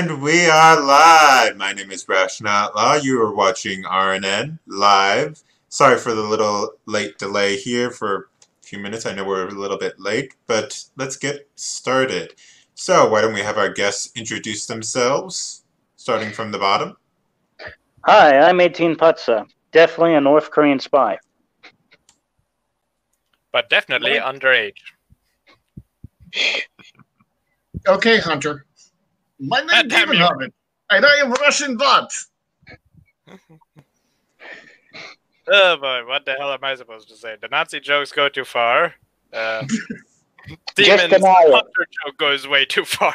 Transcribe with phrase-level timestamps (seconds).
[0.00, 1.58] And we are live.
[1.58, 2.94] My name is Rational Outlaw.
[2.94, 5.42] You are watching RNN live.
[5.68, 9.04] Sorry for the little late delay here for a few minutes.
[9.04, 12.34] I know we're a little bit late, but let's get started.
[12.74, 15.64] So, why don't we have our guests introduce themselves,
[15.96, 16.96] starting from the bottom?
[18.06, 19.46] Hi, I'm 18 Putza.
[19.70, 21.18] Definitely a North Korean spy.
[23.52, 24.80] But definitely underage.
[27.86, 28.64] Okay, Hunter.
[29.40, 30.24] My name is damn Demon you.
[30.24, 30.54] Hobbit,
[30.90, 32.12] and I am Russian bot.
[35.52, 37.34] Oh boy, what the hell am I supposed to say?
[37.40, 38.94] The Nazi jokes go too far.
[39.32, 39.66] Uh,
[40.76, 41.52] Demon's deny it.
[41.52, 43.14] Hunter joke goes way too far.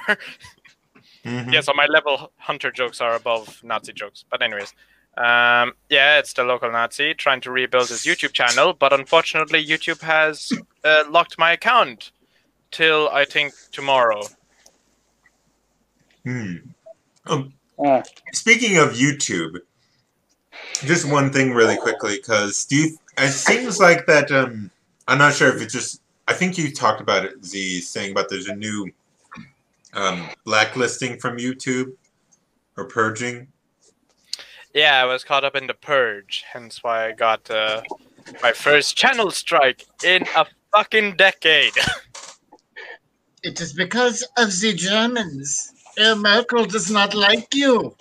[1.24, 1.54] Mhm.
[1.54, 4.26] yes, on my level, Hunter jokes are above Nazi jokes.
[4.30, 4.74] But anyways,
[5.18, 10.02] um, yeah, it's the local Nazi trying to rebuild his YouTube channel, but unfortunately, YouTube
[10.02, 10.52] has
[10.84, 12.12] uh, locked my account
[12.72, 14.24] till I think tomorrow.
[16.26, 16.56] Hmm.
[17.28, 18.02] Um, Uh,
[18.34, 19.60] Speaking of YouTube,
[20.84, 24.32] just one thing really quickly, because do you, it seems like that.
[24.32, 24.72] Um,
[25.08, 26.02] I'm not sure if it's just.
[26.28, 28.90] I think you talked about it, Z, saying about there's a new
[29.94, 31.94] um, blacklisting from YouTube
[32.76, 33.48] or purging.
[34.74, 37.82] Yeah, I was caught up in the purge, hence why I got uh,
[38.42, 41.74] my first channel strike in a fucking decade.
[43.44, 45.75] It is because of the Germans.
[45.98, 47.96] Herr Merkel does not like you.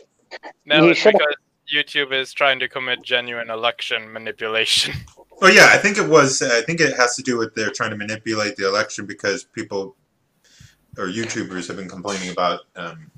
[0.64, 1.36] no, You it's because
[1.72, 4.94] YouTube is trying to commit genuine election manipulation.
[5.42, 6.40] Oh yeah, I think it was.
[6.42, 9.96] I think it has to do with they're trying to manipulate the election because people
[10.96, 13.10] or YouTubers have been complaining about um,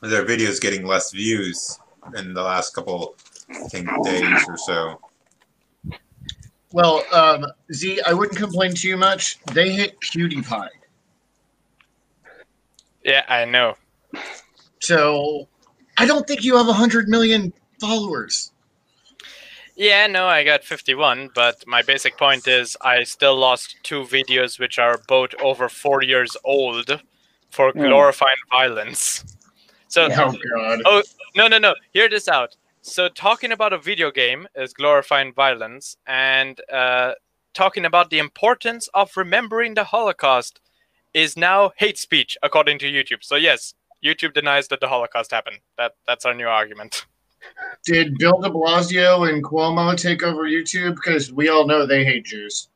[0.00, 1.76] their videos getting less views
[2.16, 3.16] in the last couple,
[3.50, 5.00] I think, days or so.
[6.72, 9.40] Well, um, Z, I wouldn't complain too much.
[9.52, 10.68] They hit PewDiePie.
[13.04, 13.74] yeah, I know.
[14.80, 15.48] So
[15.98, 18.52] I don't think you have 100 million followers.
[19.76, 24.58] Yeah, no, I got 51, but my basic point is I still lost two videos
[24.58, 27.00] which are both over four years old
[27.50, 27.80] for Hmm.
[27.80, 29.24] glorifying violence.
[29.88, 30.82] So, Oh, God.
[30.84, 31.02] Oh,
[31.34, 31.74] no, no, no.
[31.92, 32.56] Hear this out.
[32.82, 37.12] So, talking about a video game is glorifying violence, and uh,
[37.54, 40.60] talking about the importance of remembering the Holocaust
[41.12, 43.24] is now hate speech, according to YouTube.
[43.24, 43.74] So, yes,
[44.04, 45.58] YouTube denies that the Holocaust happened.
[45.76, 47.06] That That's our new argument.
[47.84, 50.94] Did Bill de Blasio and Cuomo take over YouTube?
[50.96, 52.68] Because we all know they hate Jews.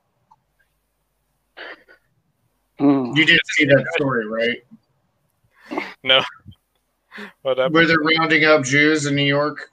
[2.81, 5.84] mm, You did see that story, right?
[6.03, 6.23] No.
[7.43, 7.75] What happened?
[7.75, 9.71] Where they're rounding up Jews in New York,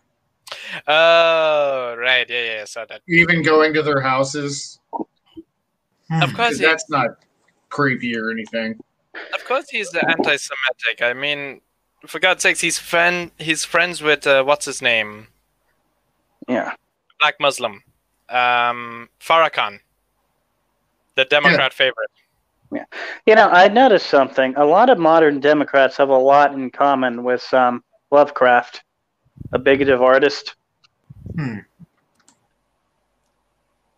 [0.88, 2.30] Oh, right.
[2.30, 3.02] Yeah, yeah, I saw that.
[3.08, 4.80] even going to their houses.
[4.94, 6.22] Hmm.
[6.22, 7.12] Of course, that's not
[7.70, 8.80] creepy or anything.
[9.14, 11.02] Of course, he's anti-Semitic.
[11.02, 11.62] I mean,
[12.08, 13.32] for God's sakes, he's friend.
[13.38, 15.28] He's friends with uh, what's his name?
[16.48, 16.74] yeah.
[17.20, 17.84] black Muslim,
[18.30, 19.80] um, Farrakhan,
[21.16, 22.12] the Democrat favorite.
[22.74, 22.86] Yeah,
[23.26, 24.56] you know, I noticed something.
[24.56, 28.84] A lot of modern Democrats have a lot in common with um, Lovecraft,
[29.52, 30.56] a bigoted artist.
[31.36, 31.58] Hmm.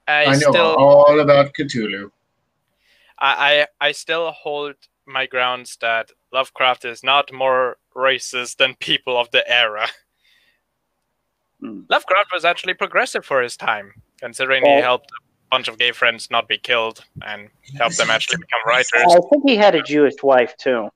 [0.07, 2.11] I, I know still, all about Cthulhu.
[3.19, 4.75] I, I, I still hold
[5.05, 9.87] my grounds that Lovecraft is not more racist than people of the era.
[11.59, 11.81] Hmm.
[11.89, 15.21] Lovecraft was actually progressive for his time, considering he helped a
[15.51, 18.89] bunch of gay friends not be killed and helped them actually become writers.
[18.95, 20.89] I think he had a Jewish wife too.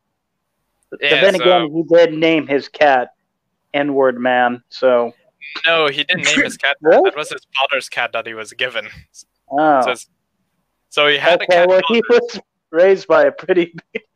[0.89, 3.09] But Yeah, then so- again, he did name his cat
[3.73, 4.63] N-word man.
[4.69, 5.13] So,
[5.65, 6.77] No, he didn't name his cat.
[6.81, 7.09] Really?
[7.09, 8.87] That was his father's cat that he was given.
[9.51, 10.09] oh, So,
[10.89, 11.67] so he had a cat.
[11.69, 12.39] Well, he was
[12.71, 13.75] raised by a pretty.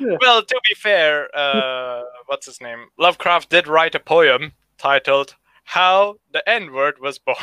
[0.20, 2.86] well, to be fair, uh, what's his name?
[2.98, 7.36] Lovecraft did write a poem titled "How the N Word Was Born."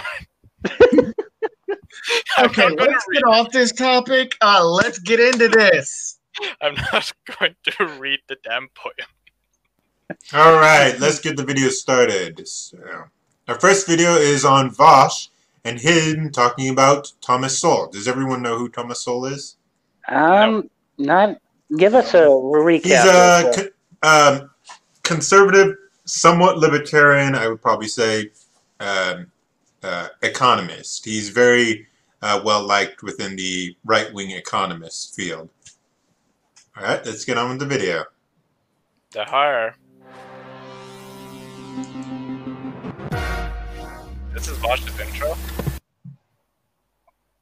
[2.37, 3.15] Okay, let's read.
[3.15, 4.35] get off this topic.
[4.41, 6.19] Uh, let's get into this.
[6.61, 9.07] I'm not going to read the damn poem.
[10.33, 12.45] All right, let's get the video started.
[12.47, 12.77] So,
[13.47, 15.29] our first video is on Vaush
[15.63, 17.87] and him talking about Thomas Sowell.
[17.87, 19.55] Does everyone know who Thomas Sowell is?
[20.07, 21.39] Um, not.
[21.77, 22.83] Give us a recap.
[22.83, 24.49] He's a real co- um,
[25.03, 25.75] conservative,
[26.05, 28.31] somewhat libertarian, I would probably say,
[28.79, 29.31] um,
[29.81, 31.05] uh, economist.
[31.05, 31.87] He's very
[32.21, 35.49] uh, well liked within the right wing economist field.
[36.77, 38.03] All right, let's get on with the video.
[39.11, 39.75] The horror.
[44.33, 45.37] This is Vaush's intro.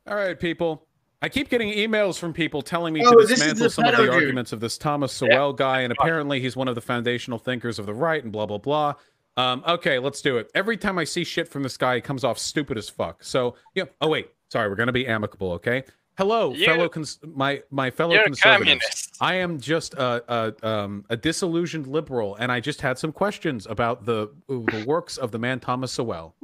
[0.05, 0.85] All right, people.
[1.23, 4.09] I keep getting emails from people telling me Oh, to dismantle some of the dude.
[4.13, 7.85] arguments of this Thomas Sowell guy, and apparently he's one of the foundational thinkers of
[7.85, 8.93] the right, and blah blah blah.
[9.37, 10.51] Um, okay, let's do it.
[10.53, 13.23] Every time I see shit from this guy, he comes off stupid as fuck.
[13.23, 13.85] So yeah.
[14.01, 15.83] Oh wait, sorry, we're gonna be amicable, okay?
[16.17, 18.41] Hello, You- fellow cons- my my fellow conservatives.
[18.81, 19.17] communist.
[19.21, 20.23] I am just a,
[20.61, 25.17] a um a disillusioned liberal, and I just had some questions about the the works
[25.17, 26.35] of the man Thomas Sowell.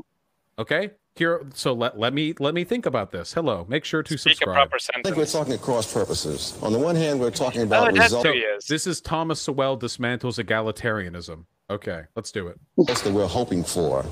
[0.58, 1.46] Okay, here.
[1.54, 3.34] So let let me let me think about this.
[3.34, 4.70] Hello, make sure to Speak a subscribe.
[4.70, 6.58] proper I think we're talking at cross purposes.
[6.64, 8.66] On the one hand, we're talking Oh, about that's results who is.
[8.66, 11.46] This is Thomas Sowell dismantles egalitarianism.
[11.72, 12.60] Okay, let's do it.
[12.88, 14.04] That's that we're hoping for.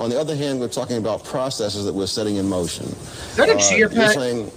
[0.00, 2.86] On the other hand, we're talking about processes that we're setting in motion.
[2.86, 4.50] Is that a Uh, chia you're saying,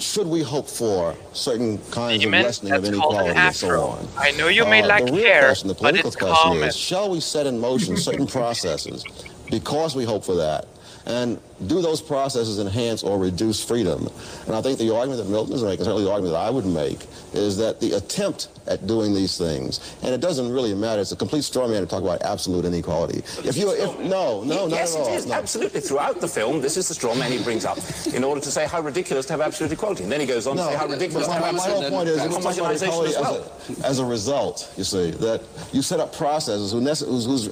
[0.00, 3.54] should we hope for certain kinds Demon, of lessening of that's called an inequality and
[3.54, 4.08] so on?
[4.16, 6.68] I know you may Uh, lack the real question, the but political it's question common.
[6.68, 9.04] is, shall we set in motion certain processes
[9.50, 10.66] because we hope for that?
[11.08, 14.08] And do those processes enhance or reduce freedom?
[14.46, 16.66] And I think the argument that Milton is making, certainly the argument that I would
[16.66, 21.12] make, is that the attempt at doing these things, and it doesn't really matter, it's
[21.12, 23.20] a complete straw man to talk about absolute inequality.
[23.42, 25.06] If you, if, no, no, not yes, at all.
[25.06, 25.26] Yes, it is.
[25.26, 25.34] no.
[25.34, 25.80] Absolutely.
[25.80, 27.78] Throughout the film, this is the straw man he brings up
[28.12, 30.02] in order to say how ridiculous to have absolute equality.
[30.02, 31.82] And then he goes on No, to say how ridiculous to my, have my whole
[31.84, 33.52] absolute point is, it was talking about homogenization as well.
[33.70, 37.50] as, a, as a result, you see, that you set up processes whose, whose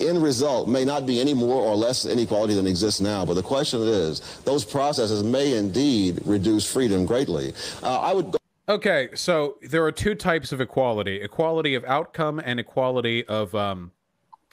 [0.00, 3.24] end result may not be any more or less inequality than exists now.
[3.24, 7.54] But the question is, those processes may indeed reduce freedom greatly.
[7.82, 8.38] Uh, I would go
[8.68, 13.90] Okay, so there are two types of equality: equality of outcome and equality of um,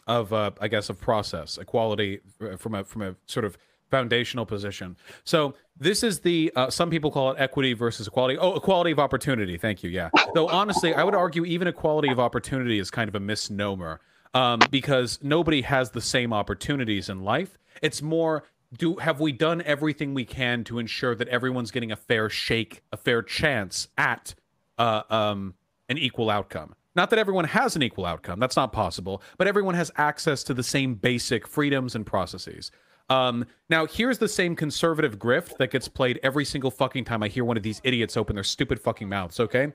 [0.07, 1.57] of uh, I guess of process.
[1.59, 2.19] Equality
[2.57, 3.57] from a from a sort of
[3.91, 4.97] foundational position.
[5.23, 8.37] So this is the uh, some people call it equity versus equality.
[8.39, 9.57] Oh, equality of opportunity.
[9.57, 9.91] Thank you.
[9.91, 10.09] Yeah.
[10.33, 14.01] Though honestly, I would argue even equality of opportunity is kind of a misnomer
[14.33, 17.57] um, because nobody has the same opportunities in life.
[17.81, 18.43] It's more
[18.77, 22.83] do have we done everything we can to ensure that everyone's getting a fair shake,
[22.91, 24.35] a fair chance at
[24.77, 25.55] uh, um,
[25.89, 26.75] an equal outcome?
[26.95, 30.53] Not that everyone has an equal outcome, that's not possible, but everyone has access to
[30.53, 32.71] the same basic freedoms and processes.
[33.09, 37.27] Um, now, here's the same conservative grift that gets played every single fucking time I
[37.27, 39.71] hear one of these idiots open their stupid fucking mouths, okay?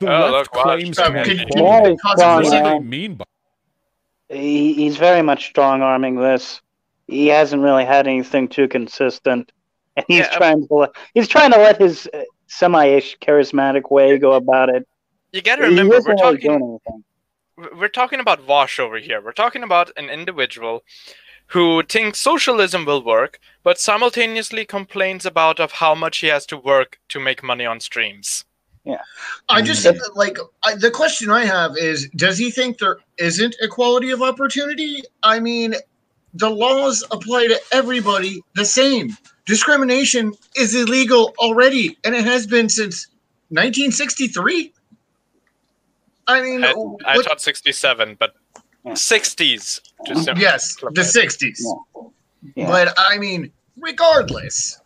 [0.00, 1.64] The Oh, left look, claims to can- be can- equal.
[1.64, 3.24] Why, cause Ron, What do they mean by
[4.34, 6.60] He, he's very much strong arming this.
[7.06, 9.52] He hasn't really had anything too consistent,
[9.96, 13.90] and he's Yeah, um, trying to let, he's trying to let his uh, semi-ish charismatic
[13.90, 14.86] way go about it.
[15.32, 16.78] You got to remember, we're talking
[17.76, 19.20] we're talking about Vaush over here.
[19.20, 20.82] We're talking about an individual
[21.48, 26.56] who thinks socialism will work, but simultaneously complains about of how much he has to
[26.56, 28.44] work to make money on streams.
[29.48, 33.56] I just think like I, the question I have is: Does he think there isn't
[33.60, 35.02] equality of opportunity?
[35.22, 35.74] I mean,
[36.34, 39.16] the laws apply to everybody the same.
[39.46, 43.08] Discrimination is illegal already, and it has been since
[43.50, 44.72] 1963.
[46.26, 46.74] I mean, I, I
[47.16, 48.34] what- thought 67, but
[48.84, 48.92] Yeah.
[48.92, 49.80] 60s.
[50.06, 50.40] To mm-hmm.
[50.40, 50.94] yes, the it.
[50.94, 51.60] 60s.
[52.56, 52.66] Yeah.
[52.66, 54.80] But I mean, regardless,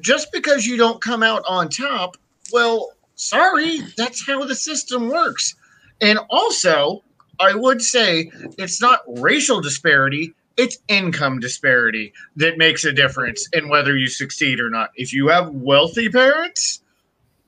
[0.00, 2.16] just because you don't come out on top,
[2.52, 2.92] well,
[3.22, 5.54] sorry, that's how the system works.
[6.00, 7.02] And also,
[7.40, 13.68] I would say it's not racial disparity, it's income disparity that makes a difference in
[13.68, 14.90] whether you succeed or not.
[14.96, 16.82] If you have wealthy parents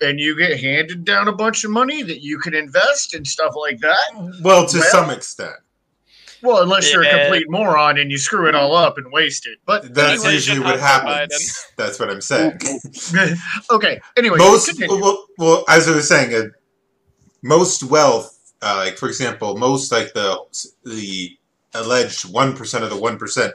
[0.01, 3.55] and you get handed down a bunch of money that you can invest and stuff
[3.57, 5.57] like that, Well, to Well- some extent.
[6.43, 9.59] well, unless you're a complete moron and you screw it all up and waste it.
[9.67, 11.67] But That's Anyway, usually what Hunter happens.
[11.77, 12.59] That's what I'm saying.
[13.71, 14.01] okay.
[14.17, 16.49] Anyway, most well, well, as I was saying, uh,
[17.43, 20.39] most wealth, uh, like for example, most like the
[20.85, 21.37] the
[21.75, 23.53] alleged one percent of the one percent,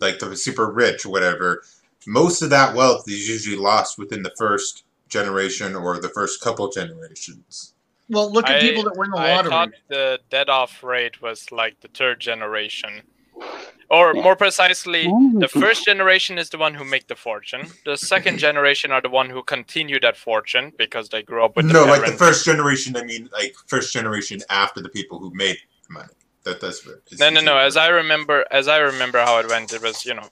[0.00, 1.62] like the super rich or whatever,
[2.06, 6.70] most of that wealth is usually lost within the first generation or the first couple
[6.70, 7.74] generations.
[8.08, 9.52] well, look at I- people that win the lottery.
[9.52, 13.02] I thought the dead off rate was like the third generation.
[13.88, 15.04] Or more precisely,
[15.38, 17.68] the first generation is the one who make the fortune.
[17.84, 21.68] The second generation are the one who continue that fortune because they grew up with
[21.68, 22.96] the no, like the first generation.
[22.96, 26.08] I mean, like first generation after the people who made money.
[26.42, 27.02] That that's what.
[27.10, 27.58] is No, no, no.
[27.58, 30.28] As I remember, as I remember how it went, it was you know,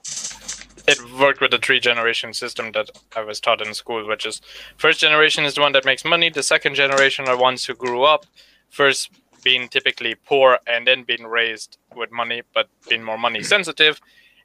[0.88, 4.40] it worked with the three generation system that I was taught in school, which is
[4.78, 6.28] first generation is the one that makes money.
[6.28, 8.26] The second generation are ones who grew up
[8.70, 9.10] first
[9.44, 14.00] being typically poor and then being raised with money, but being more money sensitive,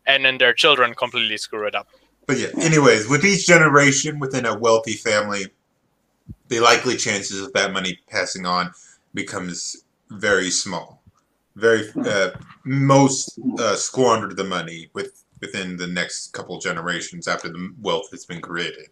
[0.05, 1.87] and then their children completely screw it up.
[2.27, 5.47] But yeah, anyways, with each generation within a wealthy family,
[6.49, 8.71] the likely chances of that money passing on
[9.13, 11.01] becomes very small.
[11.55, 12.29] Very uh,
[12.65, 18.25] most uh, squander the money with within the next couple generations after the wealth has
[18.25, 18.89] been created.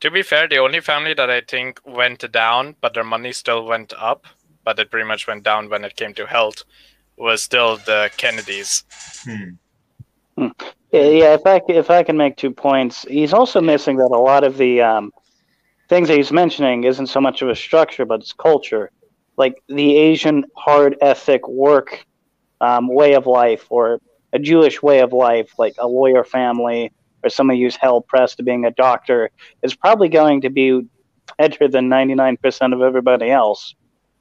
[0.00, 3.64] To be fair, the only family that I think went down, but their money still
[3.66, 4.26] went up,
[4.68, 6.62] but it pretty much went down when it came to health,
[7.16, 8.84] was still the Kennedys.
[10.36, 10.48] Hmm.
[10.92, 14.10] Yeah, yeah, if I c- if I can make two points, he's also missing that
[14.12, 15.10] a lot of the um,
[15.88, 18.90] things that he's mentioning isn't so much of a structure, but it's culture,
[19.38, 22.04] like the Asian hard ethic work
[22.60, 24.02] um, way of life, or
[24.34, 28.42] a Jewish way of life, like a lawyer family, or somebody who's held pressed to
[28.42, 29.30] being a doctor,
[29.62, 30.82] is probably going to be
[31.38, 33.74] better than ninety nine percent of everybody else.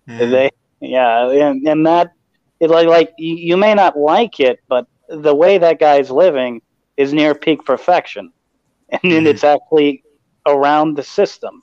[0.08, 0.18] Hmm.
[0.32, 0.50] They,
[0.80, 2.12] yeah, and, and that,
[2.60, 6.62] it, like, like you, may not like it, but the way that guy's living
[6.98, 8.32] is near peak perfection,
[8.90, 9.28] and then Mhm.
[9.28, 10.04] it's actually
[10.46, 11.62] around the system.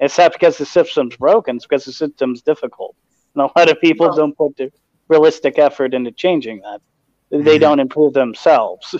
[0.00, 2.94] It's not because the system's broken; it's because the system's difficult,
[3.34, 4.70] and a lot of people Well- don't put the
[5.08, 6.80] realistic effort into changing that.
[7.30, 7.60] They Mhm.
[7.60, 8.94] don't improve themselves.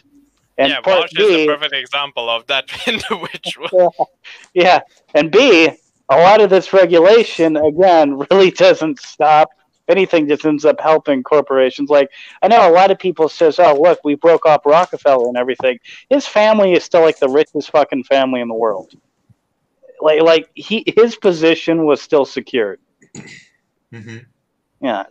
[0.57, 4.09] And yeah, Vaush is B, a perfect example of that which individual.
[4.55, 4.81] yeah,
[5.15, 5.71] and B,
[6.09, 9.51] a lot of this regulation again really doesn't stop
[9.89, 10.29] anything.
[10.29, 11.91] Just ends up helping corporations.
[11.91, 12.11] Like
[12.43, 15.79] I know a lot of people says, "Oh, look, we broke off Rockefeller and everything."
[16.11, 18.93] His family is still like the richest fucking family in the world.
[20.01, 22.81] Like, like he his position was still secured.
[23.93, 24.19] hmm
[24.81, 25.05] Yeah.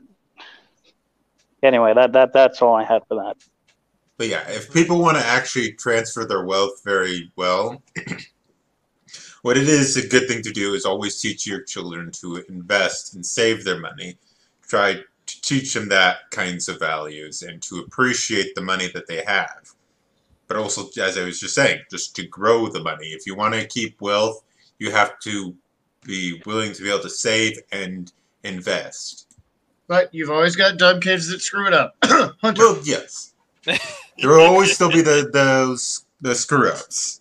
[1.63, 3.37] Anyway, that that that's all I had for that.
[4.17, 7.81] But yeah, if people want to actually transfer their wealth very well,
[9.43, 13.13] what it is a good thing to do is always teach your children to invest
[13.13, 14.17] and save their money.
[14.65, 19.21] Try to teach them that kinds of values and to appreciate the money that they
[19.25, 19.73] have.
[20.47, 23.07] But also, as I was just saying, just to grow the money.
[23.07, 24.43] If you want to keep wealth,
[24.79, 25.53] you have to
[26.05, 28.11] be willing to be able to save and
[28.43, 29.35] invest.
[29.87, 31.95] But you've always got dumb kids that screw it up.
[32.41, 32.61] Hunter.
[32.61, 33.33] Well, yes.
[33.65, 37.19] There will always still be the those the screw ups.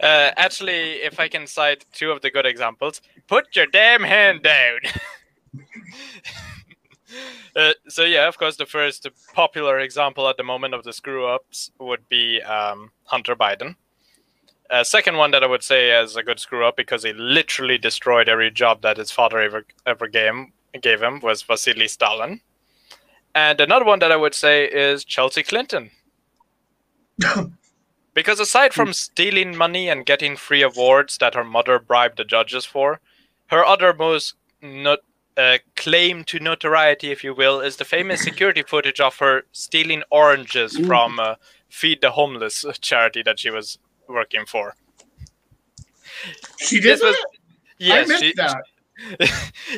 [0.00, 4.42] Uh, actually, if I can cite two of the good examples, put your damn hand
[4.42, 4.78] down.
[7.56, 11.26] uh, so yeah, of course, the first popular example at the moment of the screw
[11.26, 13.74] ups would be um, Hunter Biden.
[14.70, 17.78] Uh, second one that I would say as a good screw up because he literally
[17.78, 20.32] destroyed every job that his father ever ever gave
[20.82, 22.40] gave him was Vasily Stalin.
[23.34, 25.90] And another one that I would say is Chelsea Clinton.
[28.18, 32.64] Because aside from stealing money and getting free awards that her mother bribed the judges
[32.64, 32.98] for,
[33.46, 34.98] her other most not,
[35.36, 40.02] uh, claim to notoriety, if you will, is the famous security footage of her stealing
[40.10, 41.36] oranges from uh,
[41.68, 44.74] Feed the Homeless charity that she was working for.
[46.58, 47.24] she did This was-?
[47.78, 48.62] Yes, I missed she- that.
[49.20, 49.30] it,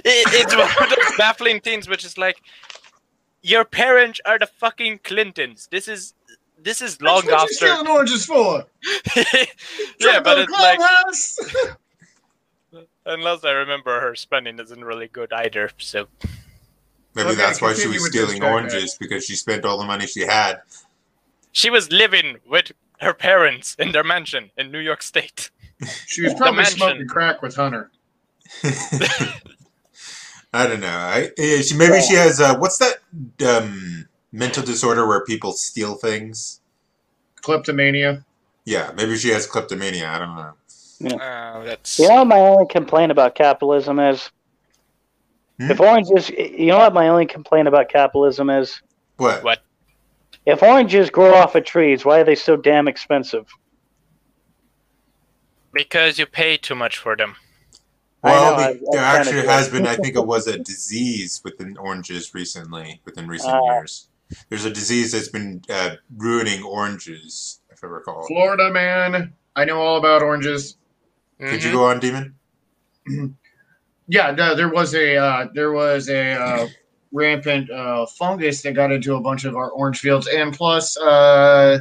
[0.02, 2.38] it's one of those baffling things, which is like,
[3.42, 5.68] your parents are the fucking Clintons.
[5.70, 6.14] This is
[6.62, 7.54] this is long That's what you after.
[7.54, 8.64] stealing oranges for?
[10.00, 11.76] yeah, but on it's like
[13.06, 15.70] unless I remember her spending isn't really good either.
[15.78, 16.06] So
[17.14, 20.20] Maybe Okay, that's why she was stealing oranges because she spent all the money she
[20.20, 20.60] had.
[21.52, 25.50] she was living with her parents in their mansion in New York State.
[26.06, 27.90] she was probably smoking crack with Hunter.
[30.52, 30.88] I don't know.
[30.88, 31.30] I
[31.62, 32.98] she maybe she has uh, what's that
[33.48, 36.60] um, mental disorder where people steal things?
[37.42, 38.24] Kleptomania.
[38.64, 40.08] Yeah, maybe she has kleptomania.
[40.08, 41.18] I don't know.
[41.18, 44.30] Uh, that's You know what my only complaint about capitalism is?
[45.58, 45.70] Hmm?
[45.70, 48.82] If oranges, you know what my only complaint about capitalism is?
[49.16, 49.42] What?
[49.42, 49.60] What?
[50.46, 53.46] If oranges grow off of trees, why are they so damn expensive?
[55.72, 57.36] because you pay too much for them.
[58.22, 59.86] Well, know, the- I- I there kinda actually has been.
[59.86, 63.74] I think it was a disease within oranges recently, within recent Ah.
[63.74, 64.08] years.
[64.48, 68.26] There's a disease that's been uh, ruining oranges, if I recall.
[68.26, 69.32] Florida man.
[69.56, 70.76] I know all about oranges.
[71.40, 71.72] Could you Mhm.
[71.72, 72.34] go on, Demon?
[74.12, 76.66] Yeah, no, there was a uh, there was a uh,
[77.12, 81.78] rampant uh, fungus that got into a bunch of our orange fields, and plus uh,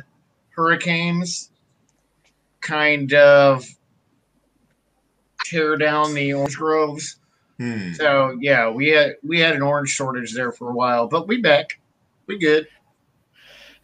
[0.52, 1.50] hurricanes
[2.62, 3.66] kind of
[5.44, 7.16] tear down the orange groves.
[7.58, 7.94] Hmm.
[7.94, 11.42] So yeah, we had we had an orange shortage there for a while, but we
[11.42, 11.80] back,
[12.30, 12.68] we good.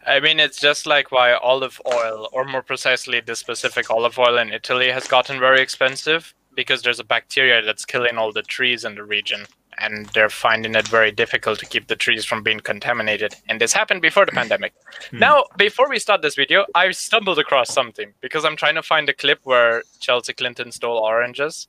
[0.06, 4.38] I mean, it's just like why olive oil, or more precisely, the specific olive oil
[4.38, 8.84] in Italy has gotten very expensive because there's a bacteria that's killing all the trees
[8.84, 9.46] in the region,
[9.78, 13.34] and they're finding it very difficult to keep the trees from being contaminated.
[13.48, 14.72] And this happened before the pandemic.
[15.10, 15.18] Hmm.
[15.18, 19.08] Now, before we start this video, I stumbled across something because I'm trying to find
[19.08, 21.66] a clip where Chelsea Clinton stole oranges.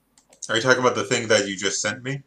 [0.47, 2.21] Are you talking about the thing that you just sent me?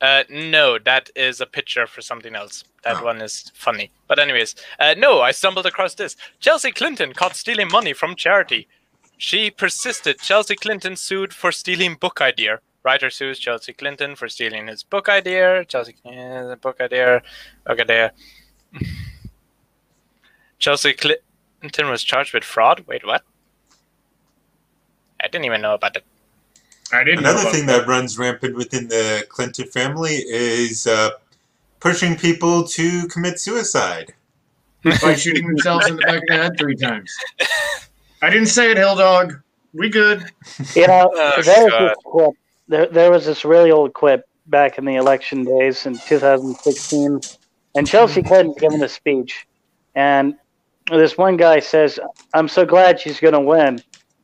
[0.00, 2.62] Uh, no, that is a picture for something else.
[2.84, 3.04] That Oh.
[3.04, 3.90] one is funny.
[4.06, 6.16] But anyways, uh, no, I stumbled across this.
[6.38, 8.68] Chelsea Clinton caught stealing money from charity.
[9.16, 10.20] She persisted.
[10.20, 12.60] Chelsea Clinton sued for stealing book idea.
[12.84, 15.64] Writer sues Chelsea Clinton for stealing his book idea.
[15.64, 17.22] Chelsea uh, book idea.
[17.66, 18.12] Book idea.
[20.60, 22.84] Chelsea Clinton was charged with fraud.
[22.86, 23.22] Wait, what?
[25.20, 26.04] I didn't even know about it.
[26.92, 27.20] I didn't.
[27.20, 31.10] Another about thing that runs rampant within the Clinton family is uh,
[31.80, 34.14] pushing people to commit suicide.
[35.02, 37.12] by shooting themselves in the back of the head three times.
[38.22, 39.34] I didn't say it, Hill Dog.
[39.74, 40.24] We good.
[40.74, 41.88] You know, Oh, there was God.
[41.90, 42.30] this clip.
[42.68, 47.20] There, there was this really old quip back in the election days in 2016,
[47.74, 49.46] and Chelsea Clinton giving a speech,
[49.94, 50.34] and
[50.90, 51.98] this one guy says,
[52.34, 53.82] "I'm so glad she's going to win,"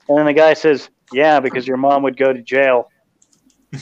[0.08, 2.90] and then the guy says, "Yeah, because your mom would go to jail."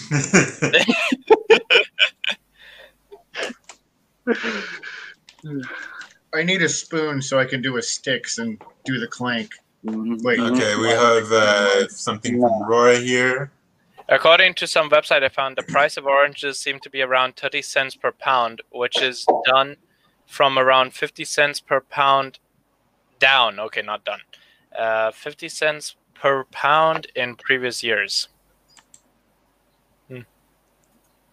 [6.35, 9.51] I need a spoon so I can do a sticks and do the clank.
[9.85, 10.39] Wait.
[10.39, 13.51] okay, we have uh, something from Roy here.
[14.09, 17.63] According to some website I found, the price of oranges seem to be around 30
[17.63, 19.77] cents per pound, which is done
[20.27, 22.39] from around 50 cents per pound
[23.19, 23.59] down.
[23.59, 24.21] Okay, not done.
[24.77, 28.29] Uh, 50 cents per pound in previous years.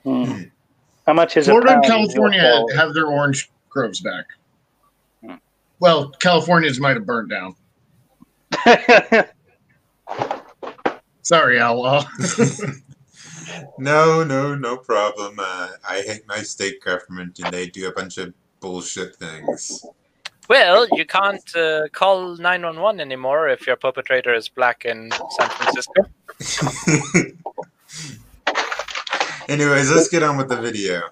[0.03, 0.43] Hmm.
[1.05, 4.25] How much is Florida a and California have their orange groves back.
[5.23, 5.35] Hmm.
[5.79, 7.55] Well, California's might have burned down.
[11.21, 12.05] Sorry, Outlaw.
[13.77, 15.35] no, no, no problem.
[15.37, 19.85] Uh, I hate my state government, and they do a bunch of bullshit things.
[20.49, 26.01] Well, you can't uh, call 911 anymore if your perpetrator is black in San Francisco.
[29.47, 31.03] Anyways, let's get on with the video.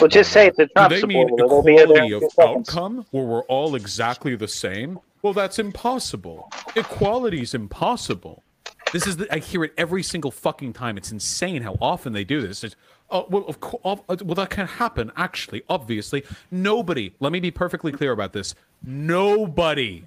[0.00, 1.48] well, just say it's a Do Trump they mean supporter.
[1.48, 5.00] They'll be there equality of outcome where we're all exactly the same?
[5.20, 6.48] Well, that's impossible.
[6.76, 8.42] Equality is impossible.
[8.92, 10.96] This is the, I hear it every single fucking time.
[10.96, 12.62] It's insane how often they do this.
[12.64, 12.76] It's,
[13.10, 15.10] oh, well, of course, well, that can happen.
[15.16, 17.12] Actually, obviously, nobody.
[17.20, 18.54] Let me be perfectly clear about this.
[18.84, 20.04] Nobody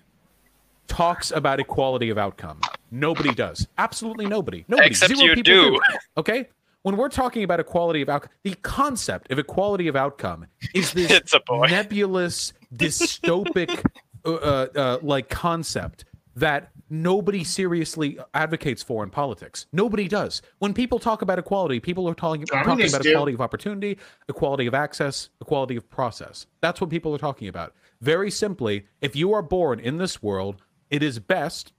[0.88, 2.60] talks about equality of outcome.
[2.92, 3.68] Nobody does.
[3.78, 4.66] Absolutely nobody.
[4.68, 4.90] Nobody.
[4.90, 5.80] Except Zero you people do.
[6.18, 6.48] Okay.
[6.84, 11.22] When we're talking about equality of outcome, the concept of equality of outcome is this
[11.50, 13.84] nebulous, dystopic,
[14.26, 16.06] uh, uh, uh, like concept
[16.40, 19.68] that nobody seriously advocates for in politics.
[19.72, 20.42] Nobody does.
[20.60, 23.10] When people talk about equality, people are talking, talking about do.
[23.10, 23.98] equality of opportunity,
[24.28, 26.48] equality of access, equality of process.
[26.62, 27.76] That's what people are talking about.
[28.02, 31.74] Very simply, if you are born in this world, it is best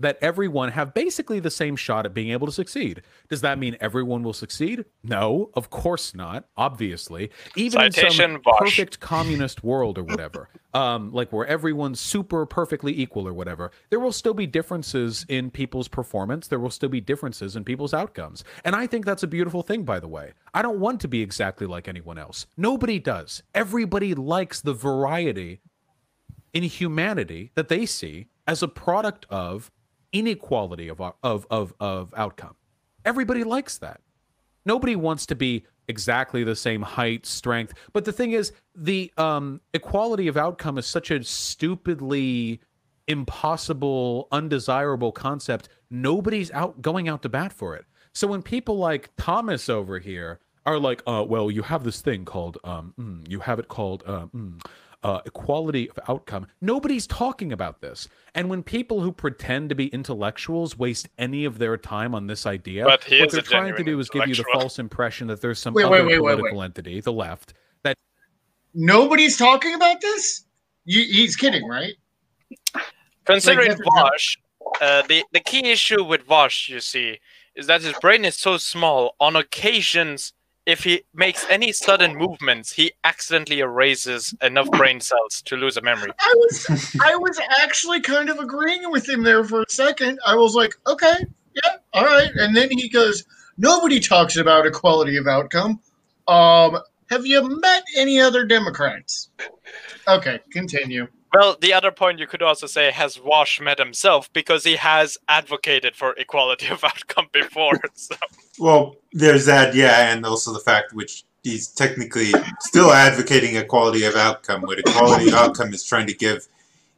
[0.00, 3.02] that everyone have basically the same shot at being able to succeed.
[3.28, 4.84] Does that mean everyone will succeed?
[5.04, 6.46] No, of course not.
[6.56, 8.58] Obviously, even in Citation, some Vaush.
[8.58, 14.00] perfect communist world or whatever, um, like where everyone's super perfectly equal or whatever, there
[14.00, 16.48] will still be differences in people's performance.
[16.48, 19.84] There will still be differences in people's outcomes, and I think that's a beautiful thing.
[19.84, 22.46] By the way, I don't want to be exactly like anyone else.
[22.56, 23.42] Nobody does.
[23.54, 25.60] Everybody likes the variety
[26.52, 29.70] in humanity that they see as a product of
[30.12, 32.56] inequality of of of, of outcome.
[33.04, 34.00] Everybody likes that.
[34.66, 37.74] Nobody wants to be exactly the same height, strength.
[37.92, 42.60] But the thing is, the um, equality of outcome is such a stupidly
[43.08, 45.68] impossible, undesirable concept.
[45.90, 47.84] Nobody's out going out to bat for it.
[48.12, 52.24] So when people like Thomas over here are like, uh, well, you have this thing
[52.24, 54.64] called, um, mm, you have it called, uh, mm,
[55.02, 56.46] uh, equality of outcome.
[56.60, 58.08] Nobody's talking about this.
[58.34, 62.46] And when people who pretend to be intellectuals waste any of their time on this
[62.46, 64.78] idea, But he what is a they're trying to do is give you the false
[64.78, 66.64] impression that there's some Wait, other wait, wait, wait, political wait.
[66.66, 67.96] entity, the left, that
[68.74, 70.44] Nobody's talking about this?
[70.84, 71.94] You, he's kidding, right?
[73.24, 74.36] Considering Like, Vaush,
[74.80, 77.20] uh, the, the key issue with Vaush, you see,
[77.54, 79.14] is that his brain is so small.
[79.20, 80.32] On occasions,
[80.70, 85.82] if he makes any sudden movements, he accidentally erases enough brain cells to lose a
[85.82, 86.12] memory.
[86.18, 90.20] I was I was actually kind of agreeing with him there for a second.
[90.24, 92.30] I was like, okay, yeah, all right.
[92.36, 93.24] And then he goes,
[93.58, 95.80] nobody talks about equality of outcome.
[96.28, 96.78] Um,
[97.10, 99.30] have you met any other Democrats?
[100.06, 101.08] Okay, continue.
[101.32, 105.16] Well, the other point you could also say has Vaush met himself because he has
[105.28, 107.80] advocated for equality of outcome before.
[107.94, 108.16] So.
[108.60, 114.14] Well, there's that, yeah, and also the fact which he's technically still advocating equality of
[114.14, 116.46] outcome, what equality of outcome is trying to give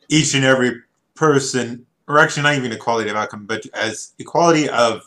[0.09, 0.83] each and every
[1.15, 5.03] person, or actually not even equality of outcome, but as equality of.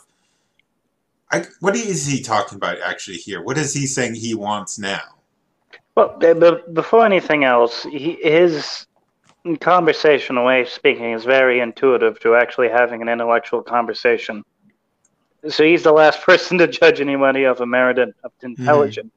[1.30, 3.42] I, what is he talking about actually here?
[3.42, 5.02] What is he saying he wants now?
[5.96, 6.18] Well,
[6.72, 8.86] before anything else, he, his
[9.60, 14.44] conversational way of speaking is very intuitive to actually having an intellectual conversation.
[15.48, 19.12] So he's the last person to judge anybody of a merit of intelligence.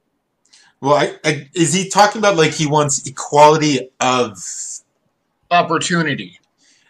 [0.81, 4.41] Well, I, I, is he talking about like he wants equality of?
[5.51, 6.39] Opportunity.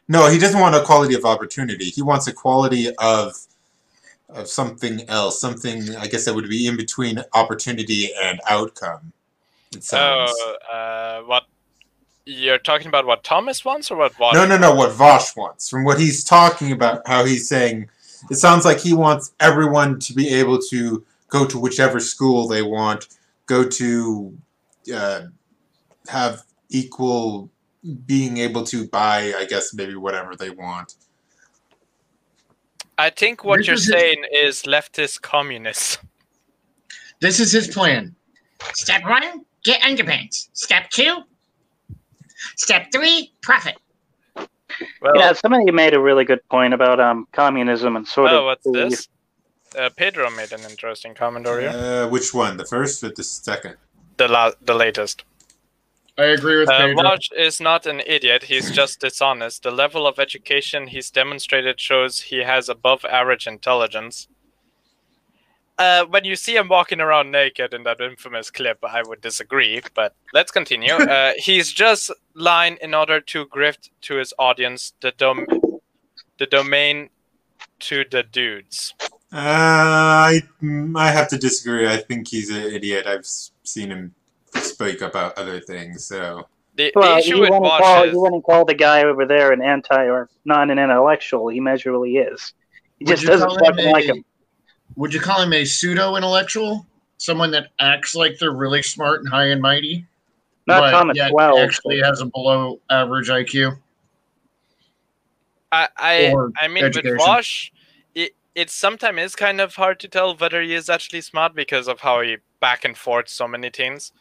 [0.08, 1.86] No, he doesn't want equality of opportunity.
[1.86, 3.36] He wants equality of
[4.28, 5.40] of something else.
[5.40, 9.14] Something I guess that would be in between opportunity and outcome.
[9.74, 10.32] It sounds.
[10.36, 11.44] Oh, uh, what
[12.26, 13.06] you're talking about?
[13.06, 14.14] What Thomas wants, or what?
[14.14, 14.74] Vaush No, no, no.
[14.76, 17.90] What Vaush wants, from what he's talking about, how he's saying,
[18.30, 22.62] it sounds like he wants everyone to be able to go to whichever school they
[22.62, 23.08] want,
[23.46, 24.38] go to,
[24.94, 25.22] uh,
[26.08, 27.50] have equal
[28.06, 30.96] being able to buy, I guess, maybe whatever they want.
[32.98, 35.98] I think what This you're is his- saying is leftist communists.
[37.22, 38.16] This is his plan.
[38.74, 40.50] Step one, get underpants.
[40.54, 41.20] Step two,
[42.58, 43.78] step three, profit.
[45.02, 48.46] Well, yeah, somebody made a really good point about um communism and sort oh, of
[48.46, 49.08] what's the- this?
[49.78, 51.70] Uh, Pedro made an interesting comment earlier.
[51.70, 52.58] Uh, which one?
[52.58, 53.76] The first or the second?
[54.18, 55.24] The la- the latest.
[56.18, 57.04] I agree with Uh, Pedro.
[57.04, 58.44] Vaush is not an idiot.
[58.44, 59.64] He's just dishonest.
[59.64, 64.28] The level of education he's demonstrated shows he has above average intelligence.
[65.80, 69.82] Uh, when you see him walking around naked in that infamous clip, I would disagree,
[69.94, 70.94] but let's continue.
[71.16, 75.48] uh, he's just lying in order to grift to his audience the dom-
[76.38, 77.10] the domain
[77.80, 78.94] to the dudes.
[79.32, 80.42] Uh, I
[80.96, 81.88] I have to disagree.
[81.88, 83.08] I think he's an idiot.
[83.08, 84.14] I've s- seen him
[84.56, 86.06] speak about other things.
[86.06, 89.04] So The, Well, the issue you with wouldn't, call, is you wouldn't call the guy
[89.04, 91.48] over there an anti or not an intellectual.
[91.50, 92.54] He measurably is.
[92.98, 94.26] He Would just doesn't call him fucking like him.
[94.96, 96.86] Would you call him a pseudo intellectual?
[97.18, 100.06] Someone that acts like they're really smart and high and mighty,
[100.68, 101.60] Not but Thomas yet Wells.
[101.60, 103.78] actually has a below average IQ.
[105.72, 107.18] I I, I mean education.
[107.18, 107.72] with Vaush,
[108.16, 111.88] it it sometimes is kind of hard to tell whether he is actually smart because
[111.88, 114.12] of how he back and forth so many things.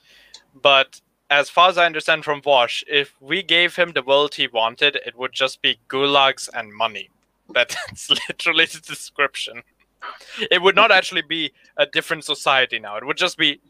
[0.60, 1.00] But
[1.30, 4.96] as far as I understand from Vaush, if we gave him the world he wanted,
[4.96, 7.10] it would just be gulags and money.
[7.54, 9.62] That's literally the description.
[10.50, 12.96] It would not actually be a different society now.
[12.96, 13.60] It would just be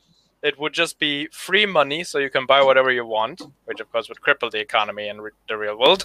[0.42, 3.90] it would just be free money so you can buy whatever you want, which of
[3.90, 6.04] course would cripple the economy in re- the real world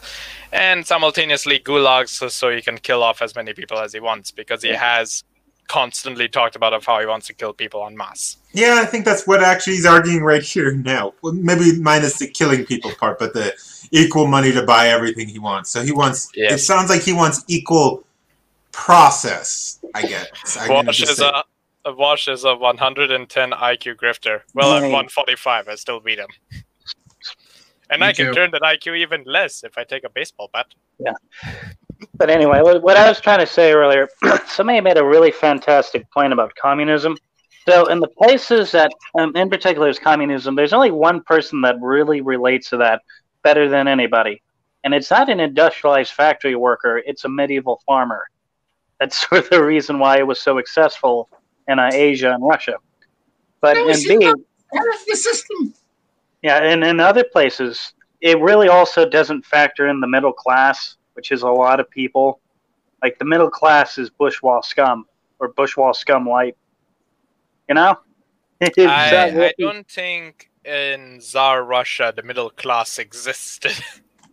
[0.51, 4.31] and simultaneously gulags so, so he can kill off as many people as he wants
[4.31, 5.23] because he has
[5.67, 8.37] constantly talked about of how he wants to kill people en masse.
[8.53, 11.13] yeah, I think that's what actually he's arguing right here now.
[11.21, 13.53] Well, maybe minus the killing people part, but the
[13.91, 15.71] equal money to buy everything he wants.
[15.71, 16.29] So he wants.
[16.33, 18.03] It sounds like he wants equal
[18.73, 19.79] process.
[19.95, 20.57] I guess.
[20.59, 21.25] I'm Vaush is say-
[21.85, 24.41] a, a Vaush is a 110 IQ grifter.
[24.53, 24.91] Well, at Right.
[24.91, 26.27] 145, I still beat him.
[27.89, 28.33] And Me I can too.
[28.33, 30.67] turn that IQ even less if I take a baseball bat.
[30.99, 31.13] Yeah.
[32.15, 34.09] But anyway, what, what I was trying to say earlier,
[34.47, 37.17] somebody made a really fantastic point about communism.
[37.69, 41.77] So, in the places that, um, in particular, is communism, there's only one person that
[41.81, 43.01] really relates to that
[43.41, 44.41] better than anybody.
[44.83, 48.25] And it's not an industrialized factory worker, it's a medieval farmer.
[49.03, 51.29] That's sort of the reason why it was so successful
[51.67, 52.75] in uh, Asia and Russia.
[53.59, 55.73] But No, in B, part of the system.
[56.41, 61.33] yeah, and in other places, it really also doesn't factor in the middle class, which
[61.33, 62.39] is a lot of people.
[63.01, 65.05] Like the middle class is bourgeois scum
[65.39, 66.55] or bourgeois scum light.
[67.67, 67.99] You know?
[68.61, 73.73] I, I don't think in Tsar Russia the middle class existed.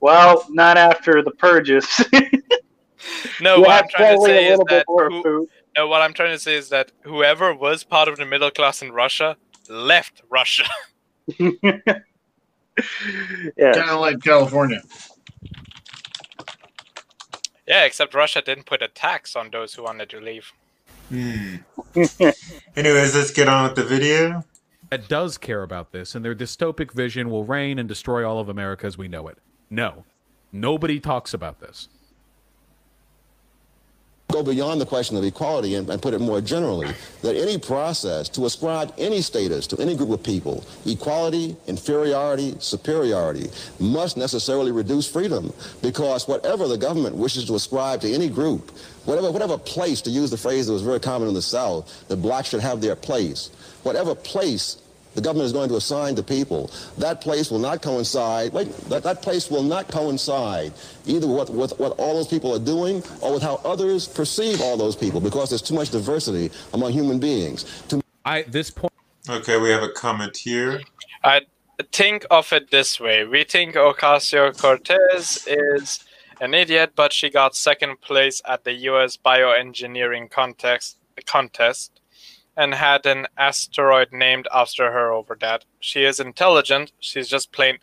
[0.02, 1.86] Well, not after the purges.
[3.40, 6.38] no, You what I'm trying to say is that who- No, what I'm trying to
[6.38, 9.36] say is that whoever was part of the middle class in Russia
[9.68, 10.64] left Russia.
[11.38, 11.52] yeah.
[13.58, 14.82] Kind of like California.
[17.66, 20.52] yeah, except Russia didn't put a tax on those who wanted to leave.
[21.08, 21.56] Hmm.
[22.76, 24.44] Anyways, let's get on with the video.
[24.90, 28.48] that does care about this, and their dystopic vision will reign and destroy all of
[28.48, 29.38] America as we know it.
[29.70, 30.04] No,
[30.52, 31.88] nobody talks about this.
[34.30, 38.28] Go beyond the question of equality and, and put it more generally, that any process
[38.30, 45.10] to ascribe any status to any group of people, equality, inferiority, superiority, must necessarily reduce
[45.10, 48.70] freedom because whatever the government wishes to ascribe to any group,
[49.04, 52.16] whatever, whatever place, to use the phrase that was very common in the South, that
[52.16, 53.50] blacks should have their place,
[53.82, 54.79] whatever place
[55.14, 59.02] the government is going to assign to people, that place will not coincide, wait, that,
[59.02, 60.72] that place will not coincide
[61.06, 64.76] either with, with what all those people are doing or with how others perceive all
[64.76, 67.82] those people because there's too much diversity among human beings.
[67.88, 68.92] Too I this point.
[69.28, 70.80] Okay, we have a comment here.
[71.24, 71.42] I
[71.92, 76.04] think of it this way: we think Ocasio Cortez is
[76.40, 79.16] an idiot, but she got second place at the U.S.
[79.16, 80.96] bioengineering contest
[81.26, 81.99] contest
[82.60, 85.64] and had an asteroid named after her over that.
[85.80, 86.92] She is intelligent.
[87.00, 87.78] She's just plain.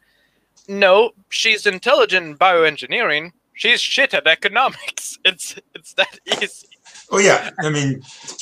[0.67, 3.31] No, she's intelligent in bioengineering.
[3.53, 5.05] She's shit at economics.
[5.25, 6.67] It's it's that easy.
[7.11, 7.89] Oh yeah, I mean,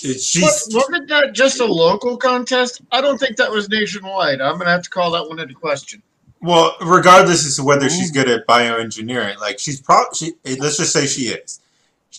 [0.04, 2.82] it- she's What, wasn't that just a local contest?
[2.92, 4.42] I don't think that was nationwide.
[4.42, 6.02] I'm gonna have to call that one into question.
[6.42, 10.28] well, regardless as to whether she's good at bioengineering, like she's probably, she,
[10.60, 11.60] let's just say she is.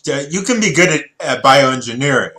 [0.09, 2.33] Uh, You can be good at, at bioengineering,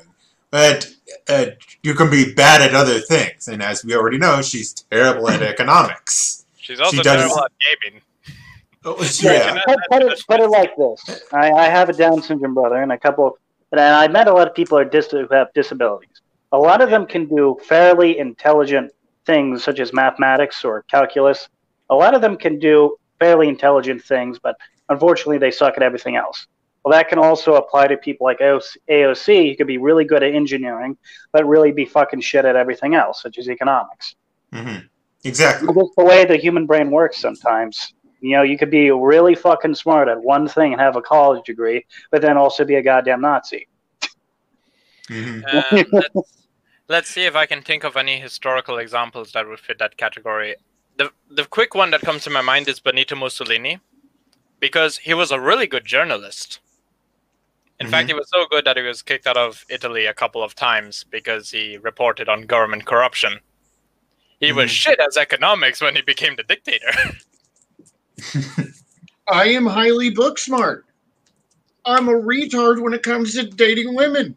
[0.51, 0.89] but
[1.29, 1.45] uh,
[1.83, 3.47] you can be bad at other things.
[3.47, 6.45] And as we already know, she's terrible at economics.
[6.57, 8.01] She's also She does- terrible at gaming.
[8.85, 9.59] Oh, yeah.
[9.65, 12.91] Put, put it, put it like this: I, I have a Down syndrome brother, and
[12.91, 13.37] a couple,
[13.71, 16.21] and I met a lot of people who, are dis- who have disabilities.
[16.53, 18.91] A lot of them can do fairly intelligent
[19.25, 21.49] things, such as mathematics or calculus.
[21.89, 24.55] A lot of them can do fairly intelligent things, but
[24.87, 26.47] unfortunately, they suck at everything else.
[26.87, 28.77] Well, that can also apply to people like AOC.
[28.89, 29.49] AOC.
[29.49, 30.97] You could be really good at engineering,
[31.33, 34.15] but really be fucking shit at everything else, such as economics.
[34.53, 34.77] hmm
[35.25, 35.67] Exactly.
[35.67, 37.93] That's the way the human brain works sometimes.
[38.21, 41.43] You know, you could be really fucking smart at one thing and have a college
[41.43, 43.67] degree, but then also be a goddamn Nazi.
[45.09, 46.45] hmm Um, let's,
[46.87, 50.55] let's see if I can think of any historical examples that would fit that category.
[50.95, 53.81] The the quick one that comes to my mind is Benito Mussolini,
[54.61, 56.61] because he was a really good journalist.
[57.79, 60.41] In fact, he was so good that he was kicked out of Italy a couple
[60.43, 63.39] of times because he reported on government corruption.
[64.39, 64.75] He was Mhm.
[64.75, 66.91] shit as economics when he became the dictator.
[69.29, 70.85] I am highly book smart.
[71.85, 74.35] I'm a retard when it comes to dating women.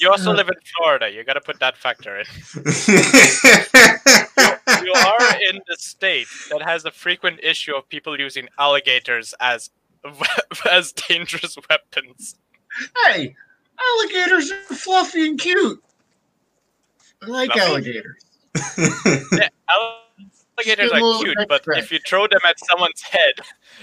[0.00, 1.10] you also live in Florida.
[1.10, 2.26] You got to put that factor in.
[4.84, 9.70] you are in the state that has a frequent issue of people using alligators as
[10.70, 12.36] as dangerous weapons.
[13.06, 13.34] Hey,
[13.80, 15.82] alligators are fluffy and cute.
[17.22, 17.60] I like Fluffy?
[17.70, 18.24] alligators.
[19.32, 19.48] Yeah,
[20.58, 23.34] alligators Just a little are cute, but if you throw them at someone's head,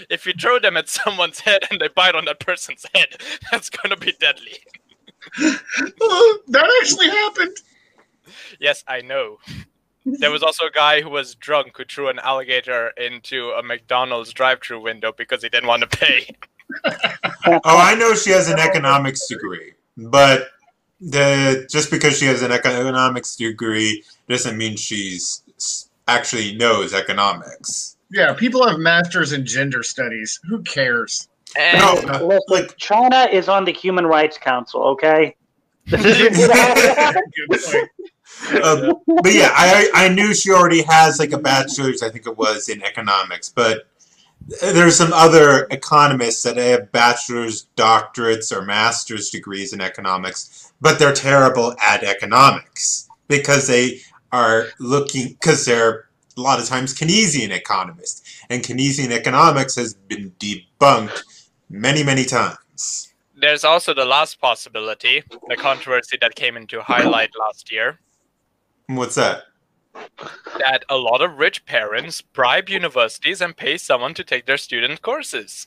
[0.08, 3.08] if you throw them at someone's head and they bite on that person's head,
[3.50, 4.58] that's gonna be deadly.
[6.00, 7.56] Oh, that actually happened.
[8.58, 9.38] Yes, I know.
[10.04, 14.32] There was also a guy who was drunk who threw an alligator into a McDonald's
[14.32, 16.34] drive-through window because he didn't want to pay.
[17.46, 20.48] oh, I know she has an economics degree, but
[21.00, 25.42] the just because she has an economics degree doesn't mean she's
[26.08, 27.96] actually knows economics.
[28.10, 30.40] Yeah, people have masters in gender studies.
[30.48, 31.28] Who cares?
[31.56, 31.94] And No,
[32.26, 35.36] Listen, like China is on the Human Rights Council, okay?
[35.86, 37.90] This is Good point.
[38.48, 42.36] Uh, but yeah, I I knew she already has like a bachelor's, I think it
[42.36, 43.86] was in economics, but
[44.60, 51.12] there's some other economists that have bachelor's, doctorates, or master's degrees in economics, but they're
[51.12, 54.00] terrible at economics because they
[54.32, 60.32] are looking because they're a lot of times Keynesian economists, and Keynesian economics has been
[60.38, 61.22] debunked
[61.68, 63.12] many many times.
[63.40, 67.98] there's also the last possibility, the controversy that came into highlight last year,
[68.96, 69.44] What's that?
[70.58, 75.02] that a lot of rich parents bribe universities and pay someone to take their student
[75.02, 75.66] courses.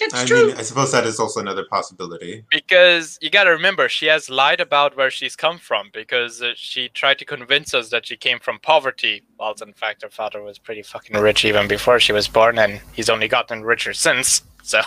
[0.00, 0.48] It's I true.
[0.48, 2.44] mean, I suppose that is also another possibility.
[2.50, 6.88] Because you gotta remember, she has lied about where she's come from because uh, she
[6.88, 10.58] tried to convince us that she came from poverty, whilst in fact her father was
[10.58, 14.42] pretty fucking rich even before she was born, and he's only gotten richer since.
[14.62, 14.80] So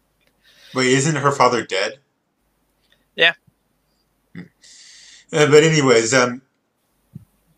[0.74, 1.98] Wait, isn't her father dead?
[3.16, 3.34] Yeah.
[4.34, 4.42] Hmm.
[5.30, 6.40] Uh, but anyways, um,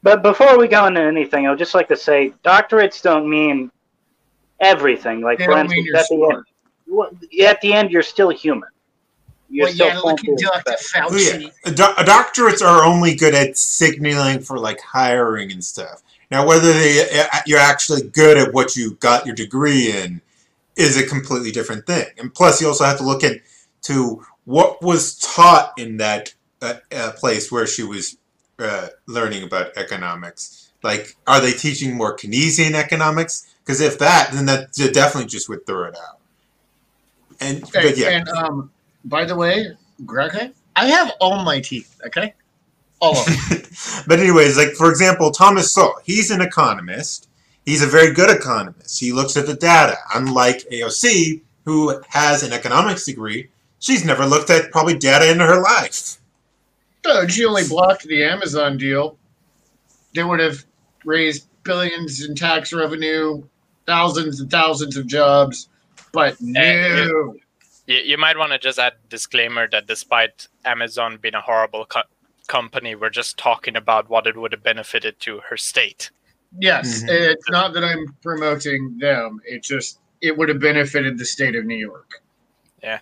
[0.02, 3.70] But before we go into anything, I would just like to say doctorates don't mean
[4.60, 5.20] everything.
[5.20, 8.30] Like, They for don't mean instance, you're at the, end, at the end, you're still
[8.30, 8.68] human.
[9.50, 10.36] You're Well, still yeah, look functioning.
[10.54, 10.76] at Dr.
[10.82, 11.42] Fauci.
[11.42, 16.02] yeah, Do- doctorates are only good at signaling for like hiring and stuff.
[16.30, 20.20] Now, whether they uh, you're actually good at what you got your degree in
[20.76, 22.06] is a completely different thing.
[22.18, 26.32] And plus, you also have to look into what was taught in that
[26.62, 28.16] uh, uh, place where she was
[28.60, 30.72] uh, learning about economics.
[30.82, 33.54] Like, are they teaching more Keynesian economics?
[33.64, 36.18] Because if that, then that definitely just would throw it out.
[37.40, 38.70] And Hey, but yeah, And um,
[39.04, 42.00] by the way, Greg, I have all my teeth.
[42.06, 42.34] Okay,
[43.00, 43.62] all of them.
[44.06, 47.28] but anyways, like for example, Thomas Sowell, he's an economist.
[47.64, 49.00] He's a very good economist.
[49.00, 49.96] He looks at the data.
[50.14, 55.60] Unlike AOC, who has an economics degree, she's never looked at probably data in her
[55.60, 56.19] life.
[57.02, 59.18] Dude, she only blocked the Amazon deal.
[60.14, 60.64] They would have
[61.04, 63.42] raised billions in tax revenue,
[63.86, 65.68] thousands and thousands of jobs,
[66.12, 67.34] but no.
[67.86, 72.02] You, you might want to just add disclaimer that despite Amazon being a horrible co-
[72.48, 76.10] company, we're just talking about what it would have benefited to her state.
[76.58, 77.08] Yes, Mhm.
[77.10, 79.40] it's not that I'm promoting them.
[79.46, 82.22] It just it would have benefited the state of New York.
[82.82, 82.98] Yeah.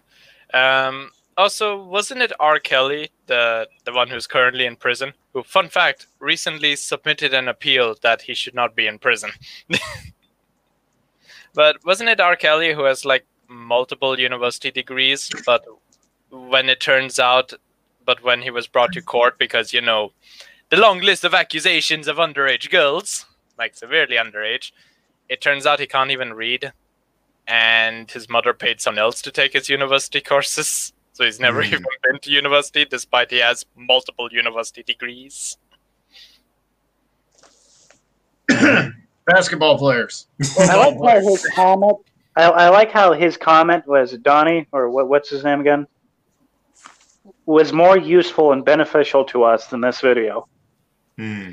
[0.55, 2.59] Um, also, wasn't it R.
[2.59, 5.12] Kelly, the the one who's currently in prison?
[5.33, 9.31] Who, fun fact, recently submitted an appeal that he should not be in prison.
[11.55, 12.37] but wasn't it R.
[12.37, 15.31] Kelly who has like multiple university degrees?
[15.46, 15.64] But
[16.31, 17.55] when it turns out,
[18.05, 20.12] but when he was brought to court because you know
[20.70, 24.72] the long list of accusations of underage girls, like severely underage,
[25.29, 26.72] it turns out he can't even read
[27.46, 30.92] and his mother paid someone else to take his university courses.
[31.18, 31.74] So he's never Hmm.
[31.74, 35.59] even been to university, despite he has multiple university degrees.
[39.26, 40.28] Basketball players.
[40.61, 41.96] I like how his comment.
[42.37, 45.88] I, I like how his comment was Donnie or what, what's his name again
[47.46, 50.46] was more useful and beneficial to us than this video.
[51.16, 51.50] Hmm.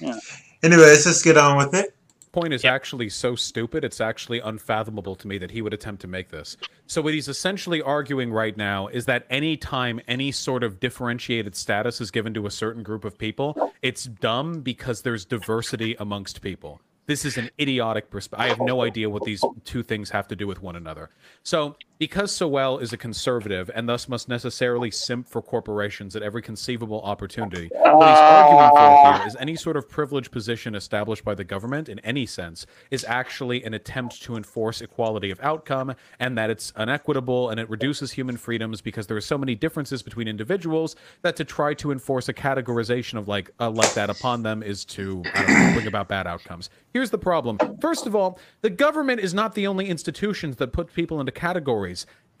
[0.00, 0.16] Yeah.
[0.62, 1.92] Anyways, let's get on with it.
[2.32, 6.08] Point is actually so stupid it's actually unfathomable to me that he would attempt to
[6.08, 10.62] make this so what he's essentially arguing right now is that any time any sort
[10.62, 15.24] of differentiated status is given to a certain group of people it's dumb because there's
[15.24, 18.44] diversity amongst people this is an idiotic perspective.
[18.44, 21.10] I have no idea what these two things have to do with one another.
[21.42, 26.40] So, because Sowell is a conservative and thus must necessarily simp for corporations at every
[26.40, 31.34] conceivable opportunity, what he's arguing for here is any sort of privileged position established by
[31.34, 36.38] the government in any sense is actually an attempt to enforce equality of outcome and
[36.38, 40.26] that it's unequitable and it reduces human freedoms because there are so many differences between
[40.26, 44.62] individuals that to try to enforce a categorization of like uh, like that upon them
[44.62, 46.70] is to know, bring about bad outcomes.
[46.94, 47.58] Here's the problem.
[47.78, 51.89] First of all, the government is not the only institutions that put people into categories.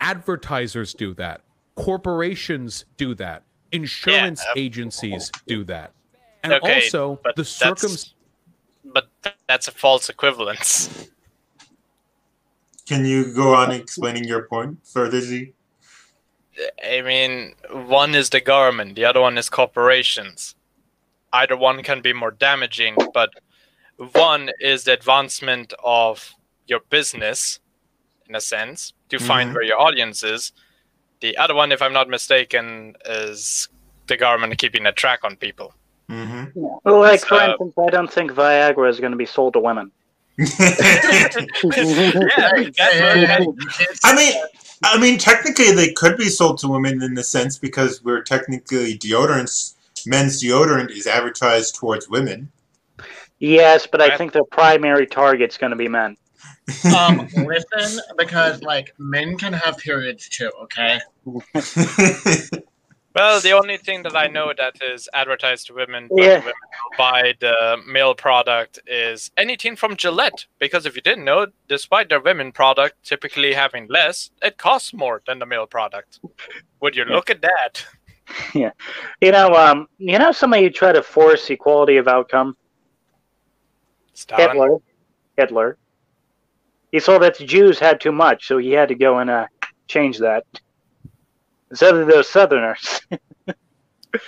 [0.00, 1.42] Advertisers do that.
[1.74, 3.42] Corporations do that.
[3.72, 4.62] Insurance Yeah.
[4.62, 5.92] agencies do that.
[6.42, 8.14] And Okay, also but the circum that's-
[8.84, 9.08] But
[9.46, 11.10] that's a false equivalence.
[12.86, 15.52] Can you go on explaining your point further, Z?
[16.84, 20.56] I mean, one is the government, the other one is corporations.
[21.32, 23.30] Either one can be more damaging, but
[24.12, 26.34] one is the advancement of
[26.66, 27.60] your business,
[28.30, 29.54] in a sense, to find Mhm.
[29.54, 30.52] where your audience is.
[31.20, 33.68] The other one, if I'm not mistaken, is
[34.06, 35.74] the government keeping a track on people.
[36.08, 36.44] Mm-hmm.
[36.84, 39.60] Well, like for Uh, instance, I don't think Viagra is going to be sold to
[39.60, 39.90] women.
[40.38, 40.64] yeah, Hey,
[42.70, 44.32] that's hey, what- hey, you can't I mean.
[44.82, 48.96] I mean, technically, they could be sold to women in the sense because we're technically
[48.96, 49.74] deodorants.
[50.06, 52.50] Men's deodorant is advertised towards women.
[53.40, 56.16] Yes, but I think the primary target's going to be men.
[56.96, 60.50] Um, listen, because like men can have periods too.
[60.62, 60.98] Okay.
[63.14, 66.38] Well, the only thing that I know that is advertised to women, but Yeah.
[66.38, 66.52] women
[66.96, 70.46] buy the male product is anything from Gillette.
[70.60, 75.22] Because if you didn't know, despite their women product typically having less, it costs more
[75.26, 76.20] than the male product.
[76.80, 77.84] Would you look at that?
[78.54, 78.70] Yeah,
[79.20, 82.56] You know, um, you know, somebody who tried to force equality of outcome.
[84.12, 84.50] Stalin?
[84.50, 84.78] Hitler.
[85.36, 85.78] Hitler.
[86.92, 89.46] He saw that the Jews had too much, so he had to go and uh,
[89.88, 90.44] change that.
[91.70, 93.00] Instead of those Southerners.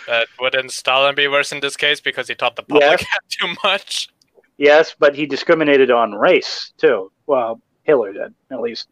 [0.07, 3.01] But wouldn't Stalin be worse in this case because he thought the public Yes.
[3.03, 4.11] had too much?
[4.57, 7.11] yes, but he discriminated on race too.
[7.27, 8.87] Well, Hitler did at least.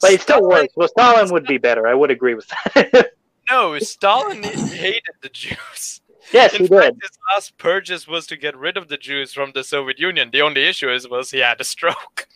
[0.00, 0.72] But it still works.
[0.74, 1.86] Well, Stalin would be better.
[1.86, 3.12] I would agree with that.
[3.48, 6.00] No, Stalin hated the Jews.
[6.32, 7.02] yes, In he fact, did.
[7.02, 10.30] his last purges was to get rid of the Jews from the Soviet Union.
[10.32, 12.26] The only issue is was he had a stroke.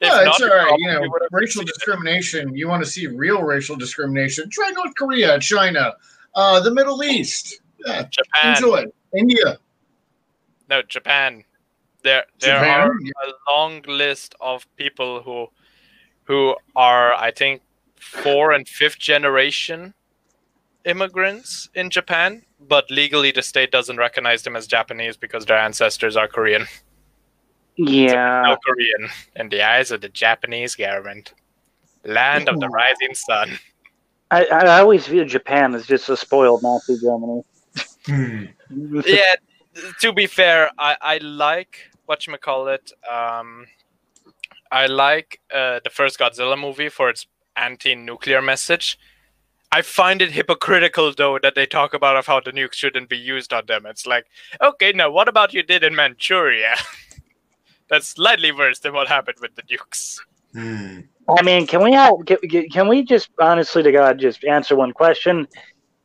[0.00, 0.76] Yeah, it's all right.
[0.78, 2.54] You know, racial discrimination.
[2.54, 4.48] You want to see real racial discrimination?
[4.48, 5.94] Try North Korea, China,
[6.34, 7.60] uh, the Middle East.
[7.84, 8.56] Yeah, Japan.
[8.56, 8.84] enjoy.
[9.14, 9.58] India.
[10.68, 11.44] No, Japan.
[12.02, 15.48] There, there Japan, are a long list of people who,
[16.24, 17.60] who are, I think,
[17.96, 19.92] four and fifth generation
[20.86, 26.16] immigrants in Japan, but legally the state doesn't recognize them as Japanese because their ancestors
[26.16, 26.66] are Korean.
[27.86, 28.42] Yeah.
[28.44, 31.32] No Korean in the eyes of the Japanese government.
[32.04, 33.58] Land of the rising sun.
[34.30, 37.42] I, I always view Japan as just a spoiled Nazi Germany.
[38.06, 38.44] Hmm.
[39.06, 39.34] yeah,
[40.00, 42.92] to be fair, I, I like what you call it.
[43.10, 43.66] Um,
[44.70, 47.26] I like uh, the first Godzilla movie for its
[47.56, 48.98] anti-nuclear message.
[49.72, 53.18] I find it hypocritical though that they talk about of how the nukes shouldn't be
[53.18, 53.86] used on them.
[53.86, 54.26] It's like,
[54.60, 56.74] okay, now what about you did in Manchuria?
[57.90, 60.18] That's slightly worse than what happened with the nukes.
[60.54, 61.00] Hmm.
[61.38, 64.92] I mean, can we have, can, can we just honestly to God just answer one
[64.92, 65.46] question?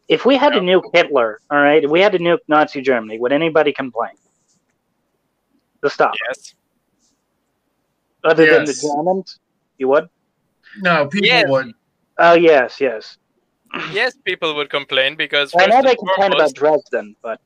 [0.08, 3.18] If we had to nuke Hitler, all right, if we had to nuke Nazi Germany,
[3.20, 4.12] would anybody complain?
[5.84, 6.56] To stop, Yes.
[8.24, 9.40] other than the Germans,
[9.78, 10.08] you would.
[10.78, 11.50] No, people Yes.
[11.50, 11.72] would.
[12.18, 13.18] Oh yes, yes.
[13.92, 17.40] Yes, people would complain because I first know they complain about Dresden, but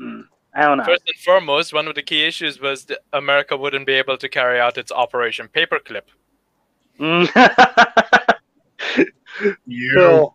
[0.00, 0.24] mm,
[0.56, 0.84] I don't know.
[0.84, 4.28] first and foremost, one of the key issues was that America wouldn't be able to
[4.28, 6.02] carry out its Operation Paperclip.
[6.98, 7.28] Mm.
[9.66, 10.34] You, So,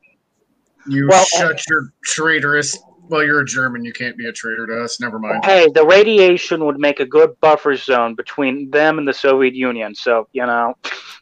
[0.88, 2.78] you well, shut your traitorous.
[3.10, 3.84] Well, you're a German.
[3.84, 5.00] You can't be a traitor to us.
[5.00, 5.44] Never mind.
[5.44, 9.96] hey, the radiation would make a good buffer zone between them and the Soviet Union.
[9.96, 10.76] So you know,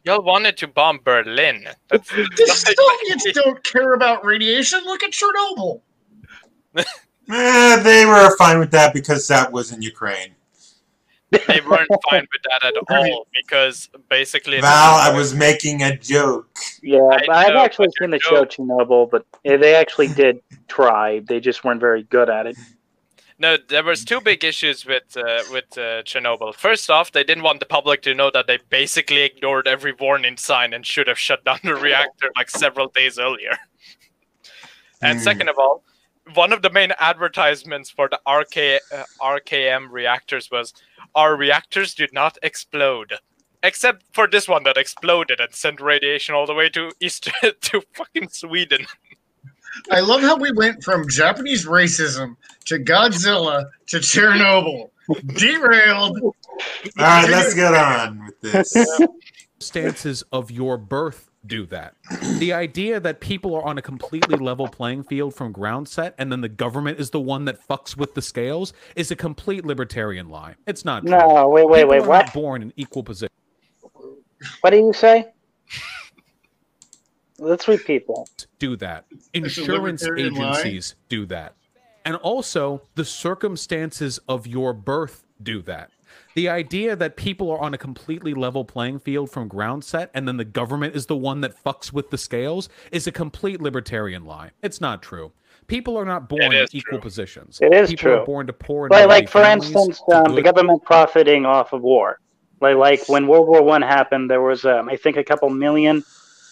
[0.04, 1.64] Y'all wanted to bomb Berlin.
[1.88, 4.80] That's, The that's not- Soviets don't care about radiation.
[4.84, 5.80] Look at Chernobyl.
[7.28, 10.34] Eh, they were fine with that because that was in Ukraine.
[11.30, 16.58] they weren't fine with that at all because basically Val, I was making a joke.
[16.82, 21.20] yeah, I I've know, actually seen the you're show Chernobyl, but they actually did try.
[21.20, 22.56] They just weren't very good at it.
[23.38, 26.52] No, there was two big issues with uh, with uh, Chernobyl.
[26.54, 30.36] First off, they didn't want the public to know that they basically ignored every warning
[30.36, 33.56] sign and should have shut down the reactor like several days earlier.
[35.00, 35.24] And Hmm.
[35.24, 35.84] second of all,
[36.34, 40.74] one of the main advertisements for the RK, uh, RKM reactors was
[41.14, 43.14] our reactors did not explode.
[43.62, 47.28] Except for this one that exploded and sent radiation all the way to east
[47.60, 48.86] to fucking Sweden.
[49.90, 54.90] I love how we went from Japanese racism to Godzilla to Chernobyl.
[55.26, 56.20] Derailed.
[56.22, 56.34] All
[56.98, 58.74] right, let's get on with this.
[59.58, 61.94] Stances of your birth do that.
[62.38, 66.30] The idea that people are on a completely level playing field from ground set and
[66.30, 70.28] then the government is the one that fucks with the scales is a complete libertarian
[70.28, 70.54] lie.
[70.66, 71.10] It's not true.
[71.16, 72.02] No, wait, wait, People wait.
[72.02, 72.26] are What?
[72.26, 73.32] not born in equal position.
[74.60, 75.32] What do you say?
[77.38, 78.46] Let's repeat that.
[78.58, 79.06] do that.
[79.32, 80.50] Insurance libertarian lie.
[80.60, 81.54] agencies do that.
[82.04, 85.90] And also, the circumstances of your birth do that.
[86.34, 90.28] The idea that people are on a completely level playing field from ground set and
[90.28, 94.24] then the government is the one that fucks with the scales is a complete libertarian
[94.24, 94.50] lie.
[94.62, 95.32] It's not true.
[95.66, 97.00] People are not born in equal true.
[97.00, 97.58] positions.
[97.60, 98.14] It is People true.
[98.18, 101.46] are born to poor and But wealthy like for families, instance, um, the government profiting
[101.46, 102.20] off of war.
[102.60, 106.02] Like like when World War One happened, there was um, I think a couple million,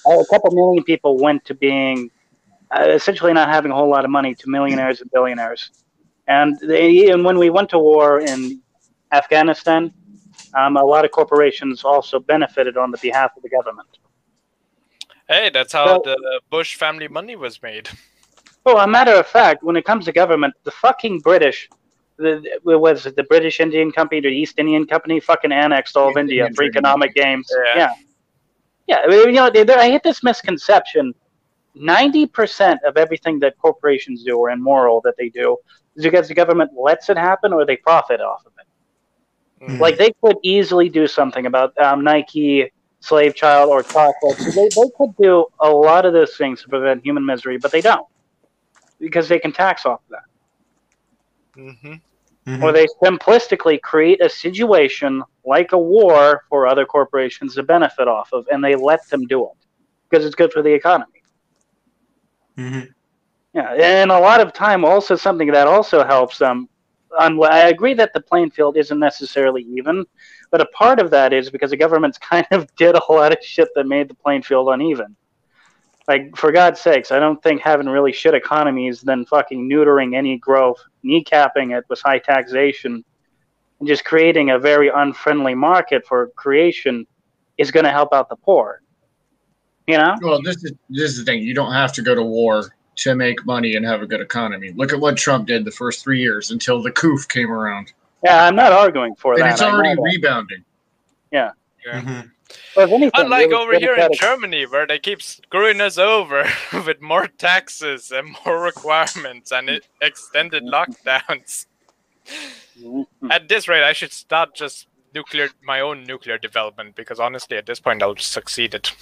[0.06, 2.10] uh, a couple million people went to being
[2.70, 5.70] uh, essentially not having a whole lot of money to millionaires and billionaires.
[6.26, 8.60] And they, and when we went to war in
[9.12, 9.92] Afghanistan,
[10.54, 13.88] um, a lot of corporations also benefited on the behalf of the government.
[15.28, 17.88] Hey, that's how Well- the Bush family money was made.
[18.64, 21.68] Well, a matter of fact, when it comes to government, the fucking British,
[22.16, 26.08] the, the was it the British Indian Company, the East Indian Company, fucking annexed all
[26.08, 27.50] of East India Indian for Trading economic games.
[27.74, 27.76] Yeah.
[27.76, 27.94] Yeah,
[28.88, 29.00] yeah.
[29.04, 31.14] I mean, you know, they- they- I hate this misconception.
[31.74, 35.56] Ninety percent of everything that corporations do or immoral that they do
[35.94, 38.57] is because the government lets it happen or they profit off of it.
[39.62, 39.78] Mm.
[39.80, 44.38] Like they could easily do something about um, Nike, Slave Child, or chocolate.
[44.54, 47.80] They, they could do a lot of those things to prevent human misery, but they
[47.82, 48.06] don't
[49.00, 50.24] because they can tax off of that.
[51.82, 51.94] hmm
[52.46, 52.62] Mhm.
[52.62, 58.32] Or they simplistically create a situation like a war for other corporations to benefit off
[58.32, 59.56] of, and they let them do it
[60.08, 61.22] because it's good for the economy.
[62.56, 62.88] Mhm.
[63.52, 66.68] Yeah, and a lot of time also something that also helps them.
[67.18, 70.04] Um, I agree that the playing field isn't necessarily even,
[70.50, 73.38] but a part of that is because the government's kind of did a lot of
[73.42, 75.16] shit that made the playing field uneven.
[76.06, 80.38] Like for God's sakes, I don't think having really shit economies then fucking neutering any
[80.38, 83.04] growth, kneecapping it with high taxation,
[83.78, 87.06] and just creating a very unfriendly market for creation
[87.58, 88.80] is going to help out the poor.
[89.86, 90.16] You know?
[90.22, 91.42] Well, this is this is the thing.
[91.42, 94.72] You don't have to go to war to make money and have a good economy.
[94.72, 97.92] Look at what Trump did the first three years until the coof came around,
[98.24, 99.52] Yeah, I'm not arguing for and that.
[99.52, 100.02] it's I know already that.
[100.02, 100.64] rebounding.
[101.32, 102.30] Mhm.
[102.76, 106.44] Well, if anything, Unlike over here in Germany, where they keep screwing us over
[106.86, 111.66] with more taxes and more requirements and extended lockdowns.
[112.78, 113.06] Mhm.
[113.30, 117.64] At this rate, I should start just nuclear my own nuclear development because honestly, at
[117.64, 118.92] this point, I'll succeed it.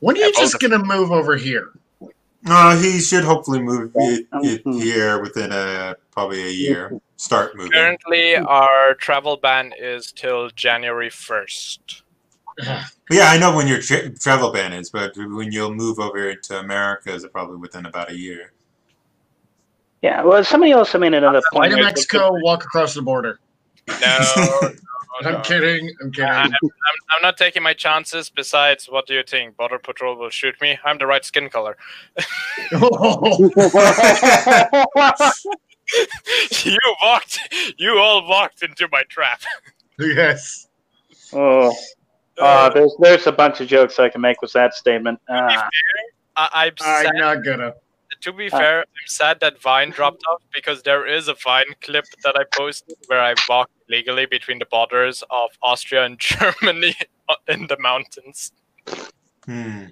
[0.00, 1.70] When are you just gonna move over here?
[2.46, 7.00] Uh, he should hopefully move it, it here within a probably a year.
[7.16, 7.72] Start moving.
[7.72, 12.02] Currently, our travel ban is till January first.
[13.10, 16.58] yeah, I know when your tra- travel ban is, but when you'll move over to
[16.58, 18.52] America is probably within about a year.
[20.02, 21.70] Yeah, well, somebody also made another Fly point.
[21.72, 21.84] to here.
[21.84, 23.38] Mexico, walk across the border.
[24.00, 24.70] No, no, no.
[25.22, 25.94] I'm kidding.
[26.00, 26.30] I'm kidding.
[26.30, 28.30] I'm, I'm, I'm not taking my chances.
[28.30, 29.56] Besides, what do you think?
[29.56, 30.78] Border Patrol will shoot me.
[30.84, 31.76] I'm the right skin color.
[32.72, 32.80] you
[37.02, 37.40] walked.
[37.78, 39.42] You all walked into my trap.
[39.98, 40.68] yes.
[41.32, 41.74] oh,
[42.38, 45.20] uh, there's there's a bunch of jokes I can make with that statement.
[45.28, 45.62] Uh,
[46.36, 47.06] I, I'm sad.
[47.06, 47.74] I'm not gonna.
[48.22, 52.04] To be fair, I'm sad that Vine dropped off because there is a Vine clip
[52.24, 56.94] that I posted where I walked legally between the borders of Austria and Germany
[57.48, 58.52] in the mountains.
[59.44, 59.86] Hmm.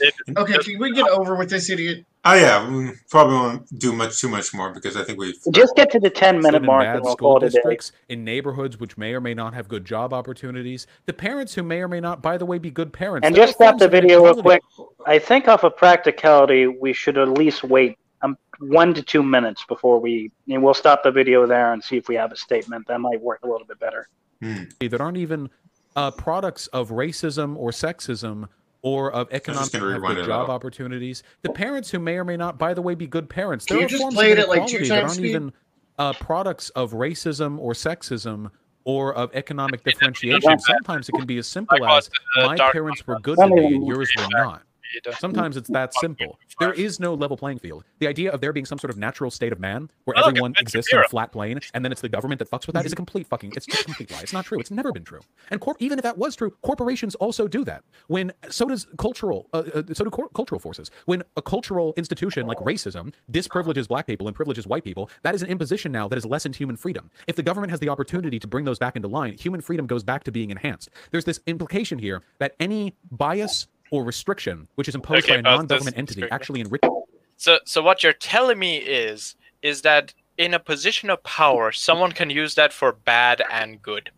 [0.00, 2.06] It, Okay, can we get over with this idiot?
[2.22, 5.36] Oh yeah, we probably won't do much too much more because I think we've.
[5.52, 8.24] just get to the 10 minute mark and we'll school call it a districts, in
[8.24, 11.88] neighborhoods which may or may not have good job opportunities, the parents who may or
[11.88, 13.26] may not, by the way, be good parents.
[13.26, 14.60] And There are just stop the video real quick.
[15.06, 19.64] I think off of practicality, we should at least wait um, one to two minutes
[19.66, 20.30] before we.
[20.46, 22.86] And we'll stop the video there and see if we have a statement.
[22.88, 24.08] That might work a little bit better.
[24.42, 24.64] Hmm.
[24.80, 25.48] that aren't even
[25.96, 28.48] uh, products of racism or sexism
[28.82, 31.22] or of economic gonna have rewind good it job opportunities.
[31.42, 33.66] The parents who may or may not, by the way, be good parents.
[33.66, 35.12] Can you are just forms play of it at, like, two inequality that times aren't
[35.14, 35.28] speed?
[35.30, 35.52] even
[35.98, 38.50] uh, products of racism or sexism
[38.84, 40.58] or of economic differentiation.
[40.58, 43.74] Sometimes it can be as simple as uh, my parents were good Some to me
[43.74, 44.62] and yours were not.
[44.94, 46.38] It, Sometimes it's that simple.
[46.58, 47.84] There is no level playing field.
[47.98, 50.54] The idea of there being some sort of natural state of man where Well, everyone
[50.58, 52.92] exists on a flat plane and then it's the government that fucks with that is
[52.92, 54.20] a complete fucking it's just a complete lie.
[54.20, 54.58] It's not true.
[54.58, 55.20] It's never been true.
[55.50, 57.84] And corp- even if that was true, corporations also do that.
[58.08, 60.90] When so does cultural uh, uh, so do cor- cultural forces.
[61.06, 65.42] When a cultural institution like racism disprivileges black people and privileges white people, that is
[65.42, 67.10] an imposition now that has lessened human freedom.
[67.26, 70.02] If the government has the opportunity to bring those back into line, human freedom goes
[70.02, 70.90] back to being enhanced.
[71.10, 75.42] There's this implication here that any bias or restriction which is imposed Okay, by a
[75.42, 76.90] non-government this entity actually enriches
[77.36, 82.12] So, so what you're telling me is, is that in a position of power, someone
[82.12, 84.10] can use that for bad and good.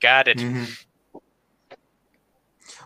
[0.00, 0.38] Got it.
[0.38, 0.84] Mhm.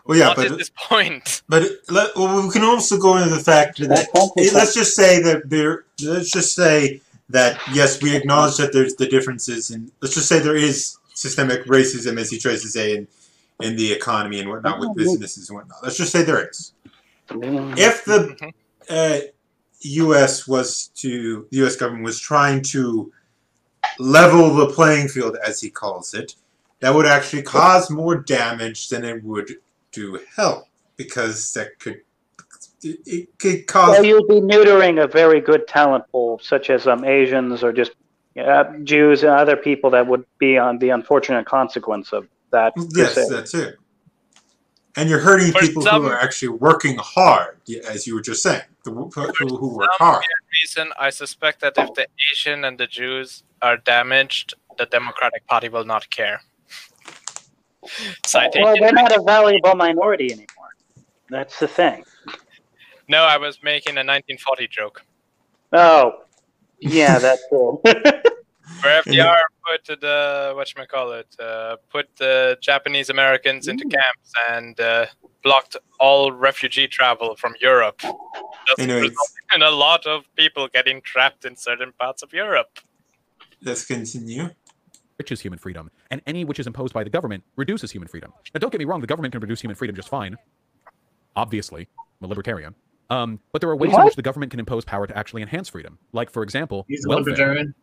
[0.05, 1.41] Well, yeah, What is but this point?
[1.49, 4.07] but it, let, well, we can also go into the fact that
[4.53, 5.85] let's just say that there.
[6.01, 10.39] Let's just say that yes, we acknowledge that there's the differences, and let's just say
[10.39, 13.07] there is systemic racism, as he tries to say, in
[13.61, 15.79] in the economy and whatnot with businesses and whatnot.
[15.83, 16.73] Let's just say there is.
[17.29, 18.53] If the
[18.89, 19.19] uh,
[19.81, 20.47] U.S.
[20.47, 21.75] was to the U.S.
[21.75, 23.11] government was trying to
[23.99, 26.35] level the playing field, as he calls it,
[26.79, 29.49] that would actually cause more damage than it would
[29.91, 32.01] do help because that could
[32.83, 36.87] it, it could cause Well, you'd be neutering a very good talent pool, such as
[36.87, 37.93] um, Asians or just
[38.39, 42.73] uh, Jews and other people that would be on the unfortunate consequence of that.
[42.95, 43.73] yes that too.
[44.95, 48.41] And you're hurting For people some- who are actually working hard, as you were just
[48.41, 50.23] saying, the w- who, who work some hard.
[50.61, 55.69] reason, I suspect that if the Asian and the Jews are damaged, the Democratic Party
[55.69, 56.41] will not care.
[58.25, 58.63] Citation.
[58.63, 60.47] Well, they're not a valuable minority anymore.
[61.29, 62.03] That's the thing.
[63.07, 65.03] No, I was making a 1940 joke.
[65.73, 66.23] Oh,
[66.79, 67.81] yeah, that's cool.
[68.81, 69.33] Where Yeah.
[69.33, 75.05] FDR put the whatchamacallit, uh, put the Japanese Americans into camps and uh,
[75.43, 78.01] blocked all refugee travel from Europe.
[78.01, 79.01] That's Anyways.
[79.11, 82.79] resulted a lot of people getting trapped in certain parts of Europe.
[83.63, 84.49] Let's continue.
[85.17, 88.31] Which is human freedom, and any which is imposed by the government reduces human freedom.
[88.53, 90.37] Now, don't get me wrong, the government can reduce human freedom just fine.
[91.35, 91.87] Obviously,
[92.21, 92.75] I'm a libertarian.
[93.09, 95.69] Um, but there are ways in which the government can impose power to actually enhance
[95.69, 95.97] freedom.
[96.11, 97.23] Like, for example, He's a welfare.
[97.23, 97.73] libertarian.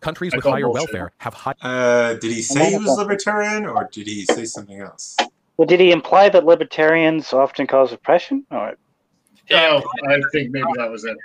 [0.00, 0.74] Countries with higher bullshit.
[0.74, 1.54] welfare have high.
[1.62, 5.16] Uh, did he say he was libertarian, or did he say something else?
[5.56, 8.44] well, did he imply that libertarians often cause oppression?
[8.50, 8.74] Or
[9.46, 11.16] He Oh, I think maybe that was it.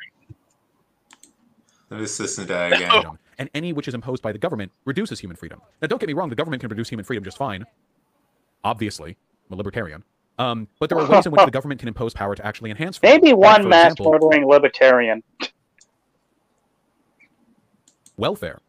[1.90, 2.92] Let's listen to that again.
[2.92, 5.62] freedom, and any which is imposed by the government reduces human freedom.
[5.82, 7.66] Now, don't get me wrong, the government can reduce human freedom just fine.
[8.64, 9.18] Obviously,
[9.50, 10.04] I'm a libertarian.
[10.40, 12.98] Um, but there are ways in which the government can impose power to actually enhance
[12.98, 13.22] freedom.
[13.22, 15.22] maybe one for mass example, murdering libertarian.
[18.18, 18.60] welfare.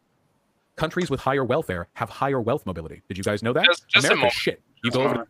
[0.75, 3.01] Countries with higher welfare have higher wealth mobility.
[3.07, 3.65] Did you guys know that?
[3.65, 4.33] Just- just a America's moment.
[4.33, 4.61] shit.
[4.83, 5.27] You go over to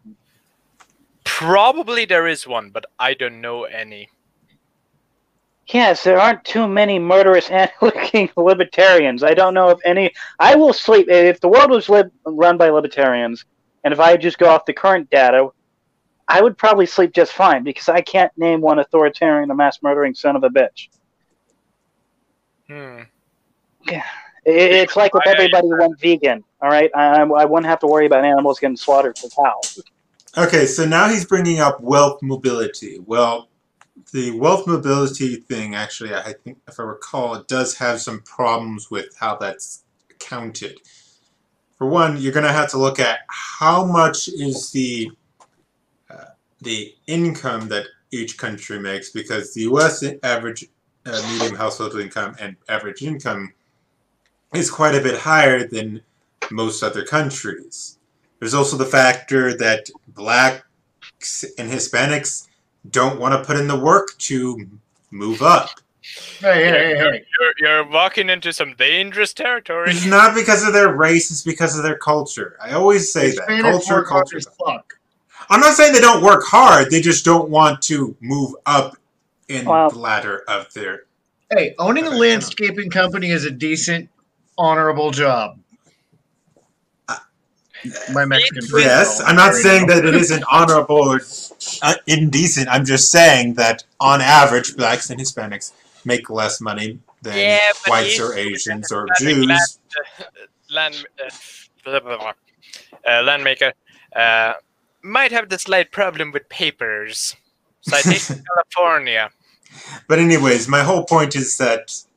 [1.25, 4.09] Probably there is one, but I don't know any.
[5.67, 9.23] Yes, there aren't too many murderous anarchy libertarians.
[9.23, 10.11] I don't know if any.
[10.39, 13.45] I will sleep if the world was lib, run by libertarians,
[13.83, 15.49] and if I just go off the current data,
[16.27, 20.13] I would probably sleep just fine because I can't name one authoritarian a mass murdering
[20.13, 20.89] son of a bitch.
[22.67, 23.03] Hmm.
[23.87, 24.03] It-
[24.45, 26.43] It's like if I- I- everybody went vegan.
[26.61, 29.59] All right, I, I wouldn't have to worry about animals getting slaughtered for cow.
[30.37, 32.99] Okay, so now he's bringing up wealth mobility.
[33.05, 33.49] Well,
[34.11, 38.89] the wealth mobility thing, actually, I think, if I recall, it does have some problems
[38.89, 39.83] with how that's
[40.19, 40.79] counted.
[41.77, 45.11] For one, you're going to have to look at how much is the
[46.09, 46.25] uh,
[46.61, 50.03] the income that each country makes, because the U.S.
[50.23, 50.65] average
[51.05, 53.51] uh, medium household income and average income
[54.53, 56.01] is quite a bit higher than
[56.51, 57.97] most other countries.
[58.39, 62.47] There's also the factor that blacks and Hispanics
[62.89, 64.67] don't want to put in the work to
[65.11, 65.69] move up.
[66.39, 67.25] Hey, hey, hey, hey.
[67.39, 69.91] You're, you're walking into some dangerous territory.
[69.91, 72.57] It's not because of their race, it's because of their culture.
[72.61, 73.47] I always say that.
[73.61, 74.39] Culture, culture.
[74.65, 74.99] fuck.
[75.49, 78.97] I'm not saying they don't work hard, they just don't want to move up
[79.47, 81.03] in Well- the ladder of their.
[81.51, 84.09] Hey, owning a landscaping company is a decent,
[84.57, 85.59] honorable job.
[88.13, 88.85] My Mexican friend.
[88.85, 91.19] Yes, I'm not there saying that it isn't honorable or
[91.81, 92.69] uh, indecent.
[92.69, 95.73] I'm just saying that on average, blacks and Hispanics
[96.05, 99.79] make less money than Yeah, whites or Asians or Land- Jews.
[100.69, 100.95] land,
[101.25, 101.29] uh,
[101.83, 102.33] blah, blah, blah.
[103.05, 103.73] Uh, landmaker
[104.15, 104.53] uh,
[105.03, 107.35] might have the slight problem with papers.
[107.81, 108.41] Citation
[108.75, 109.29] California.
[110.07, 112.12] But anyways, my whole point is that uh,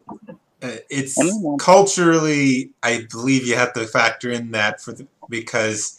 [0.62, 1.58] it's Mm.
[1.58, 5.98] culturally, I believe you have to factor in that for the, because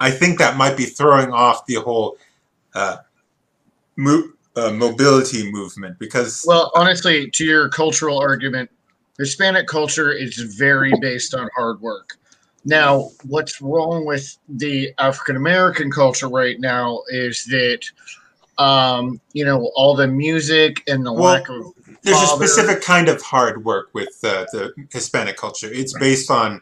[0.00, 2.16] I think that might be throwing off the whole
[2.74, 2.98] uh,
[3.96, 8.70] mo- uh, mobility movement because Well, honestly, to your cultural argument,
[9.18, 12.16] Hispanic culture is very based on hard work.
[12.64, 17.80] Now, what's wrong with the African American culture right now is that,
[18.58, 21.72] um, you know, all the music and the Well, lack of
[22.02, 25.68] there's a specific kind of hard work with uh, the Hispanic culture.
[25.70, 26.60] It's based on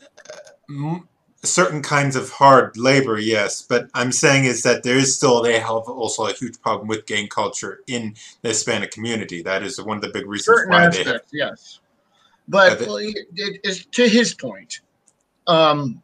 [0.00, 0.36] uh,
[0.68, 1.08] m-
[1.42, 5.58] certain kinds of hard labor, yes, but I'm saying is that there is still they
[5.58, 9.42] have also a huge problem with gang culture in the Hispanic community.
[9.42, 11.06] That is one of the big reasons certain why they have.
[11.06, 11.80] aspects, yes.
[12.48, 14.80] But well, it, it is to his point,
[15.46, 16.02] um,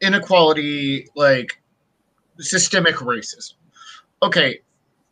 [0.00, 1.60] inequality, like
[2.38, 3.54] systemic racism.
[4.22, 4.60] Okay,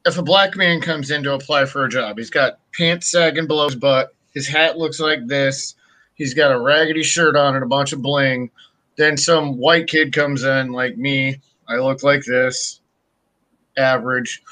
[0.07, 3.47] if a black man comes in to apply for a job, he's got pants sagging
[3.47, 5.75] below his butt, his hat looks like this,
[6.15, 8.51] he's got a raggedy shirt on and a bunch of bling.
[8.97, 12.81] Then some white kid comes in like me, I look like this,
[13.77, 14.43] average,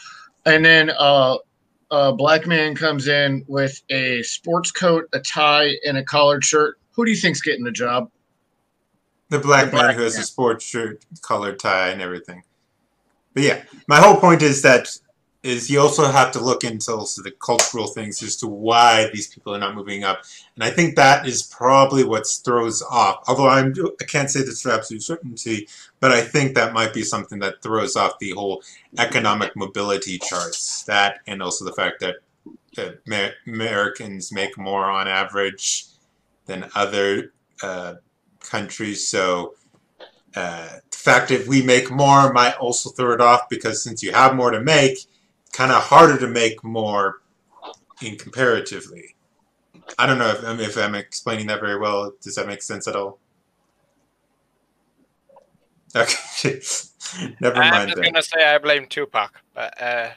[0.47, 1.37] and then uh,
[1.91, 6.79] a black man comes in with a sports coat, a tie, and a collared shirt.
[6.93, 8.11] Who do you think's getting the job?
[9.31, 10.23] The black The man who has man.
[10.23, 12.43] a sports shirt, colored tie, and everything.
[13.35, 14.89] But yeah, my whole point is that
[15.49, 19.29] is you also have to look into also the cultural things as to why these
[19.29, 20.23] people are not moving up,
[20.55, 23.25] and I think that is probably what throws off.
[23.27, 25.69] Although I'm I can't say this for absolute certainty,
[26.01, 28.63] but I think that might be something that throws off the whole
[28.99, 30.85] economic mobility charts.
[30.85, 32.17] That and also the fact that
[33.07, 35.87] Amer- Americans make more on average
[36.47, 37.33] than other
[37.63, 37.95] uh,
[38.41, 39.09] countries.
[39.09, 39.55] So
[40.35, 44.13] uh, the fact that we make more might also throw it off because since you
[44.13, 44.99] have more to make,
[45.53, 47.23] kind of harder to make more
[48.03, 49.17] in comparatively.
[49.99, 52.13] I don't know if, I mean, if I'm explaining that very well.
[52.21, 53.19] Does that make sense at all?
[55.97, 56.17] Okay,
[57.41, 57.65] never mind.
[57.65, 58.13] I'm mind just then.
[58.13, 60.11] gonna say I blame Tupac, but uh,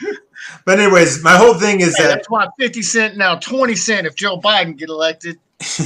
[0.64, 4.06] But anyways, my whole thing is Hey, that that's why 50 cent now 20 cent
[4.06, 5.38] if Joe Biden get elected.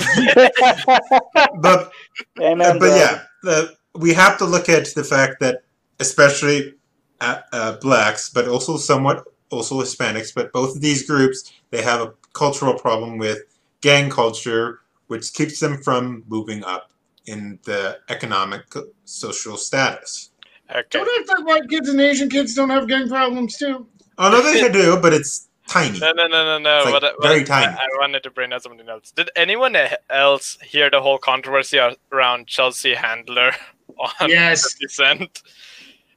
[1.60, 1.92] but
[2.40, 2.96] Amen, but bro.
[2.96, 5.62] yeah, the, we have to look at the fact that,
[6.00, 6.74] especially
[7.20, 12.00] uh, uh, blacks, but also somewhat also Hispanics, but both of these groups they have
[12.00, 13.38] a cultural problem with
[13.80, 16.92] gang culture, which keeps them from moving up
[17.26, 18.62] in the economic
[19.04, 20.30] social status.
[20.70, 20.82] okay.
[20.90, 23.86] Don't act like white kids and Asian kids don't have gang problems too.
[24.18, 25.98] Oh no, they do, but it's tiny.
[25.98, 26.82] No, no, no, no, no.
[26.84, 27.72] Like, what, I- what very I- tiny.
[27.72, 29.10] I, wanted to bring up something else.
[29.12, 29.76] Did anyone
[30.08, 31.78] else hear the whole controversy
[32.12, 33.52] around Chelsea Handler
[33.98, 34.72] on Yes.
[34.74, 35.42] 50 Cent?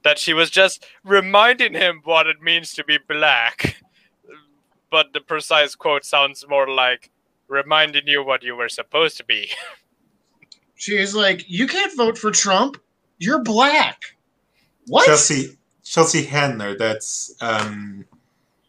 [0.03, 3.81] That she was just reminding him what it means to be black.
[4.91, 7.09] But the precise quote sounds more like
[7.47, 9.49] reminding you what you were supposed to be.
[10.75, 12.77] She's like, you can't vote for Trump.
[13.17, 14.01] You're black.
[14.87, 15.05] What?
[15.05, 16.77] Chelsea Chelsea Handler.
[16.77, 18.05] That's um,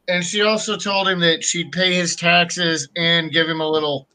[0.08, 4.06] and she also told him that she'd pay his taxes and give him a little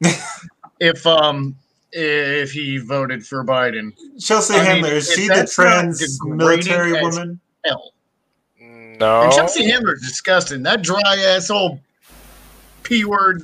[0.80, 1.56] if um
[1.98, 3.92] if he voted for Biden.
[4.20, 4.92] Chelsea I mean, Handler.
[4.92, 7.40] Is she the trans military woman?
[7.64, 7.92] Hell.
[8.60, 9.22] No.
[9.22, 10.62] And Chelsea Handler's disgusting.
[10.62, 11.80] That dry ass old
[12.82, 13.42] p word.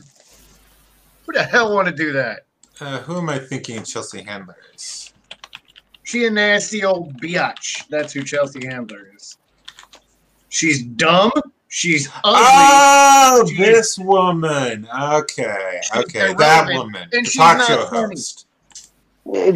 [1.27, 2.47] Who the hell want to do that?
[2.81, 5.13] Uh, who am I thinking Chelsea Handler is?
[6.03, 7.89] She a nasty old biatch.
[7.89, 9.39] That's who Chelsea Handler is.
[10.49, 11.33] She's dumb.
[11.75, 12.23] She's ugly.
[12.25, 14.87] Oh, She- this woman.
[14.97, 17.09] Okay, okay, that woman.
[17.13, 18.11] and the she's talk not show funny.
[18.11, 18.47] host.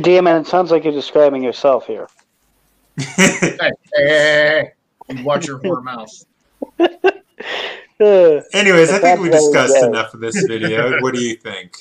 [0.02, 2.08] Damon, it sounds like you're describing yourself here.
[2.98, 4.72] hey, hey, hey,
[5.08, 5.22] hey.
[5.22, 6.10] watch your whore mouth.
[6.80, 11.00] Uh, Anyways, I think we discussed enough of this video.
[11.00, 11.76] what do you think?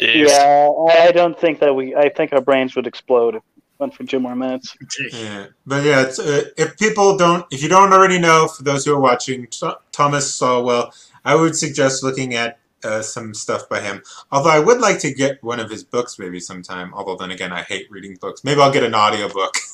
[0.00, 1.94] Yeah, I I don't think that we.
[1.94, 3.40] I think our brains would explode
[3.78, 4.76] if went for two more minutes.
[5.12, 8.84] Yeah, but yeah, it's, uh, if people don't, if you don't already know, for those
[8.84, 10.92] who are watching, Th- Thomas Sowell,
[11.24, 14.02] I would suggest looking at uh, some stuff by him.
[14.32, 16.92] Although I would like to get one of his books maybe sometime.
[16.94, 18.42] Although then again, I hate reading books.
[18.44, 19.54] Maybe I'll get an audio book.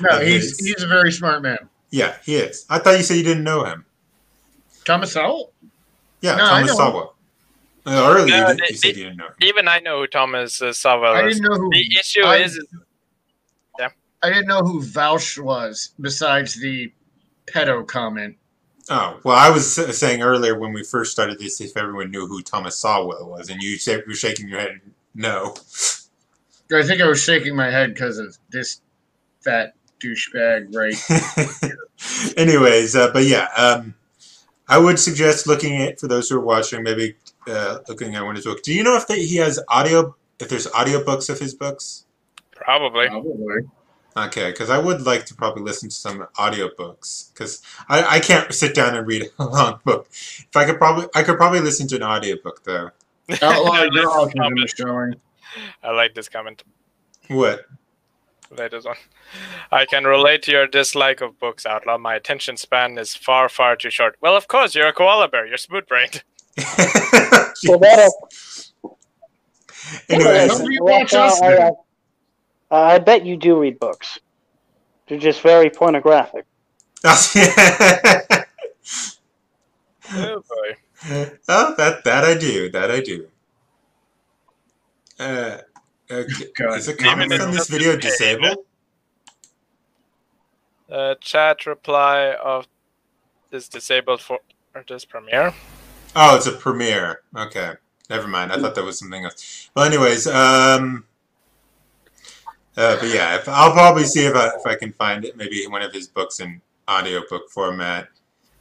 [0.00, 1.58] No, he's he's a very smart man.
[1.90, 2.66] yeah, he is.
[2.70, 3.84] I thought you said you didn't know him.
[4.84, 5.50] Thomas Howell?
[6.20, 6.76] Yeah, No, Thomas know him.
[6.92, 7.14] Sowell.
[7.84, 9.34] Uh, earlier, No, you, they- you said you didn't know him.
[9.40, 11.40] Even I know who Thomas uh, Sowell I is.
[11.40, 12.64] didn't know who The issue I- is,
[14.22, 16.92] I didn't know who Vaush was besides the
[17.46, 18.36] pedo comment.
[18.90, 22.42] Oh well, I was saying earlier when we first started this, if everyone knew who
[22.42, 24.80] Thomas Sowell was, and you you were shaking your head,
[25.14, 25.54] no.
[26.72, 28.80] I think I was shaking my head because of this
[29.40, 31.72] fat douchebag, right?
[32.36, 33.94] Anyways, uh, but yeah, um,
[34.68, 37.14] I would suggest looking at for those who are watching, maybe
[37.46, 38.62] uh, looking at one of his books.
[38.62, 40.14] Do you know if they, he has audio?
[40.38, 42.04] If there's audiobooks of his books?
[42.58, 43.08] probably.
[43.08, 43.62] Probably.
[44.26, 48.52] Okay, because I would like to probably listen to some audiobooks because I, I can't
[48.52, 50.08] sit down and read a long book.
[50.10, 52.90] If I could probably I could probably listen to an audiobook though.
[53.42, 54.64] Outlaw I like this comment.
[54.64, 55.14] is showing.
[55.82, 56.62] I like this comment.
[57.28, 57.66] What?
[58.50, 58.96] Latest one.
[59.70, 61.98] I can relate to your dislike of books, Outlaw.
[61.98, 64.16] My attention span is far, far too short.
[64.22, 65.46] Well, of course, you're a koala bear.
[65.46, 66.22] You're smooth brained.
[67.54, 68.12] So that,
[70.08, 70.62] Anyways,
[72.70, 72.90] Don't you watch us, I, then?
[72.90, 74.18] I, I bet you do read books.
[75.08, 76.44] They're just very pornographic.
[80.10, 80.76] Oh boy.
[81.48, 82.70] oh, that that I do.
[82.70, 83.28] That I do.
[85.18, 85.58] Uh,
[86.10, 86.44] okay.
[86.56, 86.78] God.
[86.78, 88.58] Is the Even comments on this video disabled?
[90.90, 92.66] Uh, chat reply of
[93.52, 94.38] is disabled for
[94.88, 95.52] this premiere.
[96.16, 97.20] Oh, it's a premiere.
[97.36, 97.74] Okay,
[98.08, 98.52] never mind.
[98.52, 99.70] I thought that was something else.
[99.74, 101.04] Well, anyways, um,
[102.78, 105.36] uh, but yeah, I'll probably see if I if I can find it.
[105.36, 108.08] Maybe one of his books in audiobook format,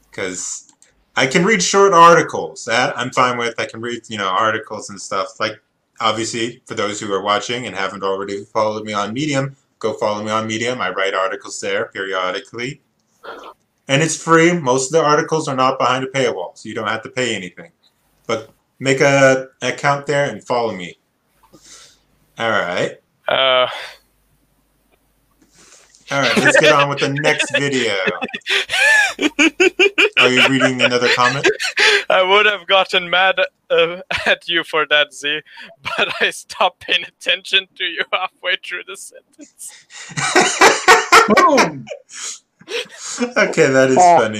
[0.10, 0.74] because
[1.16, 2.66] I can read short articles.
[2.66, 3.54] That I'm fine with.
[3.60, 5.40] I can read you know articles and stuff.
[5.40, 5.62] Like
[6.00, 10.24] obviously, for those who are watching and haven't already followed me on Medium, go follow
[10.24, 10.82] me on Medium.
[10.82, 12.82] I write articles there periodically.
[13.88, 14.52] And it's free.
[14.52, 17.36] Most of the articles are not behind a paywall, so you don't have to pay
[17.36, 17.72] anything.
[18.26, 18.50] But
[18.80, 20.98] make a account there and follow me.
[22.38, 22.98] All right.
[23.28, 23.68] Uh,
[26.10, 27.94] All right, let's get on with the next video.
[30.20, 31.46] Are you reading another comment?
[32.10, 33.40] I would have gotten mad
[33.70, 35.42] uh, at you for that, Z,
[35.84, 39.86] but I stopped paying attention to you halfway through the sentence.
[41.36, 41.86] Boom!
[43.38, 44.40] okay, that is funny.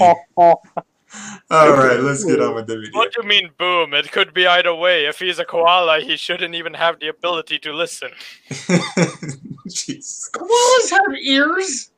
[1.50, 2.92] All right, let's get on with the video.
[2.92, 3.94] What do you mean, boom?
[3.94, 5.06] It could be either way.
[5.06, 8.10] If he's a koala, he shouldn't even have the ability to listen.
[9.74, 10.30] Jeez.
[10.32, 11.90] Koalas have ears.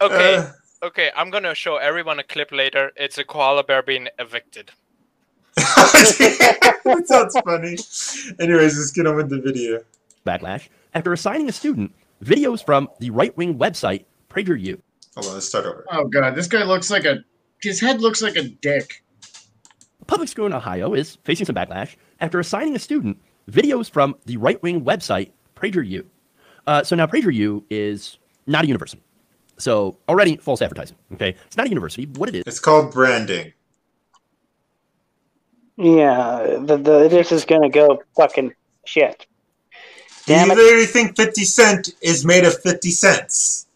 [0.00, 0.50] Okay, Uh,
[0.86, 2.90] okay, I'm gonna show everyone a clip later.
[2.96, 4.70] It's a koala bear being evicted.
[5.56, 7.76] that sounds funny.
[8.40, 9.80] Anyways, let's get on with the video.
[10.26, 11.92] backlash after assigning a student
[12.24, 14.80] videos from the right wing website PragerU.
[15.14, 15.84] Hold on, let's start over.
[15.90, 17.18] Oh god, this guy looks like a.
[17.60, 19.04] His head looks like a dick.
[20.00, 23.18] A public school in Ohio is facing some backlash after assigning a student
[23.48, 26.04] videos from the right wing website PragerU.
[26.66, 29.02] Uh, so now PragerU is not a university.
[29.58, 30.96] So already false advertising.
[31.14, 32.06] Okay, it's not a university.
[32.16, 33.52] What it is It's called branding.
[35.76, 38.54] Yeah, the, the, this is gonna go fucking
[38.86, 39.26] shit.
[40.26, 40.56] Do you Damn it.
[40.56, 43.66] literally think 50 Cent is made of 50 cents?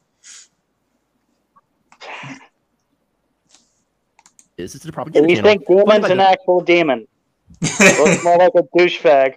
[4.56, 5.50] is it's a And propaganda you channel.
[5.50, 7.06] think Demon's an actual demon?
[7.60, 9.34] Looks more like a douchebag.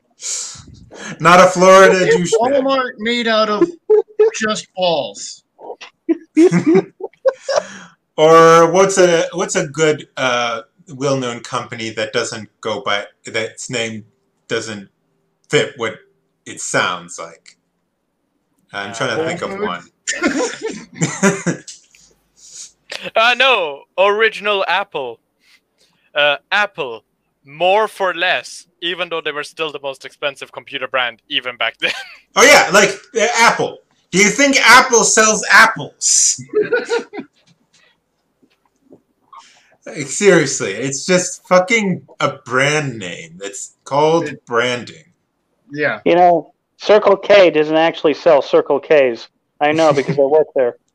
[1.20, 2.62] Not a Florida Is douchebag.
[2.62, 3.68] Walmart made out of
[4.40, 5.44] just balls?
[8.20, 14.04] Or what's a what's a good uh, well-known company that doesn't go by that's name
[14.50, 14.90] doesn't
[15.48, 16.00] fit what
[16.46, 17.58] it sounds like?
[18.74, 19.84] I'm trying to think of one.
[23.16, 25.22] Uh, no, original Apple.
[26.14, 27.06] Uh, Apple.
[27.46, 31.78] More for less, even though they were still the most expensive computer brand even back
[31.78, 31.92] then.
[32.36, 33.80] Oh yeah, like uh, Apple.
[34.12, 36.40] Do you think Apple sells apples?
[39.86, 45.06] like seriously, it's just fucking a brand name that's called branding.
[45.72, 46.02] Yeah.
[46.06, 49.28] You know, Circle K doesn't actually sell Circle Ks.
[49.60, 50.78] I know because I work there.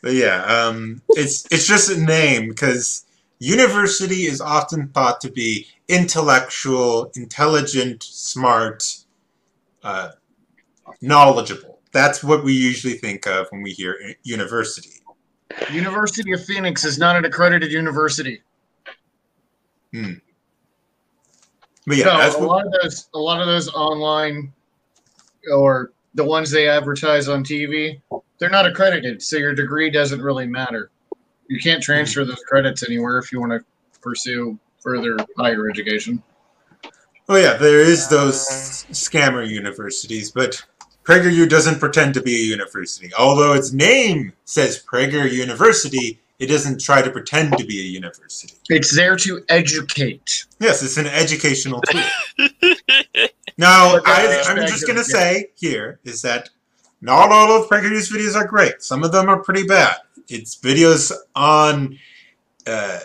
[0.00, 3.04] But yeah, um, it's it's just a name because
[3.40, 8.84] university is often thought to be intellectual, intelligent, smart,
[9.82, 10.10] uh,
[11.00, 11.78] knowledgeable.
[11.92, 14.90] That's what we usually think of when we hear university.
[15.72, 18.42] University of Phoenix is not an accredited university.
[19.92, 20.14] Hmm.
[21.86, 24.52] But yeah, a lot of those, a lot of those online,
[25.52, 28.00] or the ones they advertise on TV,
[28.38, 30.90] they're not accredited, so your degree doesn't really matter.
[31.48, 33.60] You can't transfer those credits anywhere if you want to
[34.00, 36.22] pursue further higher education.
[37.28, 38.38] oh yeah, there is those
[38.92, 40.64] scammer universities, but
[41.02, 43.10] PragerU doesn't pretend to be a university.
[43.18, 48.54] Although its name says Prager University, it doesn't try to pretend to be a university.
[48.68, 50.46] It's there to educate.
[50.60, 52.02] Yes, it's an educational tool.
[53.58, 56.50] Now, I, I'm just going to say here is that
[57.00, 58.82] not all of PragerU's videos are great.
[58.82, 59.96] Some of them are pretty bad.
[60.28, 61.98] It's videos on
[62.66, 62.98] uh,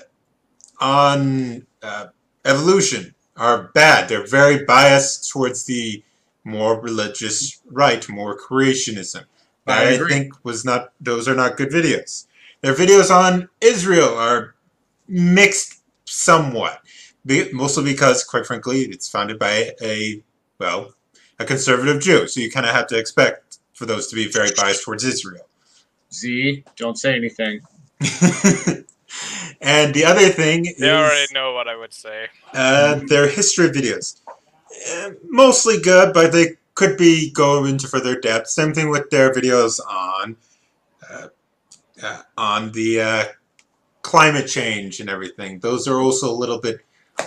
[0.80, 2.08] on uh,
[2.46, 4.10] evolution are bad.
[4.10, 6.04] They're very biased towards the
[6.44, 9.26] more religious right, more creationism.
[9.68, 12.26] I I, think was not those are not good videos.
[12.62, 14.56] Their videos on Israel are
[15.08, 16.82] mixed somewhat,
[17.54, 20.24] mostly because, quite frankly, it's founded by a
[20.60, 20.94] well,
[21.40, 22.28] a conservative Jew.
[22.28, 25.48] So you kind of have to expect for those to be very biased towards Israel.
[26.14, 27.62] Z, don't say anything.
[29.62, 32.28] and the other thing they is already know what I would say.
[32.54, 34.22] uh, their history videos.
[34.94, 38.48] Uh, mostly good, but they could be go into further depth.
[38.48, 40.36] Same thing with their videos on
[41.10, 41.28] uh,
[42.02, 43.24] uh, on the uh,
[44.02, 45.60] climate change and everything.
[45.60, 46.80] Those are also a little bit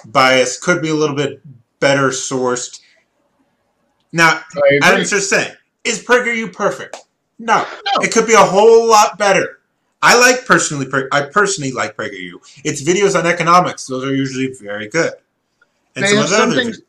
[0.07, 0.63] biased.
[0.63, 1.41] Could be a little bit
[1.81, 2.81] better sourced.
[4.13, 4.81] Now, I agree.
[4.83, 6.97] Adam's just saying, is PragerU perfect?
[7.39, 7.59] No.
[7.59, 8.03] No.
[8.03, 9.61] It could be a whole lot better.
[10.07, 12.35] I like personally, Pra- I personally like PragerU.
[12.63, 15.13] Its videos on economics, those are usually very good.
[15.97, 16.79] And They some of the some other things.
[16.79, 16.83] videos-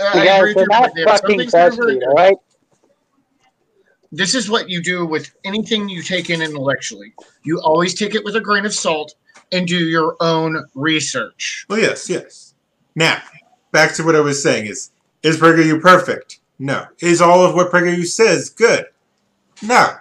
[0.00, 2.04] Uh, I You guys agree are not they fucking things that are very good.
[2.08, 2.36] all right?
[4.14, 7.14] this is what you do with anything you take in intellectually.
[7.44, 9.14] You always take it with a grain of salt
[9.52, 11.64] and do your own research.
[11.68, 12.54] Well, yes, yes.
[12.94, 13.22] Now,
[13.70, 14.90] back to what I was saying is,
[15.22, 16.40] is PragerU perfect?
[16.58, 16.86] No.
[17.00, 18.84] Is all of what PragerU says good?
[19.62, 19.94] No.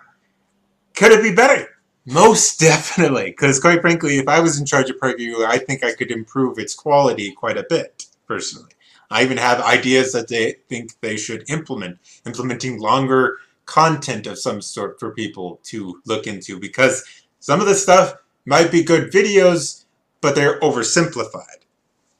[0.93, 1.69] Could it be better?
[2.11, 3.25] Most definitely.
[3.31, 6.59] Because quite frankly, if I was in charge of PragerU, I think I could improve
[6.59, 8.71] its quality quite a bit, personally.
[9.09, 14.61] I even have ideas that they think they should implement, implementing longer content of some
[14.61, 17.03] sort for people to look into because
[17.39, 19.85] some of the stuff might be good videos,
[20.21, 21.59] but they're oversimplified.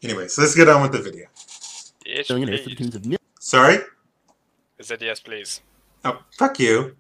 [0.04, 1.28] Anyway, so let's get on with the video.
[2.06, 2.78] Yes, Selling it for the please.
[2.78, 3.78] tunes of mil- Sorry?
[4.80, 5.62] I said yes, please.
[6.04, 6.96] Oh, fuck you.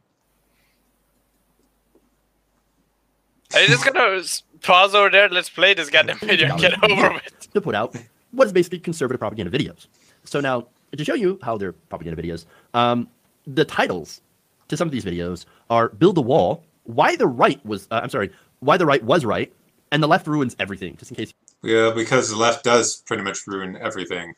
[3.53, 4.21] I'm just gonna
[4.61, 5.29] pause over there.
[5.29, 7.53] Let's play this goddamn video and get over with.
[7.53, 7.95] to put out
[8.31, 9.87] what is basically conservative propaganda videos.
[10.23, 13.07] So now, to show you how they're propaganda videos, um,
[13.45, 14.21] the titles
[14.67, 18.09] to some of these videos are "Build a Wall," "Why the Right Was," uh, I'm
[18.09, 19.51] sorry, "Why the Right Was Right,"
[19.91, 23.45] and "The Left Ruins Everything." Just in case Yeah, because the left does pretty much
[23.47, 24.33] ruin everything.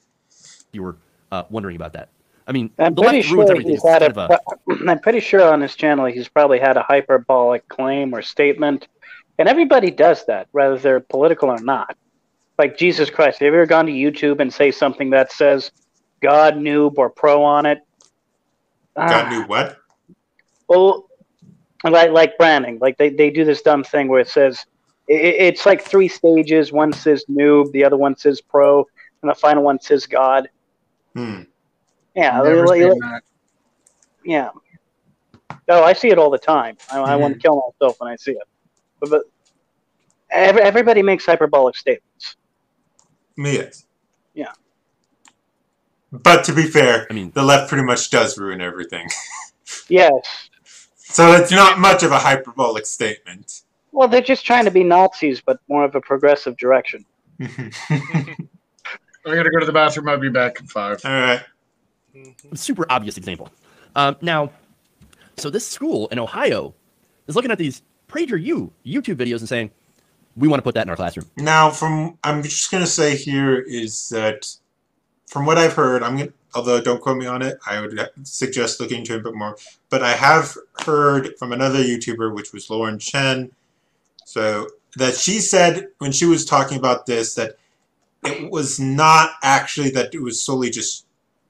[0.72, 0.98] you were
[1.32, 2.10] uh, wondering about that.
[2.46, 3.72] I mean, I'm the pretty left ruins sure everything.
[3.74, 4.40] He's had a, a...
[4.90, 8.88] I'm pretty sure on his channel he's probably had a hyperbolic claim or statement,
[9.44, 11.98] and everybody does that, whether they're political or not.
[12.58, 15.70] Like Jesus Christ, have you ever gone to YouTube and say something that says
[16.22, 17.80] "God noob" or "pro" on it?
[18.96, 19.80] God Ah, knew what?
[20.70, 21.10] Well,
[21.84, 24.66] like like branding, like they, they do this dumb thing where it says
[25.10, 26.72] it, it's like three stages.
[26.72, 28.88] One says noob, the other one says pro,
[29.22, 30.48] and the final one says God.
[31.16, 31.42] Hmm.
[32.16, 33.22] Yeah, Never like- seen like- that.
[34.24, 34.50] yeah.
[35.68, 36.78] Oh, I see it all the time.
[36.90, 38.48] I, I want to kill myself when I see it.
[39.00, 39.22] But, but
[40.34, 42.36] every, everybody makes hyperbolic statements.
[43.38, 43.86] Me, yes.
[44.34, 44.52] Yeah.
[46.12, 49.08] But to be fair, I mean- the left pretty much does ruin everything.
[49.90, 50.50] Yes.
[50.98, 53.62] So it's not much of a hyperbolic statement.
[53.92, 57.06] Well, they're just trying to be Nazis, but more of a progressive direction.
[57.40, 57.48] All
[57.90, 60.10] I gotta go to the bathroom.
[60.10, 61.00] I'll be back in five.
[61.06, 61.42] All right.
[62.54, 63.50] super obvious example.
[63.96, 64.52] Um, now,
[65.38, 66.74] so this school in Ohio
[67.28, 69.72] is looking at these PragerU YouTube videos and saying,
[70.36, 71.30] we want to put that in our classroom.
[71.38, 74.48] Now, from I'm just gonna say here is that
[75.28, 78.80] from what I've heard, I'm gonna although don't quote me on it, I would suggest
[78.80, 79.58] looking into it a bit more.
[79.90, 83.52] But I have heard from another YouTuber, which was Lauren Chen,
[84.26, 87.58] so that she said when she was talking about this that
[88.24, 91.06] it was not actually that it was solely just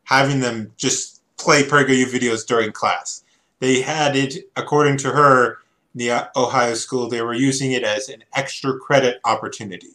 [0.05, 3.23] having them just play PragerU videos during class.
[3.59, 5.59] They had it, according to her,
[5.95, 9.93] the Ohio school, they were using it as an extra credit opportunity.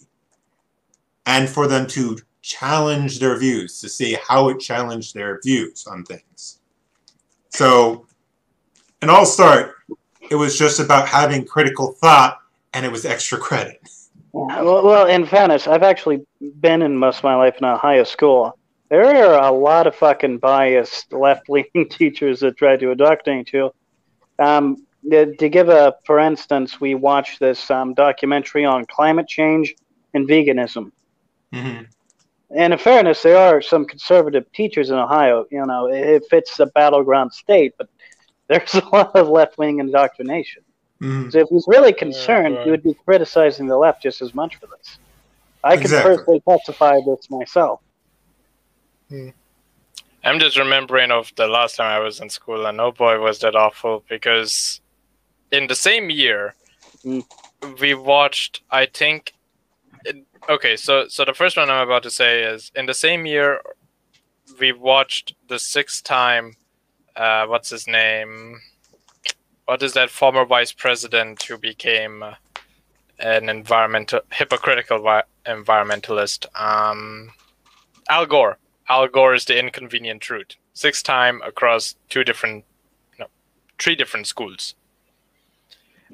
[1.27, 6.05] And for them to challenge their views, to see how it challenged their views on
[6.05, 6.61] things.
[7.51, 8.07] So,
[9.03, 9.75] and I'll start,
[10.31, 12.39] it was just about having critical thought
[12.73, 13.81] and it was extra credit.
[14.33, 16.25] Well, in fairness, I've actually
[16.61, 18.57] been in most of my life in Ohio school.
[18.89, 23.73] There are a lot of fucking biased left-leaning teachers that try to indoctrinate you.
[24.39, 29.75] Um, to give a, for instance, we watched this um, documentary on climate change
[30.15, 30.93] and veganism.
[31.53, 31.85] Mm-hmm.
[32.57, 35.47] And in fairness, there are some conservative teachers in Ohio.
[35.51, 37.89] You know, it fits a battleground state, but
[38.49, 40.63] there's a lot of left-wing indoctrination.
[41.03, 41.31] Mm-hmm.
[41.31, 42.65] So if he's really concerned, right.
[42.65, 44.99] he would be criticizing the left just as much for this.
[45.63, 46.17] I can Exactly.
[46.17, 47.81] personally testify this myself.
[50.25, 53.39] I'm just remembering of the last time I was in school, and oh boy, was
[53.41, 54.05] that awful!
[54.09, 54.81] Because
[55.53, 56.55] in the same year,
[57.05, 57.25] Mm.
[57.81, 58.61] we watched.
[58.71, 59.35] I think.
[60.49, 63.61] okay, so so the first one I'm about to say is in the same year,
[64.61, 66.57] we watched the sixth time.
[67.17, 68.61] Uh, what's his name?
[69.67, 72.35] What is that former vice president who became uh,
[73.19, 76.47] an environmental hypocritical vi- environmentalist?
[76.59, 77.33] Um,
[78.09, 78.59] Al Gore.
[78.89, 80.57] Al Gore is the inconvenient truth.
[80.73, 82.65] Sixth time across two different,
[83.19, 83.27] no,
[83.79, 84.75] three different schools.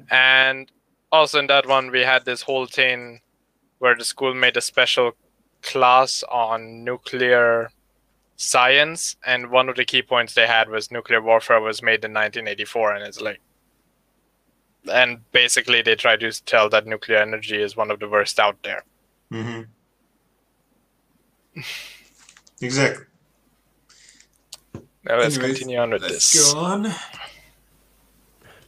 [0.09, 0.71] And
[1.11, 3.21] also in that one, we had this whole thing
[3.79, 5.13] where the school made a special
[5.61, 7.69] class on nuclear
[8.37, 12.13] science, and one of the key points they had was nuclear warfare was made in
[12.13, 13.39] 1984, and it's like,
[14.91, 18.61] and basically they try to tell that nuclear energy is one of the worst out
[18.63, 18.83] there.
[19.31, 19.61] Mm-hmm.
[22.61, 23.05] exactly.
[25.03, 26.53] Now let's Anyways, continue on with Let's this.
[26.53, 26.91] go on.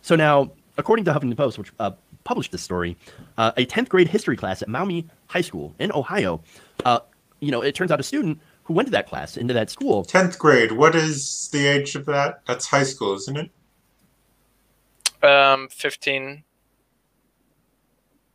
[0.02, 1.92] So now, according to Huffington Post, which uh,
[2.24, 2.98] published this story,
[3.38, 6.42] uh, a 10th grade history class at Maumee High School in Ohio,
[6.86, 7.00] uh,
[7.40, 10.04] you know, it turns out a student who went to that class, into that school,
[10.04, 10.72] 10th grade.
[10.74, 12.42] What is the age of that?
[12.46, 15.26] That's high school, isn't it?
[15.26, 16.44] Um, 15.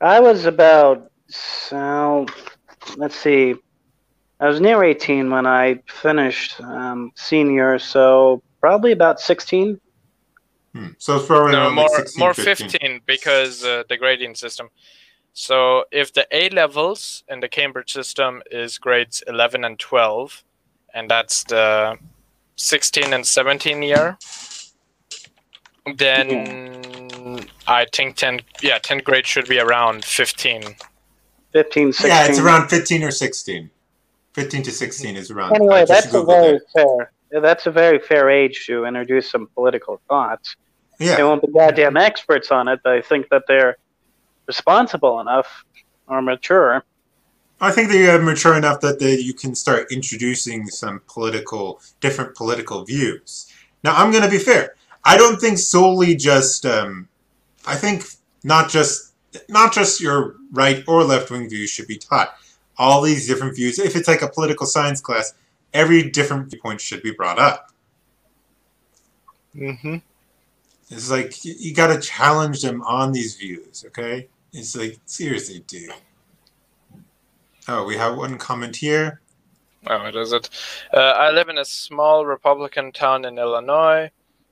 [0.01, 2.27] I was about so
[2.97, 3.55] let's see.
[4.41, 9.81] I was near 18 when I finished um, senior, so probably about 16.
[10.75, 10.89] Hmm.
[10.99, 12.69] So it's probably No, more like 16, more 15.
[12.71, 14.71] 15 because uh, the grading system.
[15.35, 20.45] So if the A levels in the Cambridge system is grades 11 and 12,
[20.95, 21.99] and that's the
[22.57, 24.19] 16 and 17 year,
[25.97, 30.63] then I think 10 yeah 10th grade should be around 15.
[31.53, 32.11] 15, 16.
[32.11, 33.71] Yeah, it's around 15 or 16.
[34.35, 35.55] 15 to 16 is around.
[35.55, 36.63] Anyway, that's a very it.
[36.75, 37.13] fair.
[37.41, 40.57] That's a very fair age to introduce some political thoughts.
[40.99, 43.77] They Yeah, won't be goddamn experts on it, but I think that they're
[44.47, 45.65] responsible enough
[46.07, 46.85] or mature.
[47.61, 52.35] I think they are mature enough that they, you can start introducing some political, different
[52.35, 53.47] political views.
[53.85, 54.75] Now, I'm going to be fair.
[55.05, 56.67] I don't think solely just.
[56.67, 57.09] Um,
[57.67, 58.05] I think
[58.45, 59.13] not just
[59.49, 62.35] not just your right or left wing views should be taught.
[62.79, 63.79] All these different views.
[63.79, 65.35] If it's like a political science class,
[65.73, 67.71] every different viewpoint should be brought up.
[69.57, 69.97] Mm-hmm.
[70.91, 73.85] It's like you, you got to challenge them on these views.
[73.89, 75.93] Okay, it's like seriously, dude.
[77.69, 79.21] Oh, we have one comment here.
[79.87, 80.49] Oh, what is it?
[80.93, 84.11] Uh, I live in a small Republican town in Illinois.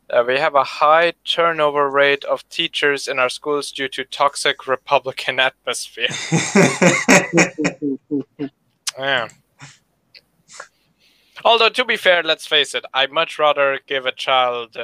[0.08, 4.66] Uh, we have a high turnover rate of teachers in our schools due to toxic
[4.66, 6.08] Republican atmosphere.
[8.98, 9.28] Yeah.
[11.44, 14.76] Although, to be fair, let's face it, I'd much rather give a child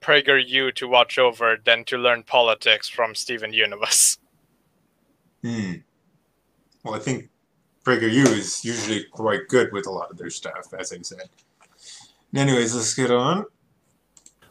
[0.00, 4.18] PragerU to watch over than to learn politics from Steven Universe.
[5.42, 5.74] Hmm.
[6.84, 7.28] Well, I think
[7.84, 11.28] PragerU is usually quite good with a lot of their stuff, as I said.
[12.34, 13.46] Anyways, let's get on.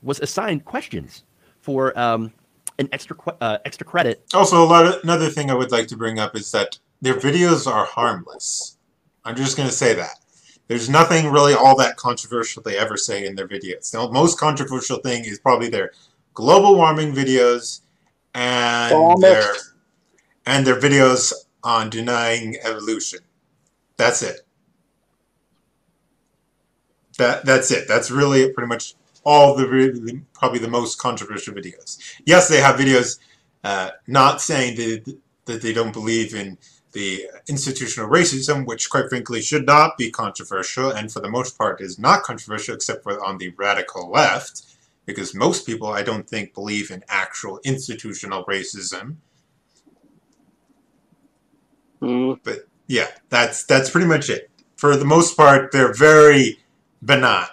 [0.01, 1.23] was assigned questions
[1.61, 2.33] for um,
[2.77, 4.25] an extra que- uh, extra credit.
[4.33, 7.15] Also, a lot of, another thing I would like to bring up is that their
[7.15, 8.77] videos are harmless.
[9.25, 10.18] I'm just going to say that.
[10.69, 13.89] There's nothing really all that controversial they ever say in their videos.
[13.91, 15.91] The most controversial thing is probably their
[16.35, 17.81] global warming videos
[18.35, 19.21] and Almost.
[19.21, 19.53] their
[20.45, 23.19] and their videos on denying evolution.
[23.97, 24.41] That's it.
[27.17, 27.87] That that's it.
[27.87, 28.93] That's really pretty much
[29.25, 31.97] all the really, probably the most controversial videos.
[32.25, 33.17] Yes, they have videos
[33.63, 36.59] uh, not saying that that they don't believe in
[36.91, 41.81] the institutional racism, which quite frankly should not be controversial, and for the most part
[41.81, 44.63] is not controversial except for on the radical left,
[45.05, 49.17] because most people I don't think believe in actual institutional racism.
[52.01, 52.39] Mm.
[52.43, 54.49] But yeah, that's that's pretty much it.
[54.77, 56.59] For the most part, they're very
[57.03, 57.47] benign.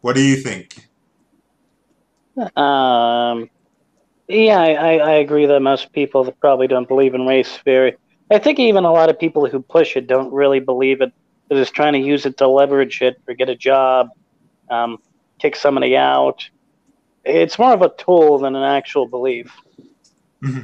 [0.00, 0.88] What do you think?
[2.56, 3.50] Um,
[4.30, 7.96] yeah, I, I, I agree that most people that probably don't believe in race theory.
[8.30, 11.12] I think even a lot of people who push it don't really believe it.
[11.48, 14.10] They're just trying to use it to leverage it or get a job,
[14.70, 14.98] um,
[15.40, 16.48] kick somebody out.
[17.24, 19.52] It's more of a tool than an actual belief.
[20.40, 20.60] hmm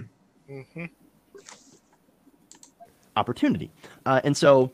[3.17, 3.71] opportunity.
[4.05, 4.71] Uh, and so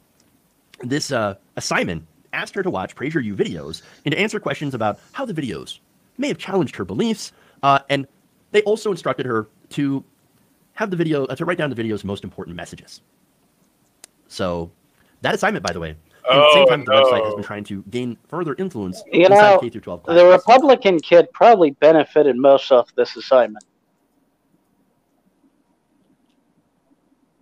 [0.81, 4.99] this uh, assignment asked her to watch Prager U videos and to answer questions about
[5.13, 5.79] how the videos
[6.19, 7.33] may have challenged her beliefs.
[7.63, 8.07] Uh, and
[8.53, 10.05] they also instructed her to
[10.75, 13.01] have the video, uh, to write down the video's most important messages.
[14.29, 14.71] So
[15.23, 17.65] that assignment, by the way, at the same Oh, time, the website has been trying
[17.65, 20.27] to gain further influence You inside know, K through 12 The.
[20.27, 23.65] Republican kid probably benefited most off this assignment.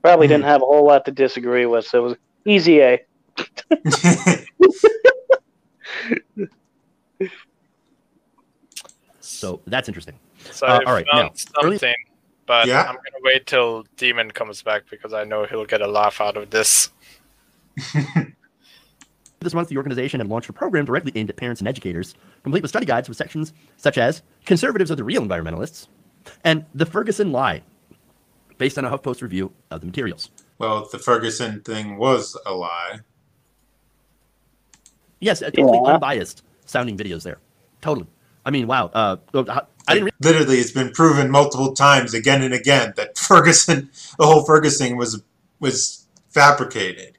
[0.02, 3.00] Probably didn't have a whole lot to disagree with, so it was easy A.
[9.40, 10.18] So that's interesting.
[10.52, 11.94] So Uh, I all right, found now, early- something,
[12.46, 12.80] but Yeah?
[12.82, 16.36] I'm gonna wait till Demon comes back because I know he'll get a laugh out
[16.36, 16.90] of this.
[19.42, 22.60] This month, the organization had launched a program directly aimed at parents and educators, complete
[22.60, 25.86] with study guides with sections such as Conservatives are the Real Environmentalists
[26.44, 27.62] and The Ferguson Lie,
[28.58, 30.28] based on a HuffPost review of the materials.
[30.58, 32.98] well, the Ferguson thing was a lie.
[35.20, 35.94] Yes, uh, totally Yeah.
[35.94, 37.38] unbiased sounding videos there.
[37.80, 38.08] Totally.
[38.44, 38.90] I mean, wow.
[38.92, 43.90] Uh, uh, I didn't Literally, it's been proven multiple times, again and again, that Ferguson,
[44.18, 45.22] the whole Ferguson was
[45.58, 47.18] was fabricated.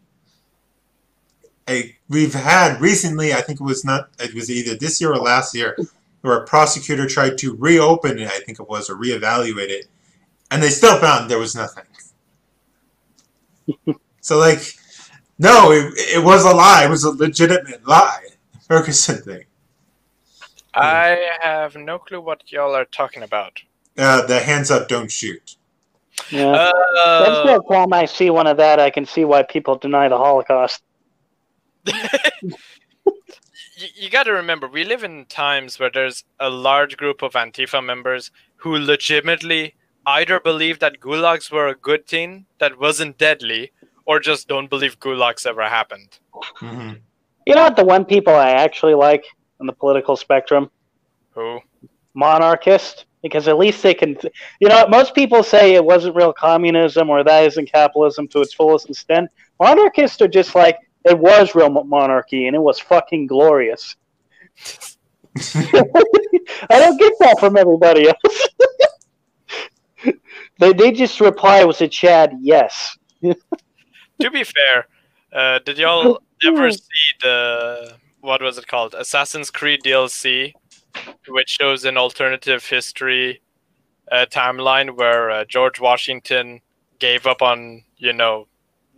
[1.70, 5.18] A, we've had recently, I think it was not, it was either this year or
[5.18, 5.78] last year,
[6.22, 9.88] where a prosecutor tried to reopen it, I think it was, or reevaluate it,
[10.50, 11.84] and they still found there was nothing.
[14.22, 14.74] so, like,
[15.38, 16.86] no, it, it was a lie.
[16.86, 18.26] It was a legitimate lie.
[18.68, 19.44] Ferguson thing.
[20.74, 23.62] I have no clue what y'all are talking about.
[23.98, 25.58] Uh, the hands up, don't shoot.
[26.30, 26.54] Yeah.
[26.54, 26.72] Uh,
[27.20, 30.18] That's no time I see one of that, I can see why people deny the
[30.18, 30.82] Holocaust.
[31.86, 31.94] you,
[33.96, 37.84] you got to remember, we live in times where there's a large group of Antifa
[37.84, 43.72] members who legitimately either believe that gulags were a good thing that wasn't deadly,
[44.06, 46.20] or just don't believe gulags ever happened.
[46.34, 46.94] hmm
[47.46, 49.26] You know what the one people I actually like
[49.62, 50.70] on the political spectrum?
[51.32, 51.60] Who?
[52.14, 53.06] Monarchist.
[53.22, 54.18] Because at least they can,
[54.60, 58.52] you know, most people say it wasn't real communism or that isn't capitalism to its
[58.52, 59.30] fullest extent.
[59.60, 63.96] Monarchists are just like, it was real monarchy and it was fucking glorious.
[65.38, 68.48] I don't get that from everybody else.
[70.60, 72.98] they, they just reply with a Chad, yes.
[73.24, 74.88] to be fair,
[75.32, 76.80] uh, did y'all ever see
[77.22, 78.94] the what was it called?
[78.94, 80.54] Assassin's Creed DLC,
[81.28, 83.42] which shows an alternative history
[84.12, 86.62] uh, timeline where uh, George Washington
[87.00, 88.48] gave up on you know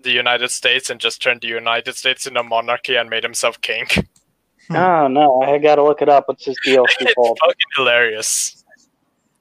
[0.02, 3.60] the United States and just turned the United States into a monarchy and made himself
[3.62, 3.86] king.
[4.70, 4.76] Hmm.
[4.76, 6.28] Oh, no, I gotta look it up.
[6.28, 7.38] What's this DLC it's called?
[7.42, 8.64] fucking hilarious.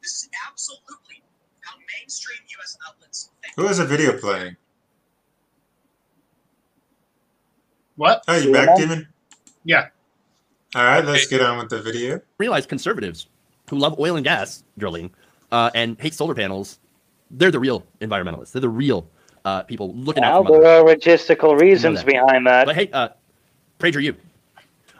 [0.00, 1.22] This is absolutely
[1.60, 2.76] how mainstream U.S.
[2.88, 3.54] outlets think.
[3.56, 4.56] Who a video playing?
[7.96, 8.24] What?
[8.26, 9.11] Oh, you back, Demon?
[9.64, 9.88] Yeah.
[10.74, 12.20] All right, let's get on with the video.
[12.38, 13.26] realize conservatives
[13.68, 15.10] who love oil and gas drilling
[15.50, 16.78] uh, and hate solar panels,
[17.30, 18.52] they're the real environmentalists.
[18.52, 19.06] They're the real
[19.44, 22.06] uh, people looking Well, out for Mother there are logistical reasons that.
[22.06, 22.66] behind that.
[22.66, 23.10] But hey, uh,
[23.78, 24.14] PragerU.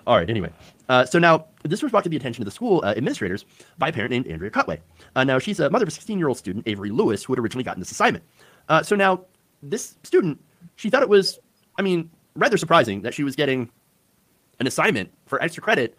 [0.06, 0.50] All right, anyway.
[0.88, 3.44] Uh, so now, this was brought to the attention of the school uh, administrators
[3.78, 4.80] by a parent named Andrea Cutway.
[5.16, 7.38] Uh, now, she's a mother of a 16 year old student, Avery Lewis, who had
[7.38, 8.24] originally gotten this assignment.
[8.68, 9.24] Uh, so now,
[9.62, 10.38] this student,
[10.76, 11.38] she thought it was,
[11.78, 13.70] I mean, rather surprising that she was getting
[14.62, 15.98] an assignment for extra credit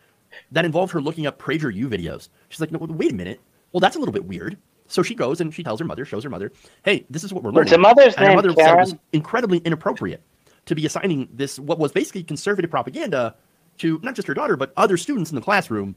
[0.52, 2.30] that involved her looking up Prager U videos.
[2.50, 3.40] She's like, no, wait a minute.
[3.72, 4.58] Well, that's a little bit weird.
[4.88, 6.52] So she goes and she tells her mother, shows her mother,
[6.84, 7.72] hey, this is what we're learning.
[7.72, 10.22] What's the mother's and her name, mother said it was incredibly inappropriate
[10.66, 13.36] to be assigning this, what was basically conservative propaganda,
[13.80, 15.96] to not just her daughter, but other students in the classroom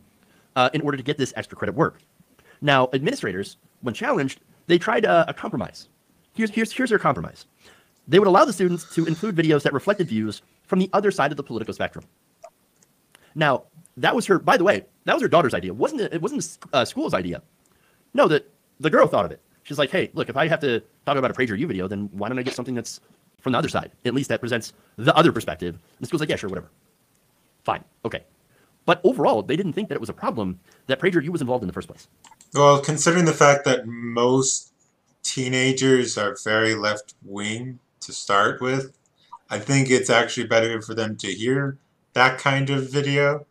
[0.56, 2.01] uh, in order to get this extra credit work.
[2.60, 5.88] Now, administrators, when challenged, they tried a, a compromise.
[6.34, 7.47] Here's, here's, here's their compromise.
[8.09, 11.30] They would allow the students to include videos that reflected views from the other side
[11.30, 12.05] of the political spectrum.
[13.36, 13.64] Now,
[13.98, 15.70] that was her, by the way, that was her daughter's idea.
[15.70, 17.42] It wasn't, it wasn't uh, school's idea.
[18.14, 18.50] No, that
[18.80, 19.40] the girl thought of it.
[19.62, 22.28] She's like, hey, look, if I have to talk about a PragerU video, then why
[22.28, 23.00] don't I get something that's
[23.40, 23.92] from the other side?
[24.04, 25.74] At least that presents the other perspective.
[25.74, 26.70] And the school's like, yeah, sure, whatever.
[27.64, 28.24] Fine, okay.
[28.86, 31.66] But overall, they didn't think that it was a problem that PragerU was involved in
[31.66, 32.08] the first place.
[32.54, 34.72] Well, considering the fact that most
[35.22, 38.96] teenagers are very left wing to start with,
[39.50, 41.76] I think it's actually better for them to hear
[42.16, 43.47] that kind of video.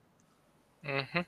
[0.83, 1.21] hmm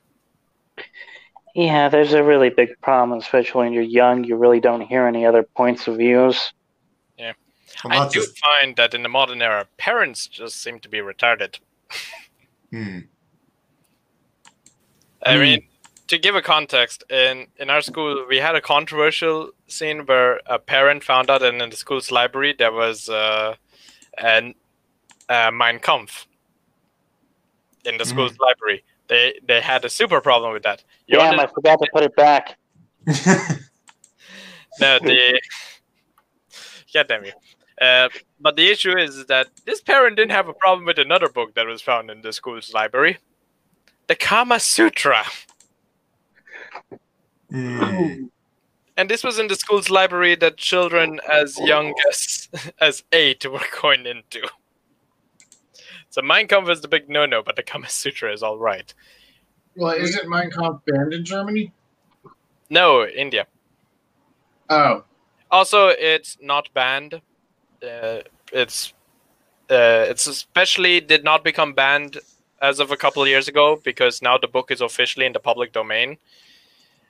[1.54, 4.24] Yeah, there's a really big problem, especially when you're young.
[4.24, 6.52] You really don't hear any other points of views.
[7.86, 10.98] Well, I do just- find that in the modern era, parents just seem to be
[10.98, 11.60] retarded.
[12.72, 13.00] hmm.
[15.24, 15.42] I Hmm.
[15.42, 15.68] mean,
[16.08, 20.58] to give a context, in in our school, we had a controversial scene where a
[20.58, 23.56] parent found out, and in the school's library there was uh,
[24.18, 24.56] an
[25.30, 26.27] uh, Mein Kampf
[27.88, 28.84] in the school's library.
[29.08, 30.84] They they had a super problem with that.
[31.08, 32.58] You Damn, under- I forgot to put it back.
[34.80, 35.42] no, the
[36.94, 37.32] God damn you.
[37.82, 38.10] Uh,
[38.40, 41.68] but the issue is that this parent didn't have a problem with another book that
[41.68, 43.18] was found in the school's library,
[44.08, 45.24] the Kama Sutra.
[47.52, 48.26] Hmm.
[48.98, 52.50] And this was in the school's library that children as young as
[52.82, 54.42] as eight were going into.
[56.18, 58.92] So Mein Kampf is the big no-no, but the Kama Sutra is all right.
[59.76, 61.72] Well, isn't Mein Kampf banned in Germany?
[62.72, 63.46] No, India.
[64.68, 65.04] Oh,
[65.52, 67.22] Also, it's not banned.
[67.84, 68.22] Uh,
[68.52, 68.94] it's
[69.70, 72.18] uh, it's especially did not become banned
[72.64, 75.40] as of a couple of years ago because now the book is officially in the
[75.40, 76.18] public domain.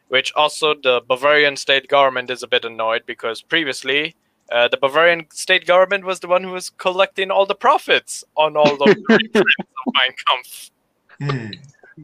[0.09, 4.17] Which also the Bavarian state government is a bit annoyed because previously
[4.51, 8.55] uh, the Bavarian state government was the one who was collecting all the profits on
[8.55, 10.71] all the reprints of Mein Kampf.
[11.19, 11.51] Hmm.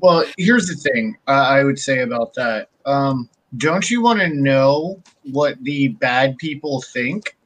[0.02, 2.70] well, here's the thing uh, I would say about that.
[2.86, 5.02] Um, don't you want to know
[5.32, 7.38] what the bad people think?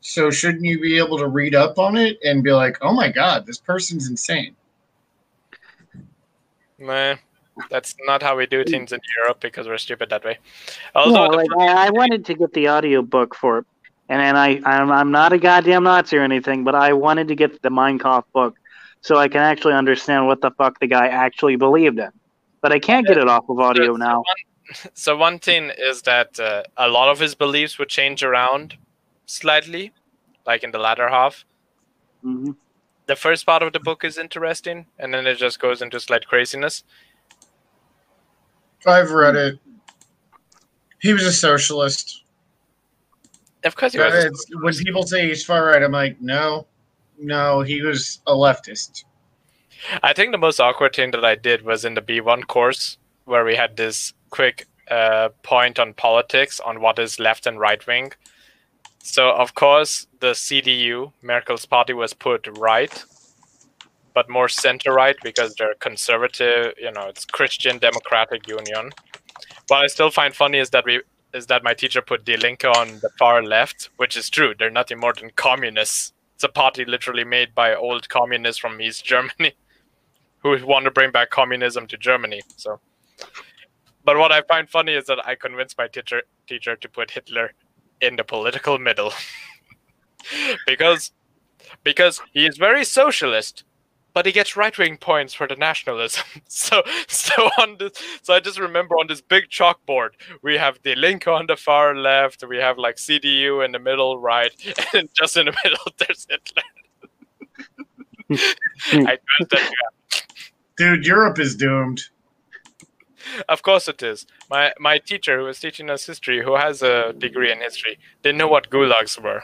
[0.00, 3.10] So shouldn't you be able to read up on it and be like, "Oh my
[3.10, 4.56] God, this person's insane"?
[6.78, 7.16] Nah,
[7.68, 10.38] that's not how we do things in Europe because we're stupid that way.
[10.94, 13.66] Although No, like, I, I wanted to get the audio book for it,
[14.10, 17.34] and then I I'm, I'm not a goddamn Nazi or anything, but I wanted to
[17.34, 18.54] get the Mein Kampf book
[19.00, 22.10] so I can actually understand what the fuck the guy actually believed in.
[22.60, 24.16] But I can't get it off of audio so now.
[24.18, 24.46] one-
[24.94, 28.76] so one thing is that uh, a lot of his beliefs would change around
[29.26, 29.92] slightly,
[30.46, 31.44] like in the latter half.
[32.24, 32.54] Mhm.
[33.06, 36.26] The first part of the book is interesting, and then it just goes into slight
[36.28, 36.84] craziness.
[38.86, 39.58] I've read it.
[41.00, 42.22] He was a socialist.
[43.64, 44.24] Of course, he was.
[44.24, 46.66] It's- when people say he's far right, I'm like, no,
[47.18, 49.04] no, he was a leftist.
[50.02, 53.44] I think the most awkward thing that I did was in the B1 course, where
[53.44, 58.12] we had this quick uh, point on politics on what is left and right wing.
[59.02, 63.02] So, of course, the CDU, Merkel's party, was put right,
[64.14, 66.74] but more center right because they're conservative.
[66.78, 68.90] You know, it's Christian Democratic Union.
[69.68, 71.00] What I still find funny is that we
[71.32, 74.54] is that my teacher put Die Linke on the far left, which is true.
[74.58, 76.12] They're nothing more than communists.
[76.34, 79.52] It's a party literally made by old communists from East Germany
[80.38, 82.42] who want to bring back communism to Germany.
[82.56, 82.80] So,
[84.04, 87.52] but what I find funny is that I convinced my teacher teacher to put Hitler
[88.00, 89.12] in the political middle
[90.66, 91.12] because
[91.84, 93.64] because he is very socialist,
[94.14, 96.24] but he gets right wing points for the nationalism.
[96.48, 97.92] So so on this
[98.22, 100.10] so I just remember on this big chalkboard
[100.42, 104.18] we have the link on the far left, we have like CDU in the middle
[104.18, 104.52] right,
[104.94, 106.62] and just in the middle there's Hitler.
[109.10, 109.18] I
[109.50, 109.76] that you
[110.76, 112.00] Dude, Europe is doomed.
[113.48, 114.26] Of course it is.
[114.48, 118.38] My my teacher who was teaching us history, who has a degree in history, didn't
[118.38, 119.42] know what gulags were.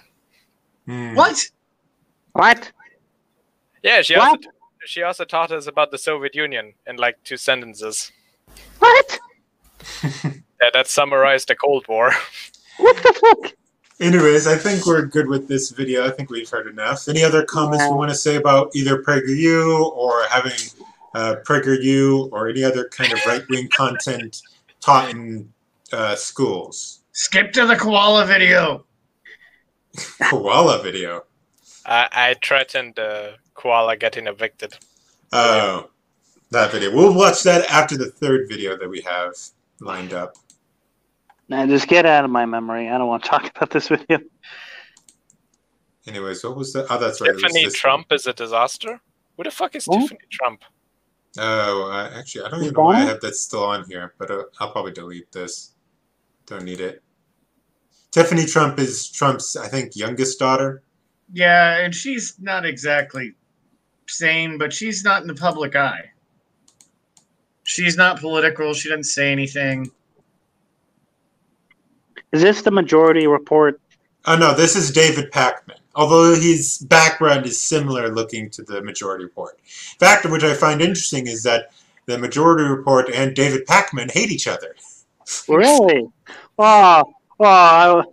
[0.87, 1.15] Hmm.
[1.15, 1.51] What?
[2.33, 2.73] What?
[3.83, 4.29] Yeah, she What?
[4.29, 4.51] also
[4.87, 8.13] she also taught us about the Soviet Union in like two sentences.
[8.79, 9.19] What?
[10.63, 12.13] Yeah, that summarized the Cold War.
[12.79, 13.53] What the fuck?
[14.01, 16.07] Anyways, I think we're good with this video.
[16.07, 17.09] I think we've heard enough.
[17.09, 20.53] Any other comments we want to say about either PragerU or having
[21.15, 24.43] uh, PragerU or any other kind of right wing content
[24.81, 25.53] taught in
[25.93, 27.03] uh, schools?
[27.13, 28.85] Skip to the koala video.
[30.23, 31.25] Koala video.
[31.87, 34.77] I, I threatened uh, koala getting evicted.
[35.33, 35.91] Oh,
[36.51, 36.95] that video.
[36.95, 39.35] We'll watch that after the third video that we have
[39.81, 40.37] lined up.
[41.49, 42.89] Now just get out of my memory.
[42.89, 44.21] I don't want to talk about this video.
[46.07, 46.87] Anyways, what was the?
[46.89, 47.33] Oh, that's right.
[47.33, 49.01] Tiffany this Trump is a disaster.
[49.37, 50.03] Who the fuck is What?
[50.03, 50.63] Tiffany Trump?
[51.39, 54.15] Oh, uh, actually, I don't Is even know why I have that still on here,
[54.19, 55.73] but uh, I'll probably delete this.
[56.47, 57.03] Don't need it.
[58.11, 60.83] Tiffany Trump is Trump's, I think, youngest daughter.
[61.33, 63.35] Yeah, and she's not exactly
[64.09, 66.11] sane, but she's not in the public eye.
[67.65, 68.75] She's not political.
[68.75, 69.91] She doesn't say anything.
[72.33, 73.81] Is this the majority report?
[74.27, 75.79] Oh no, this is David Pakman.
[75.97, 79.59] Although his background is similar looking to the Majority Report.
[79.99, 81.73] Fact which I find interesting is that
[82.05, 84.77] the Majority Report and David Pakman hate each other.
[85.49, 86.09] Really?
[86.59, 88.05] Oh, oh!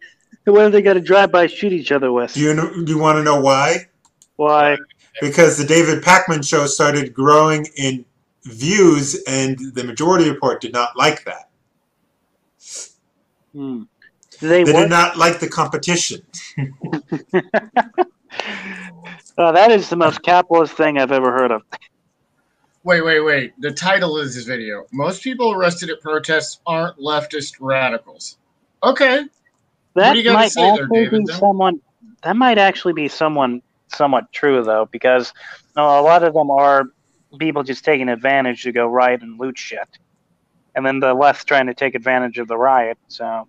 [0.45, 2.33] What are they going to drive by shoot each other with?
[2.33, 3.87] Do you do you want to know why?
[4.37, 4.77] Why?
[5.21, 8.05] Because the David Pakman show started growing in
[8.43, 11.49] views, and the Majority Report did not like that.
[13.53, 13.83] Hmm.
[14.39, 16.21] Do they, They did not like the competition.
[19.37, 21.63] Oh, that is the most capitalist thing I've ever heard of.
[22.83, 23.53] Wait, wait, wait.
[23.59, 24.85] The title of this video.
[24.91, 28.37] Most people arrested at protests aren't leftist radicals.
[28.83, 29.23] Okay.
[29.95, 31.81] That do you might say there, actually David, be someone.
[32.23, 33.61] That might actually be someone
[33.93, 35.33] somewhat true though, because
[35.75, 36.85] no, a lot of them are
[37.39, 39.87] people just taking advantage to go riot and loot shit,
[40.75, 42.97] and then the left trying to take advantage of the riot.
[43.07, 43.47] So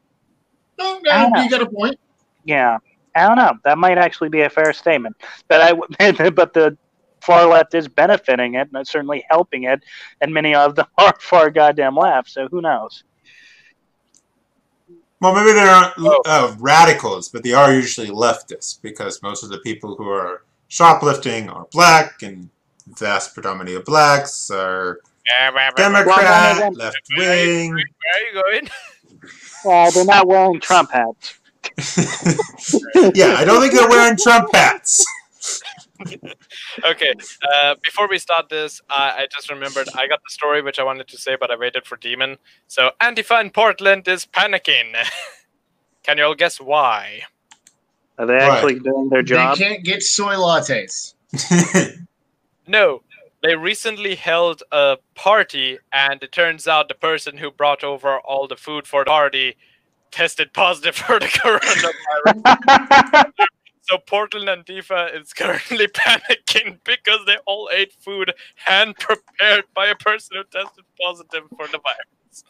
[0.78, 1.98] No, no, you got a point.
[2.44, 2.78] yeah,
[3.14, 3.52] I don't know.
[3.64, 5.16] That might actually be a fair statement.
[5.48, 6.76] But I, but the
[7.20, 9.82] far left is benefiting it, and it's certainly helping it,
[10.20, 12.30] and many of them are far goddamn left.
[12.30, 13.04] So who knows?
[15.24, 15.94] Well, maybe they aren't
[16.26, 21.48] uh, radicals, but they are usually leftists because most of the people who are shoplifting
[21.48, 22.50] are black, and
[22.88, 25.00] vast predominantly of blacks are
[25.40, 27.72] Well, Democrat, none of them- left wing.
[27.72, 28.68] Where are you going?
[29.64, 31.38] Well, they're not wearing Trump hats.
[33.14, 35.06] yeah, I don't think they're wearing Trump hats.
[36.84, 37.12] okay,
[37.52, 40.82] uh, before we start this, I, I just remembered I got the story which I
[40.82, 42.36] wanted to say, but I waited for Demon.
[42.68, 44.94] So, Antifa in Portland is panicking.
[46.02, 47.22] Can you all guess why?
[48.18, 48.54] Are they Right.
[48.54, 49.58] actually doing their job?
[49.58, 51.14] They can't get soy lattes.
[52.66, 53.02] No,
[53.42, 58.48] they recently held a party, and it turns out the person who brought over all
[58.48, 59.56] the food for the party
[60.10, 63.32] tested positive for the coronavirus.
[63.84, 69.94] So Portland Antifa is currently panicking because they all ate food hand prepared by a
[69.94, 72.44] person who tested positive for the virus.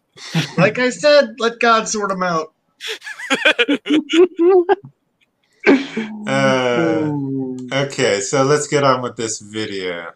[0.59, 2.53] Like I said, let God sort them out.
[6.27, 7.11] Uh,
[7.73, 10.13] okay, so let's get on with this video.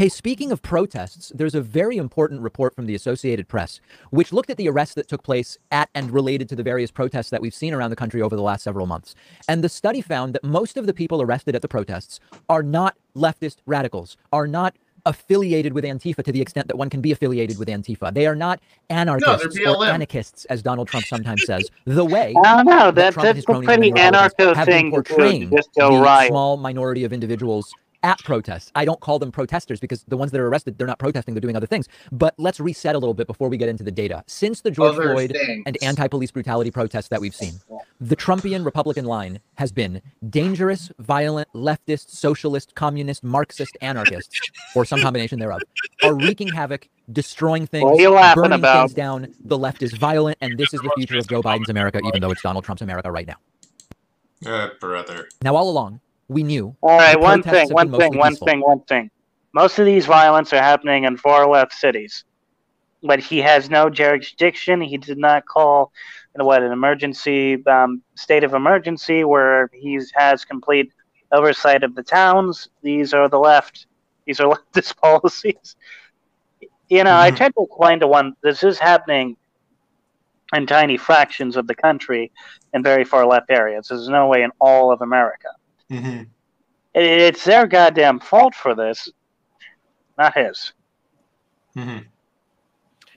[0.00, 4.48] Hey, speaking of protests, there's a very important report from the Associated Press, which looked
[4.48, 7.54] at the arrests that took place at and related to the various protests that we've
[7.54, 9.14] seen around the country over the last several months.
[9.46, 12.18] And the study found that most of the people arrested at the protests
[12.48, 14.74] are not leftist radicals, are not
[15.04, 18.14] affiliated with Antifa to the extent that one can be affiliated with Antifa.
[18.14, 18.58] They are not
[18.88, 22.90] anarchists or anarchists, as Donald Trump sometimes says, the way I don't know.
[22.90, 26.00] That, Trump and that's his a pretty anarcho have thing to portraying Just go the
[26.00, 26.30] riot.
[26.30, 27.70] small minority of individuals
[28.02, 28.70] at protests.
[28.74, 31.40] I don't call them protesters because the ones that are arrested, they're not protesting, they're
[31.40, 31.88] doing other things.
[32.12, 34.24] But let's reset a little bit before we get into the data.
[34.26, 35.62] Since the George Other Floyd things.
[35.66, 37.54] and anti-police brutality protests that we've seen,
[38.00, 40.00] the Trumpian Republican line has been
[40.30, 44.40] dangerous, violent, leftist, socialist, communist, Marxist anarchists,
[44.74, 45.60] or some combination thereof,
[46.02, 48.88] are wreaking havoc, destroying things, What are you laughing burning about?
[48.88, 49.34] things down.
[49.44, 52.30] The left is violent, and this is the future of Joe Biden's America, even though
[52.30, 53.36] it's Donald Trump's America right now.
[54.46, 55.28] Uh, brother.
[55.42, 56.00] Now, all along,
[56.30, 56.76] we knew.
[56.82, 58.46] All right, one thing, one thing, one peaceful.
[58.46, 59.10] thing, one thing.
[59.54, 62.24] Most of these violence are happening in far left cities,
[63.02, 64.80] but he has no jurisdiction.
[64.80, 65.92] He did not call
[66.34, 70.92] what an emergency um, state of emergency where he has complete
[71.32, 72.68] oversight of the towns.
[72.82, 73.86] These are the left.
[74.26, 75.76] These are leftist policies.
[76.88, 77.30] You know, I Mhm.
[77.30, 79.36] tried to explain to one this is happening
[80.54, 82.32] in tiny fractions of the country
[82.72, 83.88] in very far left areas.
[83.88, 85.48] There's no way in all of America.
[85.90, 86.22] Hmm
[86.94, 89.08] it's their goddamn fault for this,
[90.18, 90.72] not his.
[91.74, 91.98] hmm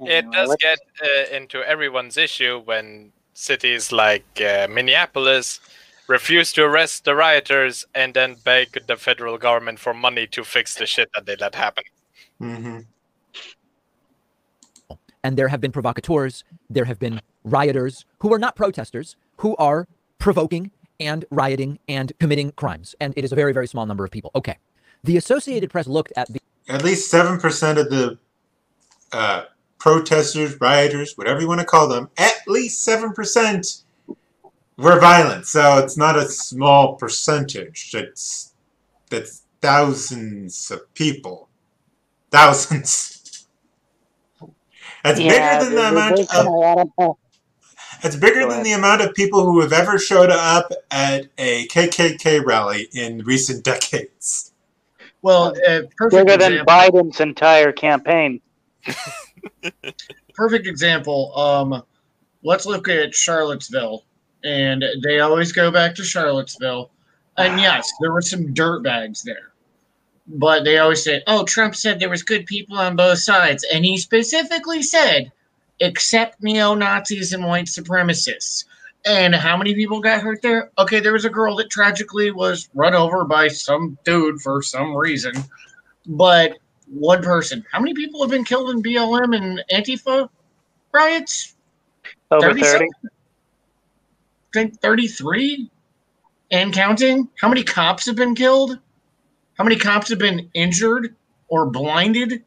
[0.02, 5.60] It does get uh, into everyone's issue when cities like uh, Minneapolis
[6.08, 10.76] refuse to arrest the rioters and then beg the federal government for money to fix
[10.76, 11.84] the shit that they let happen.
[12.40, 12.80] hmm
[15.24, 19.88] And there have been provocateurs, there have been rioters who are not protesters, who are
[20.20, 20.72] provoking
[21.06, 22.96] and rioting and committing crimes.
[23.00, 24.32] And it is a very, very small number of people.
[24.36, 24.58] Okay.
[25.04, 28.18] The Associated Press looked at the At least seven percent of the
[29.12, 29.44] uh,
[29.84, 33.84] protesters, rioters, whatever you want to call them, at least 7%
[34.78, 35.46] were violent.
[35.46, 37.92] So it's not a small percentage.
[37.94, 38.54] It's
[39.10, 41.50] that's thousands of people.
[42.32, 43.46] Thousands.
[45.04, 47.18] That's Yeah, bigger than the amount of a lot of-
[48.04, 48.66] it's bigger Go than ahead.
[48.66, 53.64] the amount of people who have ever showed up at a KKK rally in recent
[53.66, 54.52] decades.
[55.22, 56.74] Well, uh, perfect bigger than example.
[56.74, 58.42] Biden's entire campaign.
[60.34, 61.38] perfect example.
[61.38, 61.84] Um,
[62.44, 64.04] let's look at Charlottesville,
[64.44, 66.92] and they always go back to Charlottesville.
[67.38, 69.54] And yes, there were some dirtbags there,
[70.28, 73.86] but they always say, "Oh, Trump said there was good people on both sides," and
[73.86, 75.32] he specifically said,
[75.80, 78.66] "Except neo Nazis and white supremacists."
[79.06, 80.72] And how many people got hurt there?
[80.78, 84.96] Okay, there was a girl that tragically was run over by some dude for some
[84.96, 85.34] reason,
[86.06, 87.66] but one person.
[87.72, 90.30] How many people have been killed in BLM and Antifa
[90.94, 91.56] riots?
[92.32, 92.86] Over 30 30.
[93.04, 93.10] I
[94.54, 95.70] think 33
[96.52, 97.28] and counting.
[97.40, 98.80] How many cops have been killed?
[99.58, 101.16] How many cops have been injured
[101.48, 102.44] or blinded?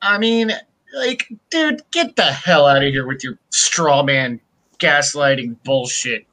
[0.00, 0.52] I mean,
[0.92, 4.40] like, dude, get the hell out of here with your straw man
[4.78, 6.26] gaslighting bullshit.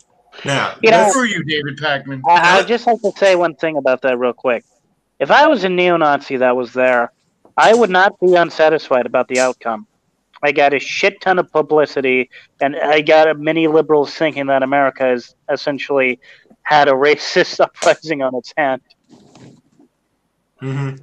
[0.45, 2.21] Now, You know- Screw you, David Pakman.
[2.27, 4.63] I, I'd just like to say one thing about that real quick.
[5.19, 7.11] If I was a neo-Nazi that was there,
[7.57, 9.85] I would not be unsatisfied about the outcome.
[10.41, 12.29] I got a shit ton of publicity,
[12.61, 16.19] and I got many liberals thinking that America has essentially
[16.63, 18.81] had a racist uprising on its hand.
[20.61, 20.95] Mm-hmm.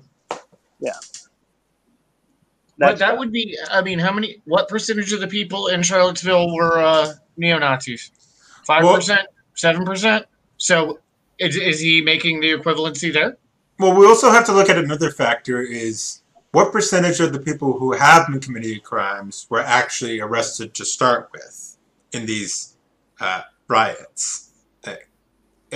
[2.78, 5.82] Hmm But that would be, I mean, how many, what percentage of the people in
[5.82, 8.10] Charlottesville were uh, neo Nazis?
[8.68, 9.18] 5%?
[9.56, 10.24] 7%?
[10.58, 10.98] So
[11.38, 13.38] is, is he making the equivalency there?
[13.78, 16.22] Well, we also have to look at another factor is
[16.52, 21.28] what percentage of the people who have been committing crimes were actually arrested to start
[21.32, 21.76] with
[22.12, 22.76] in these
[23.20, 24.45] uh, riots?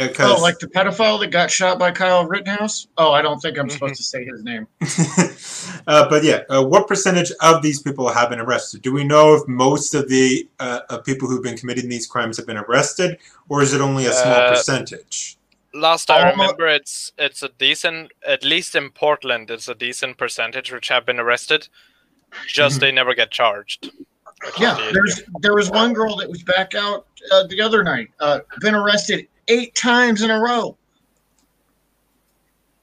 [0.08, 2.86] Because Oh, like the pedophile that got shot by Kyle Rittenhouse?
[2.96, 4.66] Oh, I don't think I'm supposed to say his name.
[5.86, 8.82] uh, but yeah, uh, what percentage of these people have been arrested?
[8.82, 12.36] Do we know if most of the uh, of people who've been committing these crimes
[12.38, 13.18] have been arrested,
[13.48, 15.36] or is it only a small Uh, percentage?
[15.72, 20.72] Last I remember, it's it's a decent, at least in Portland, it's a decent percentage
[20.72, 21.68] which have been arrested.
[22.48, 22.80] Just Mhm.
[22.80, 23.90] they never get charged.
[24.58, 28.40] Yeah, there's there was one girl that was back out uh, the other night, uh,
[28.60, 30.76] been arrested eight times in a row.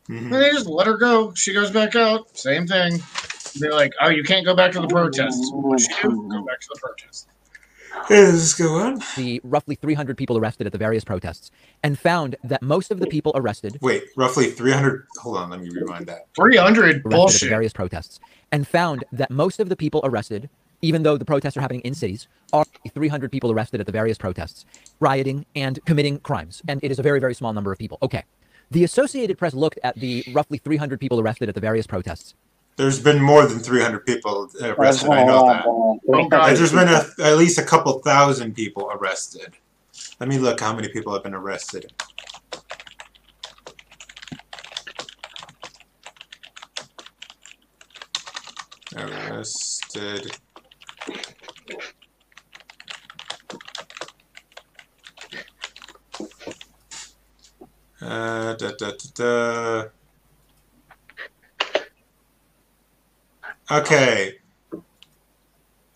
[0.10, 0.18] Mhm.
[0.18, 1.34] And they just let her go.
[1.34, 3.02] She goes back out, same thing.
[3.56, 6.10] They're like, "Oh, you can't go back to the protests." What she do?
[6.30, 7.28] Go back to the protests.
[8.10, 9.02] Yeah, let's on.
[9.16, 11.50] The roughly 300 people arrested at the various protests
[11.84, 15.08] and found that most of the people arrested Wait, roughly 300.
[15.18, 16.28] Hold on, let me rewind that.
[16.36, 18.20] Three hundred arrested at the various protests
[18.52, 20.50] and found that most of the people arrested,
[20.82, 24.18] even though the protests are happening in cities, are 300 people arrested at the various
[24.18, 24.66] protests,
[25.00, 26.62] rioting and committing crimes.
[26.68, 27.98] And it is a very, very small number of people.
[28.02, 28.24] Okay.
[28.70, 32.36] The Associated Press looked at the roughly 300 people arrested at the various protests.
[32.76, 35.10] There's been more than 300 people arrested.
[35.10, 35.66] I know that.
[35.66, 39.56] Oh, there's been a, at least a couple thousand people arrested.
[40.20, 41.92] Let me look how many people have been arrested.
[48.96, 50.38] Arrested.
[58.00, 59.84] Uh, da, da, da, da.
[63.70, 64.36] Okay.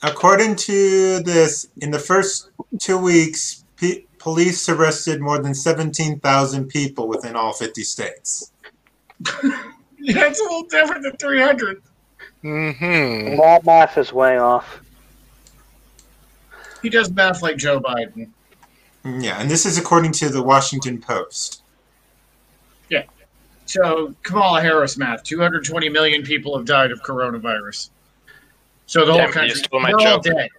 [0.03, 7.07] According to this, in the first two weeks, pe- police arrested more than 17,000 people
[7.07, 8.51] within all 50 states.
[10.03, 11.81] Yeah, it's a little different than three hundred.
[12.43, 13.37] Mm-hmm.
[13.37, 14.81] That math is way off.
[16.81, 18.29] He does math like Joe Biden.
[19.03, 21.63] Yeah, and this is according to the Washington Post.
[22.89, 23.03] Yeah.
[23.65, 27.89] So Kamala Harris math: two hundred twenty million people have died of coronavirus.
[28.85, 30.23] So the Damn, whole country, stole we're all joke.
[30.23, 30.49] dead.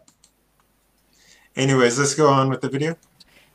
[1.55, 2.97] Anyways, let's go on with the video.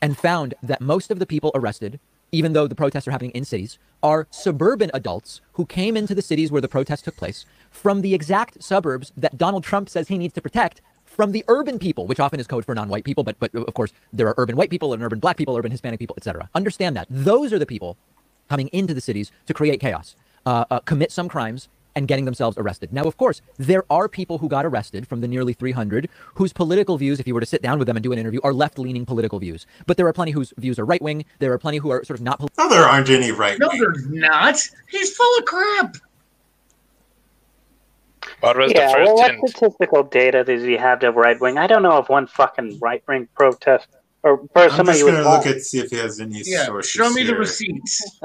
[0.02, 1.99] and found that most of the people arrested,
[2.31, 6.22] even though the protests are happening in cities, are suburban adults who came into the
[6.22, 10.18] cities where the protests took place from the exact suburbs that Donald Trump says he
[10.19, 10.81] needs to protect
[11.18, 13.91] from the urban people, which often is code for non-white people, but but of course
[14.14, 16.49] there are urban white people and urban black people, urban Hispanic people, etc.
[16.56, 17.98] Understand that those are the people
[18.49, 20.15] coming into the cities to create chaos,
[20.45, 21.68] uh, uh, commit some crimes,
[21.98, 22.94] and getting themselves arrested.
[22.94, 26.95] Now, of course, there are people who got arrested from the nearly 300 whose political
[26.95, 29.03] views, if you were to sit down with them and do an interview, are left-leaning
[29.03, 29.65] political views.
[29.88, 31.26] But there are plenty whose views are right-wing.
[31.39, 32.39] There are plenty who are sort of not.
[32.56, 34.61] No, there aren't any right No, there's not.
[34.89, 35.98] He's full of crap.
[38.40, 39.49] What was yeah, the first well, what hint?
[39.49, 41.58] statistical data does he have to right wing?
[41.58, 43.88] I don't know of one fucking right wing protest
[44.24, 46.91] or for I'm somebody just gonna look at see if he has any Yeah, sources.
[46.91, 48.20] show me the receipts.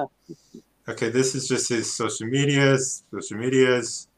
[0.89, 3.05] Okay, this is just his social medias.
[3.13, 4.09] Social medias.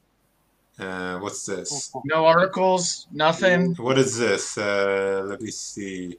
[0.79, 1.93] Uh, what's this?
[2.05, 3.75] No articles, nothing.
[3.77, 4.59] What is this?
[4.59, 6.17] Uh, let me see.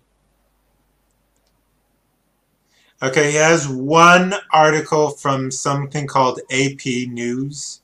[3.03, 7.81] Okay, he has one article from something called AP News.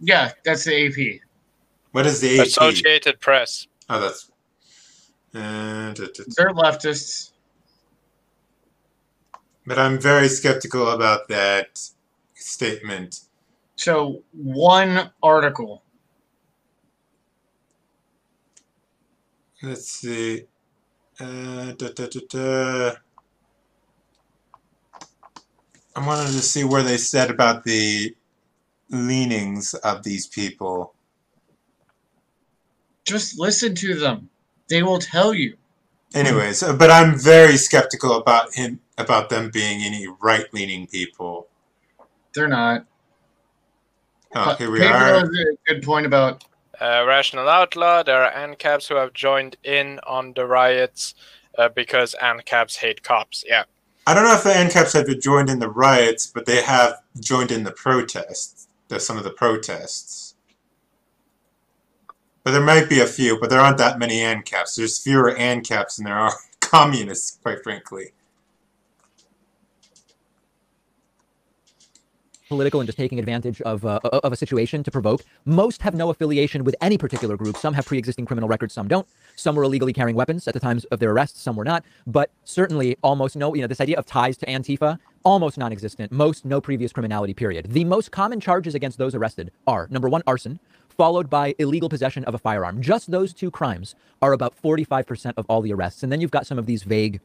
[0.00, 1.20] Yeah, that's the AP.
[1.92, 2.46] What is the AP?
[2.46, 3.66] Associated Press.
[3.88, 4.30] Oh, that's.
[5.34, 6.24] Uh, da, da, da.
[6.36, 7.32] They're leftists.
[9.66, 11.78] But I'm very skeptical about that
[12.34, 13.20] statement.
[13.76, 15.82] So one article.
[19.62, 20.46] Let's see.
[21.20, 22.92] Uh, da, da, da, da.
[25.94, 28.14] I wanted to see where they said about the
[28.90, 30.94] leanings of these people.
[33.04, 34.28] Just listen to them.
[34.68, 35.56] They will tell you.
[36.14, 41.48] Anyways, uh, but I'm very skeptical about him about them being any right-leaning people.
[42.34, 42.84] They're not.
[44.34, 45.20] Oh, here we Pedro are.
[45.20, 46.44] has a good point about
[46.80, 51.14] Uh, Rational Outlaw, there are ANCAPs who have joined in on the riots
[51.58, 53.44] uh, because ANCAPs hate cops.
[53.46, 53.64] Yeah.
[54.06, 57.50] I don't know if the ANCAPs have joined in the riots, but they have joined
[57.50, 58.59] in the protests.
[58.90, 60.34] There's some of the protests.
[62.42, 64.76] But there might be a few, but there aren't that many ANCAPs.
[64.76, 68.12] There's fewer ANCAPs than there are communists, quite frankly.
[72.50, 75.22] political and just taking advantage of, uh, of a situation to provoke.
[75.44, 77.56] Most have no affiliation with any particular group.
[77.56, 79.06] Some have pre-existing criminal records, some don't.
[79.36, 81.84] Some were illegally carrying weapons at the times of their arrests, some were not.
[82.08, 86.12] But certainly almost no, you know, this idea of ties to Antifa, almost non-existent.
[86.12, 87.66] Most no previous criminality, period.
[87.70, 92.24] The most common charges against those arrested are, number one, arson, followed by illegal possession
[92.24, 92.82] of a firearm.
[92.82, 96.02] Just those two crimes are about 45% of all the arrests.
[96.02, 97.20] And then you've got some of these vague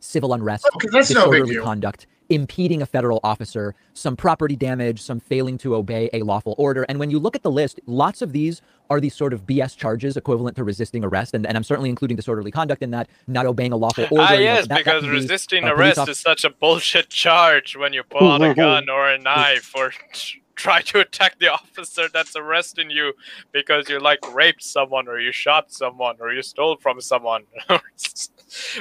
[0.00, 1.64] civil unrest, oh, no big disorderly deal.
[1.64, 6.84] conduct, impeding a federal officer, some property damage, some failing to obey a lawful order.
[6.88, 9.76] And when you look at the list, lots of these are these sort of BS
[9.76, 11.34] charges equivalent to resisting arrest.
[11.34, 14.16] And, and I'm certainly including disorderly conduct in that, not obeying a lawful order.
[14.22, 16.50] Ah, you know, yes, that- that because can be resisting arrest off- is such a
[16.50, 19.92] bullshit charge when you pull out a gun or a knife or
[20.54, 23.12] try to attack the officer that's arresting you
[23.52, 27.44] because you like raped someone or you shot someone or you stole from someone.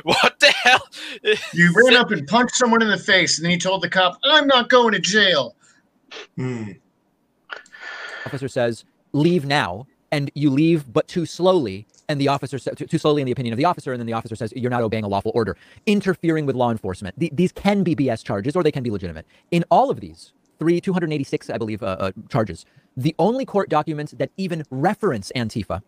[0.03, 0.87] what the hell?
[1.53, 4.17] you ran up and punched someone in the face, and then you told the cop,
[4.23, 5.55] "I'm not going to jail."
[6.35, 6.71] Hmm.
[8.25, 8.83] officer says,
[9.13, 11.85] leave now, and you leave, but too slowly.
[12.07, 14.07] And the officer says, too, too slowly in the opinion of the officer, and then
[14.07, 15.55] the officer says, you're not obeying a lawful order,
[15.85, 17.17] interfering with law enforcement.
[17.19, 19.27] The- these can be BS charges or they can be legitimate.
[19.51, 22.65] In all of these, three, 286, I believe, uh, uh, charges,
[22.95, 25.81] the only court documents that even reference Antifa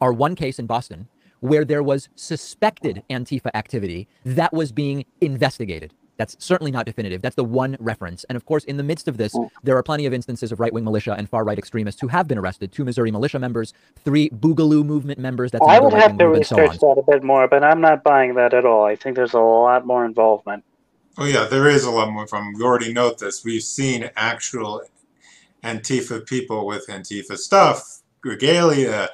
[0.00, 1.08] are one case in Boston
[1.40, 5.92] where there was suspected Antifa activity that was being investigated.
[6.16, 7.20] That's certainly not definitive.
[7.20, 8.24] That's the one reference.
[8.24, 10.72] And of course, in the midst of this, there are plenty of instances of right
[10.72, 12.72] wing militia and far right extremists who have been arrested.
[12.72, 13.74] Two Missouri militia members,
[14.04, 15.50] three Boogaloo movement members.
[15.50, 18.04] That's I would have to and so research that a bit more, but I'm not
[18.04, 18.84] buying that at all.
[18.84, 20.64] I think there's a lot more involvement.
[21.16, 22.54] Oh yeah, there is a lot more from.
[22.54, 23.44] We already know this.
[23.44, 24.82] We've seen actual
[25.62, 29.08] Antifa people with Antifa stuff, regalia,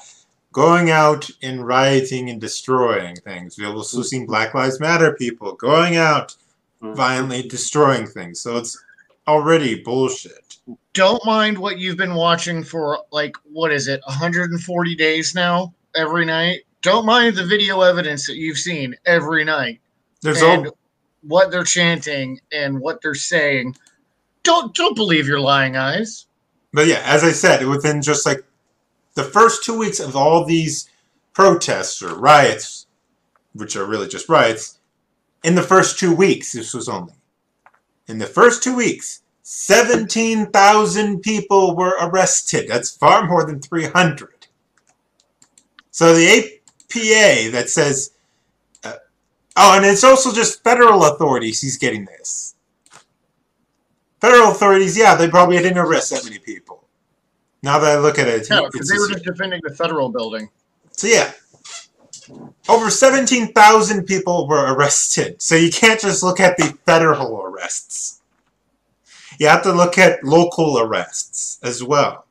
[0.53, 3.59] going out and rioting and destroying things.
[3.59, 4.05] We've also mm-hmm.
[4.05, 6.35] seen Black Lives Matter people going out
[6.83, 6.95] mm-hmm.
[6.95, 8.41] violently destroying things.
[8.41, 8.83] So it's
[9.29, 10.57] already bullshit.
[10.93, 16.25] Don't mind what you've been watching for like what is it, 140 days now every
[16.25, 16.61] night.
[16.83, 19.81] Don't mind the video evidence that you've seen every night.
[20.23, 20.77] There's and all,
[21.23, 23.77] what they're chanting and what they're saying.
[24.43, 26.27] Don't don't believe your lying eyes.
[26.73, 28.45] but yeah, as I said, within just like
[29.15, 30.89] the first two weeks of all these
[31.33, 32.87] protests or riots,
[33.53, 34.79] which are really just riots,
[35.45, 37.15] in the first two weeks, this was only
[38.11, 42.69] in the first two weeks, 17,000 people were arrested.
[42.69, 44.47] That's far more than 300.
[45.93, 48.11] So the APA that says,
[49.61, 52.55] oh, and it's also just federal authorities he's getting this.
[54.21, 56.85] Federal authorities, yeah, they probably didn't arrest that many people.
[57.63, 60.09] Now that I look at it, No, because they were just- just defending the federal
[60.11, 60.51] building.
[60.93, 61.33] so yeah,
[62.69, 65.41] over 17,000 people were arrested.
[65.43, 68.21] So you can't just look at the federal arrests.
[69.39, 72.27] You have to look at local arrests as well.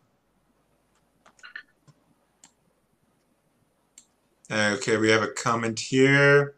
[4.51, 6.55] Okay, we have a comment here.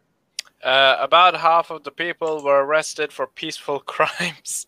[0.63, 4.67] Uh, about half of the people were arrested for peaceful crimes.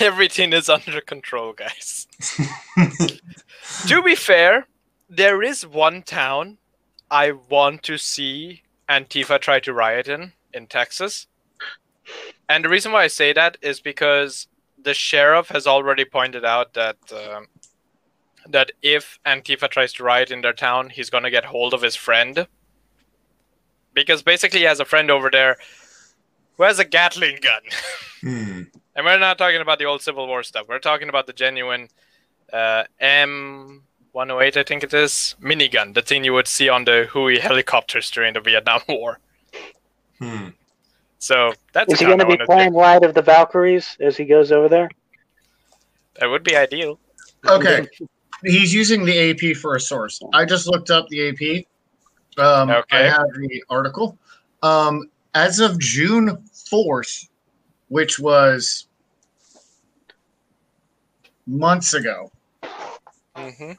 [0.00, 2.08] Everything is under control, guys.
[3.86, 4.66] to be fair,
[5.08, 6.58] there is one town
[7.10, 11.26] I want to see Antifa try to riot in in Texas.
[12.48, 14.48] And the reason why I say that is because
[14.82, 17.46] the sheriff has already pointed out that um,
[18.48, 21.96] that if Antifa tries to riot in their town, he's gonna get hold of his
[21.96, 22.46] friend.
[24.02, 25.56] Because basically, he has a friend over there
[26.56, 27.60] who has a Gatling gun.
[28.20, 28.62] Hmm.
[28.96, 30.66] And we're not talking about the old Civil War stuff.
[30.68, 31.86] We're talking about the genuine
[32.52, 37.38] uh, M108, I think it is, minigun, the thing you would see on the Huey
[37.38, 39.20] helicopters during the Vietnam War.
[40.18, 40.48] Hmm.
[41.20, 44.50] So that's Is he going to be playing Ride of the Valkyries as he goes
[44.50, 44.88] over there?
[46.18, 46.98] That would be ideal.
[47.46, 47.86] Okay.
[48.44, 50.20] He's using the AP for a source.
[50.32, 51.66] I just looked up the AP.
[52.38, 53.06] Um, okay.
[53.06, 54.16] I have the article.
[54.62, 57.28] Um, as of June 4th,
[57.88, 58.86] which was
[61.46, 62.30] months ago,
[63.36, 63.72] hmm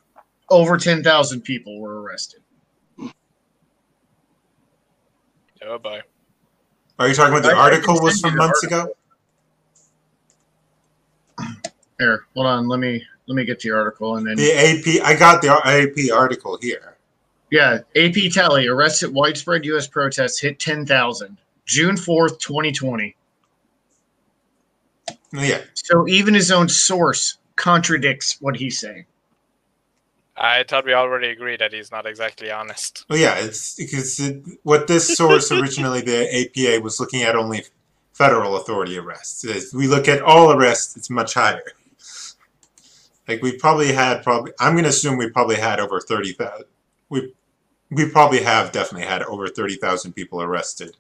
[0.52, 2.42] over 10,000 people were arrested.
[5.62, 6.02] Oh boy.
[6.98, 8.96] Are you talking about the I- I article was from you the months ago?
[12.00, 12.68] Here, hold on.
[12.68, 16.12] Let me let me get the article and then The AP, I got the AP
[16.12, 16.98] article here.
[17.52, 19.88] Yeah, AP tally arrests at widespread U.S.
[19.88, 21.38] protests hit 10,000.
[21.66, 23.16] June 4th, 2020.
[25.34, 25.62] Yeah.
[25.74, 29.06] So even his own source contradicts what he's saying.
[30.36, 33.06] I thought we already agreed that he's not exactly honest.
[33.10, 37.64] Well, yeah, it's because it, what this source originally, the APA, was looking at only
[38.14, 39.44] federal authority arrests.
[39.46, 41.64] As we look at all arrests, it's much higher.
[43.28, 46.66] Like we probably had probably, I'm going to assume we probably had over thirty thousand.
[47.10, 47.34] We
[47.92, 50.96] we probably have definitely had over thirty thousand people arrested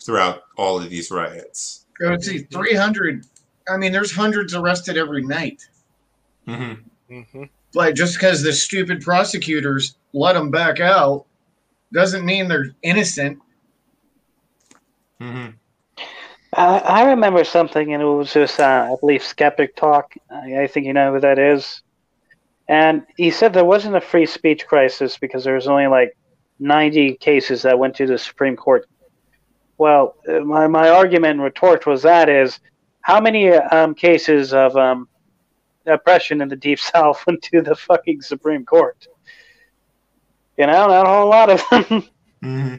[0.00, 1.86] throughout all of these riots.
[1.98, 3.26] Go see 300.
[3.68, 5.62] I mean, there's hundreds arrested every night.
[6.46, 6.74] hmm
[7.08, 7.44] hmm
[7.74, 11.26] But just because the stupid prosecutors let them back out
[11.92, 13.38] doesn't mean they're innocent.
[15.20, 15.48] hmm
[16.54, 20.14] I, I remember something, and it was just, uh, I believe, Skeptic Talk.
[20.30, 21.82] I, I think you know who that is.
[22.68, 26.16] And he said there wasn't a free speech crisis because there was only like
[26.58, 28.86] 90 cases that went to the Supreme Court.
[29.78, 32.60] Well, uh, my, my argument and retort was that is
[33.00, 35.08] how many um, cases of um,
[35.86, 39.06] oppression in the Deep South went to the fucking Supreme Court?
[40.58, 42.04] You know, not a whole lot of them.
[42.42, 42.74] hmm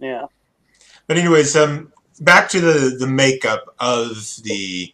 [0.00, 0.26] yeah.
[1.06, 4.92] But anyways, um, back to the the makeup of the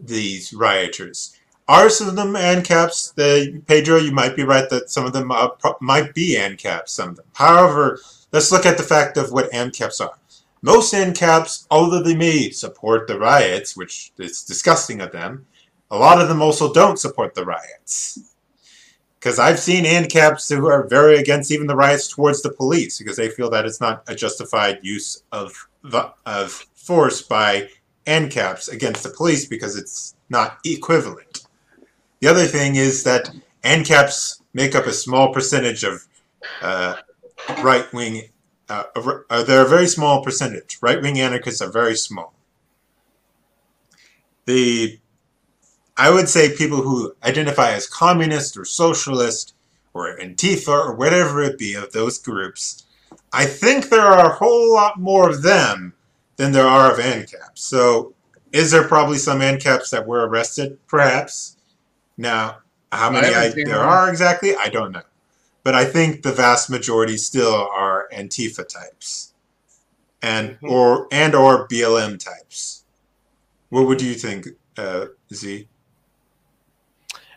[0.00, 1.37] these rioters.
[1.68, 3.14] Are some of them ANCAPs?
[3.14, 6.88] The Pedro, you might be right that some of them pro- might be ANCAPs.
[6.88, 7.26] Some of them.
[7.34, 8.00] However,
[8.32, 10.18] let's look at the fact of what ANCAPs are.
[10.62, 15.46] Most ANCAPs, although they may support the riots, which is disgusting of them,
[15.90, 18.34] a lot of them also don't support the riots.
[19.20, 23.16] Because I've seen ANCAPs who are very against even the riots towards the police because
[23.16, 25.68] they feel that it's not a justified use of
[26.24, 27.68] of force by
[28.06, 31.47] ANCAPs against the police because it's not equivalent.
[32.20, 33.30] The other thing is that
[33.64, 36.06] ANCAPs make up a small percentage of
[36.62, 36.96] uh,
[37.62, 38.22] right wing.
[38.68, 38.84] Uh,
[39.30, 40.78] uh, they're a very small percentage.
[40.82, 42.34] Right wing anarchists are very small.
[44.46, 44.98] The
[45.96, 49.54] I would say people who identify as communist or socialist
[49.94, 52.86] or Antifa or whatever it be of those groups,
[53.32, 55.94] I think there are a whole lot more of them
[56.36, 57.56] than there are of ANCAPs.
[57.58, 58.14] So,
[58.52, 60.78] is there probably some ANCAPs that were arrested?
[60.86, 61.56] Perhaps.
[62.18, 62.58] Now,
[62.92, 63.88] how many haven't I, there one.
[63.88, 65.02] are exactly, I don't know.
[65.62, 69.34] But I think the vast majority still are Antifa types,
[70.20, 72.84] and or and or BLM types.
[73.68, 75.68] What would you think, uh, Z?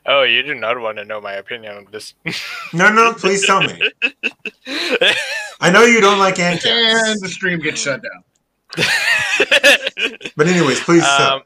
[0.05, 2.13] Oh, you do not want to know my opinion on this.
[2.73, 3.81] No, no, please tell me.
[5.59, 8.23] I know you don't like ANCAPs, And the stream gets shut down.
[10.37, 11.33] but anyways, please tell.
[11.33, 11.41] Um,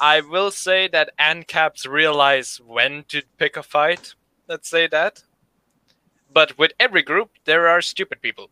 [0.00, 4.14] I will say that ANCAPs realize when to pick a fight.
[4.48, 5.22] Let's say that.
[6.32, 8.50] But with every group, there are stupid people.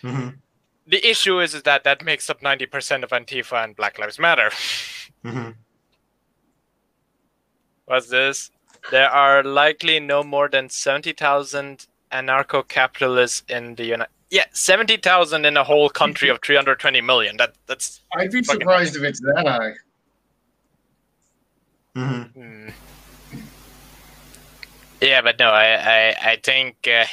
[0.00, 0.30] hmm
[0.86, 4.50] The issue is, is that that makes up 90% of Antifa and Black Lives Matter.
[5.22, 5.50] hmm
[7.86, 8.50] What's this?
[8.90, 15.56] There are likely no more than 70,000 anarcho capitalists in the United Yeah, 70,000 in
[15.56, 17.36] a whole country of 320 million.
[17.38, 18.00] That That's.
[18.14, 19.72] I'd be Fucking surprised if it's that high.
[21.98, 22.68] Hmm hmm.
[25.00, 26.76] Yeah, but no, I, I, I think.
[26.86, 27.06] Uh,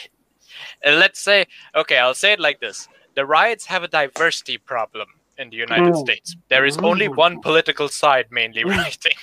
[0.86, 1.45] let's say.
[1.76, 5.07] Okay, I'll say it like this The riots have a diversity problem
[5.38, 5.98] in the United Mm.
[5.98, 6.36] States.
[6.49, 9.18] There is only one political side mainly rioting.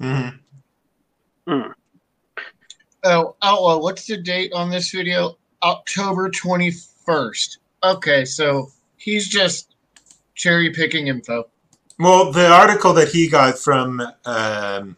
[0.00, 0.28] hmm
[3.04, 5.38] Oh, Outlaw, what's the date on this video?
[5.62, 7.58] October 21st.
[7.82, 9.74] Okay, so he's just
[10.34, 11.48] cherry picking info.
[11.98, 14.96] Well, the article that he got from um,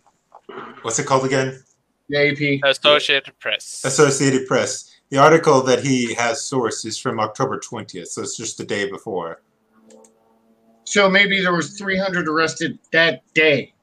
[0.83, 1.63] what's it called again?
[2.09, 2.71] The AP.
[2.71, 3.83] Associated Press.
[3.85, 5.01] Associated Press.
[5.11, 8.89] The article that he has sourced is from October 20th, so it's just the day
[8.89, 9.41] before.
[10.85, 13.75] So maybe there was 300 arrested that day.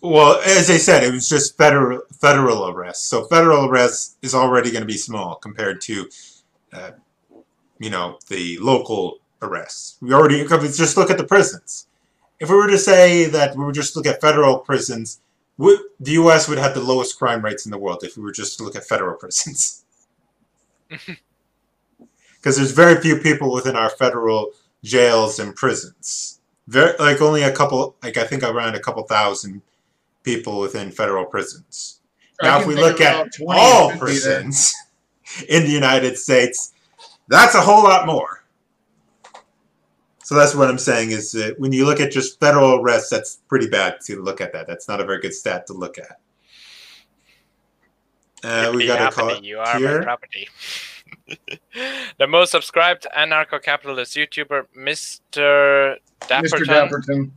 [0.00, 3.04] Well, as I said, it was just federal federal arrests.
[3.04, 6.08] So federal arrests is already going to be small compared to,
[6.72, 6.90] uh,
[7.78, 9.98] you know, the local arrests.
[10.00, 11.88] We already just look at the prisons.
[12.40, 15.20] If we were to say that we would just look at federal prisons,
[15.56, 16.48] would, the U.S.
[16.48, 18.76] would have the lowest crime rates in the world if we were just to look
[18.76, 19.84] at federal prisons.
[22.38, 24.52] Because there's very few people within our federal
[24.84, 26.40] jails and prisons.
[26.68, 29.60] Very, like only a couple, like I think around a couple thousand
[30.22, 32.00] people within federal prisons.
[32.40, 33.98] Now, if we look at all or 50 there.
[33.98, 34.74] prisons
[35.48, 36.72] in the United States,
[37.26, 38.37] that's a whole lot more.
[40.28, 43.36] So that's what I'm saying is that when you look at just federal arrests, that's
[43.48, 44.66] pretty bad to look at that.
[44.66, 46.20] That's not a very good stat to look at.
[48.44, 50.46] Uh, we got a happening, call You are my property.
[52.18, 55.96] the most subscribed anarcho-capitalist YouTuber, Mr.
[56.20, 56.64] Dapperton, Mr.
[56.66, 57.30] Dapperton.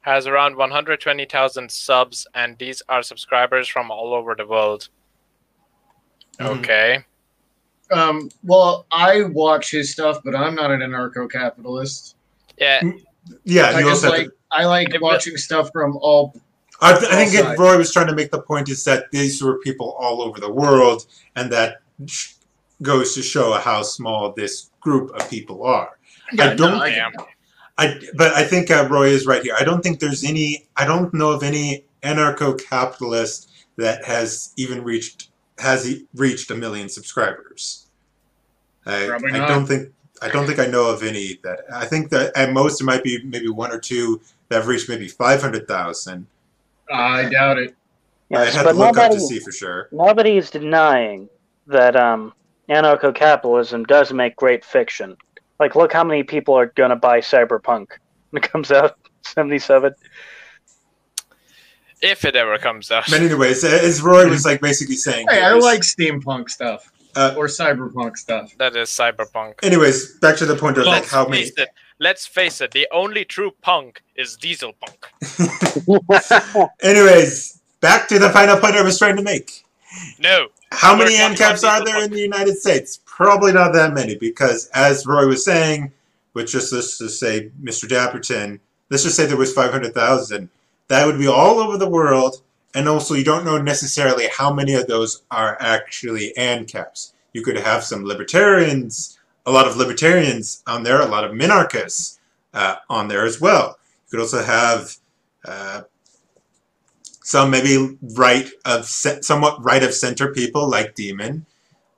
[0.00, 4.88] has around 120,000 subs, and these are subscribers from all over the world.
[6.40, 6.60] Mhm.
[6.60, 7.04] Okay.
[7.90, 12.14] Um, well, I watch his stuff, but I'm not an anarcho-capitalist.
[12.60, 12.82] Yeah.
[13.44, 16.34] Yeah, I you just also have like I like watching stuff from all.
[16.80, 17.58] I, th- I think it.
[17.58, 20.50] Roy was trying to make the point is that these were people all over the
[20.50, 21.06] world,
[21.36, 22.34] and that sh-
[22.82, 25.98] goes to show how small this group of people are.
[26.32, 26.78] Yeah, I don't.
[26.78, 27.10] no, I- Yeah.
[27.80, 29.54] I, but I think uh, Roy is right here.
[29.58, 30.66] I don't think there's any.
[30.76, 36.88] I don't know of any anarcho-capitalist that has even reached has e- reached a million
[36.88, 37.86] subscribers.
[38.86, 39.48] I, Probably I not.
[39.48, 39.92] don't think.
[40.22, 41.60] I don't think I know of any that.
[41.72, 44.88] I think that at most it might be maybe one or two that have reached
[44.88, 46.26] maybe five hundred thousand.
[46.92, 47.74] I doubt it.
[48.28, 49.88] Yes, I had but to look up nobody, to see for sure.
[49.90, 51.28] nobody's denying
[51.66, 52.32] that um,
[52.68, 55.16] anarcho-capitalism does make great fiction.
[55.58, 57.88] Like, look how many people are going to buy Cyberpunk
[58.30, 59.94] when it comes out, 77.
[62.00, 63.04] If it ever comes out.
[63.10, 67.46] But anyways, as Roy was like basically saying, Hey, I like steampunk stuff Uh, or
[67.46, 68.54] cyberpunk stuff.
[68.58, 69.54] That is cyberpunk.
[69.62, 71.44] Anyways, back to the point of like Let's how many.
[71.44, 71.68] face it.
[72.00, 72.70] Let's face it.
[72.70, 75.06] The only true punk is diesel punk.
[76.82, 79.64] Anyways, back to the final point I was trying to make.
[80.18, 80.48] No.
[80.70, 83.00] How many talking ANCAPs are there in the United States?
[83.04, 85.92] Probably not that many, because as Roy was saying,
[86.34, 87.88] which just let's just say Mr.
[87.88, 88.60] Dapperton,
[88.90, 90.50] let's just say there was five hundred thousand.
[90.88, 92.42] That would be all over the world,
[92.74, 97.12] and also you don't know necessarily how many of those are actually ANCAPs.
[97.32, 102.18] You could have some libertarians, a lot of libertarians on there, a lot of minarchists
[102.54, 103.78] uh, on there as well.
[104.06, 104.96] You could also have
[105.44, 105.82] uh,
[107.22, 111.46] some maybe right of somewhat right of center people like Demon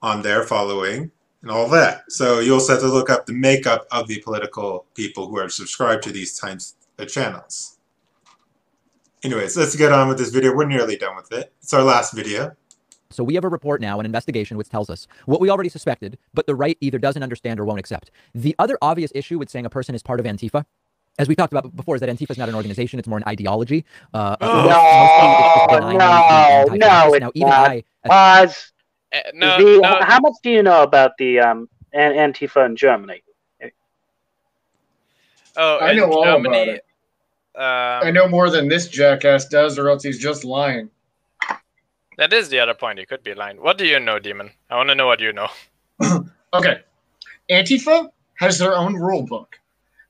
[0.03, 1.11] on their following
[1.43, 2.11] and all that.
[2.11, 5.49] So you also have to look up the makeup of the political people who are
[5.49, 7.79] subscribed to these types of channels.
[9.23, 10.55] Anyways, let's get on with this video.
[10.55, 11.53] We're nearly done with it.
[11.63, 12.57] It's our last video.
[13.11, 16.17] So we have a report now, an investigation, which tells us what we already suspected,
[16.33, 18.11] but the right either doesn't understand or won't accept.
[18.35, 20.65] The other obvious issue with saying a person is part of Antifa,
[21.19, 23.25] as we talked about before, is that Antifa is not an organization; it's more an
[23.27, 23.85] ideology.
[24.15, 24.71] Uh, No, it's
[25.71, 27.71] no, no, it's Now, even not.
[27.71, 28.73] I, as Pause.
[29.13, 29.99] Uh, no, The- no.
[30.03, 33.23] How much do you know about the um, Antifa in Germany?
[35.57, 36.85] Oh, I in know all about it.
[37.61, 40.89] Um, I know more than this jackass does, or else he's just lying.
[42.17, 42.99] That is the other point.
[42.99, 43.61] He could be lying.
[43.61, 44.53] What do you know, Demon?
[44.71, 45.49] I want to know what you know.
[46.53, 46.81] Okay.
[47.49, 49.61] Antifa has their own rule book.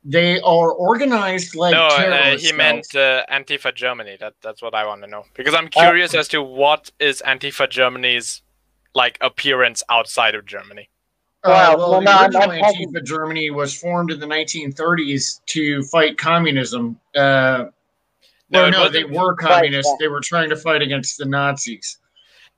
[0.03, 4.17] They are organized like no, uh, he meant uh, Antifa Germany.
[4.19, 7.69] That that's what I want to know because I'm curious as to what is Antifa
[7.69, 8.41] Germany's
[8.95, 10.89] like appearance outside of Germany.
[11.43, 14.21] Uh, Well, well, well, the no, I'm original not talking- Antifa Germany was formed in
[14.21, 17.01] the 1930s to fight communism.
[17.15, 17.67] Uh,
[18.51, 19.91] No, no, no, they were fight communists.
[19.93, 19.99] that.
[20.01, 21.99] They were trying to fight against the Nazis.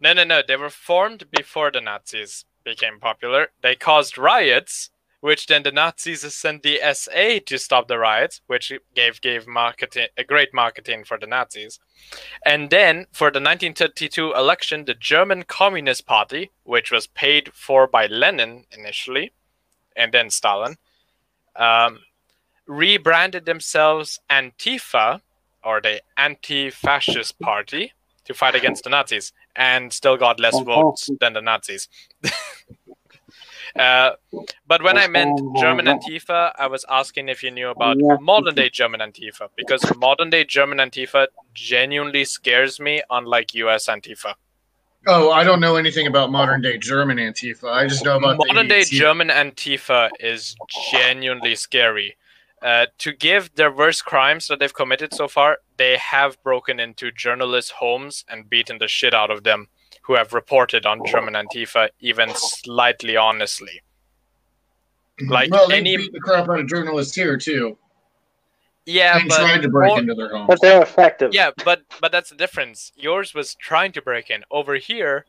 [0.01, 0.43] No, no, no.
[0.47, 3.49] They were formed before the Nazis became popular.
[3.61, 4.91] They caused riots,
[5.23, 10.09] which then the Nazis sent the SA to stop the riots, which gave gave marketing
[10.19, 11.79] a great marketing for the Nazis.
[12.45, 18.07] And then for the 1932 election, the German Communist Party, which was paid for by
[18.07, 19.31] Lenin initially,
[19.97, 20.75] and then Stalin,
[21.55, 22.01] um,
[22.67, 25.21] rebranded themselves Antifa,
[25.63, 27.93] or the Anti-Fascist Party,
[28.25, 31.89] to fight against the Nazis and still got less votes than the Nazis.
[33.79, 34.11] uh,
[34.67, 38.69] but when I meant German Antifa, I was asking if you knew about modern day
[38.69, 44.35] German Antifa because modern day German Antifa genuinely scares me, unlike US Antifa.
[45.07, 47.73] Oh, I don't know anything about modern day German Antifa.
[47.73, 48.85] I just know about modern day.
[48.85, 50.55] German Antifa is
[50.93, 52.17] genuinely scary.
[52.63, 57.11] Uh, to give their worst crimes that they've committed so far, they have broken into
[57.11, 59.67] journalists' homes and beaten the shit out of them
[60.03, 63.83] who have reported on German Antifa, even slightly honestly.
[65.29, 67.77] Like well, they any, beat the crap out of journalists here too,
[68.87, 70.47] yeah, and but tried to break more- into their homes.
[70.49, 71.33] But they're effective.
[71.35, 72.93] yeah, but but that's the difference.
[72.97, 74.43] Yours was trying to break in.
[74.51, 75.27] Over here,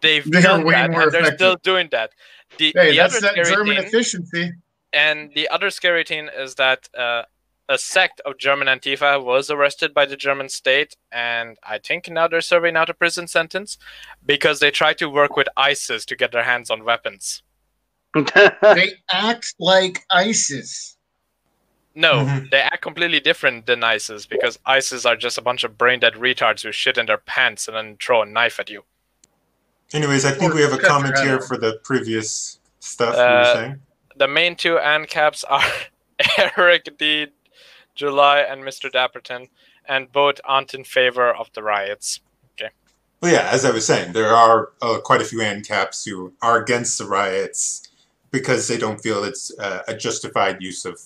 [0.00, 2.10] they've They're done that, and they're still doing that.
[2.58, 4.52] The, hey, the that's other that scary German thing- efficiency.
[4.92, 7.22] And the other scary thing is that uh,
[7.68, 12.26] a sect of German Antifa was arrested by the German state, and I think now
[12.26, 13.76] they're serving out a prison sentence
[14.24, 17.42] because they tried to work with ISIS to get their hands on weapons.
[18.14, 20.96] they act like ISIS.
[21.94, 22.50] No, Mhm.
[22.50, 26.14] they act completely different than ISIS because ISIS are just a bunch of brain dead
[26.14, 28.84] retards who shit in their pants and then throw a knife at you.
[29.92, 33.54] Anyways, I think we have a comment here for the previous stuff you were Uh,
[33.54, 33.82] saying.
[34.16, 35.62] The main two ANCAPs are
[36.56, 37.28] Eric D.
[37.98, 38.90] July and Mr.
[38.90, 39.48] Dapperton,
[39.86, 42.20] and both aren't in favor of the riots.
[42.52, 42.70] Okay.
[43.20, 46.62] Well, yeah, as I was saying, there are uh, quite a few ANCAPs who are
[46.62, 47.88] against the riots
[48.30, 51.00] because they don't feel it's uh, a justified use of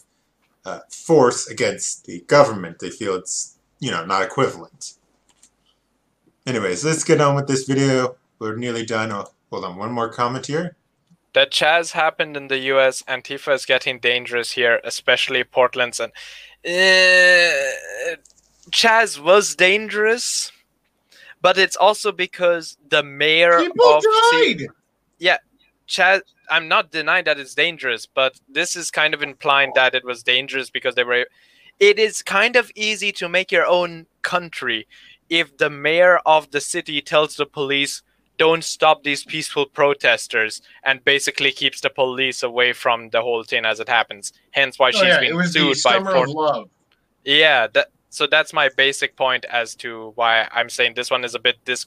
[0.64, 2.78] uh, force against the government.
[2.78, 4.94] They feel it's, you know, not equivalent.
[6.46, 8.16] Anyways, let's get on with this video.
[8.38, 9.12] We're nearly done.
[9.12, 10.76] Oh, hold on, one more comment here.
[11.34, 15.98] That Chaz happened in the US, Antifa is getting dangerous here, especially Portland's.
[15.98, 16.12] And
[16.64, 18.16] uh,
[18.70, 20.52] Chaz was dangerous,
[21.40, 24.68] but it's also because the mayor People of C- died.
[25.88, 30.04] Chaz, I'm not denying that it's dangerous, but this is kind of implying that it
[30.04, 31.26] was dangerous because they were.
[31.78, 34.86] It is kind of easy to make your own country
[35.28, 38.02] if the mayor of the city tells the police,
[38.44, 40.52] don't stop these peaceful protesters,
[40.88, 44.24] and basically keeps the police away from the whole thing as it happens.
[44.58, 46.68] Hence why Oh, she's yeah, it being was the sued by summer Port- of love.
[47.24, 47.88] yeah, that
[48.18, 51.56] so that's my basic point as to why I'm saying this one is a bit
[51.64, 51.86] dis.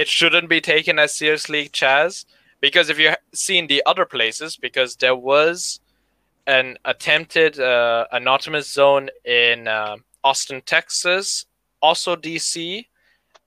[0.00, 2.24] It shouldn't be taken as seriously, Chaz,
[2.60, 5.80] because if you've seen the other places, because there was
[6.46, 11.46] an attempted uh, anonymous zone in uh, Austin, Texas,
[11.80, 12.86] also DC,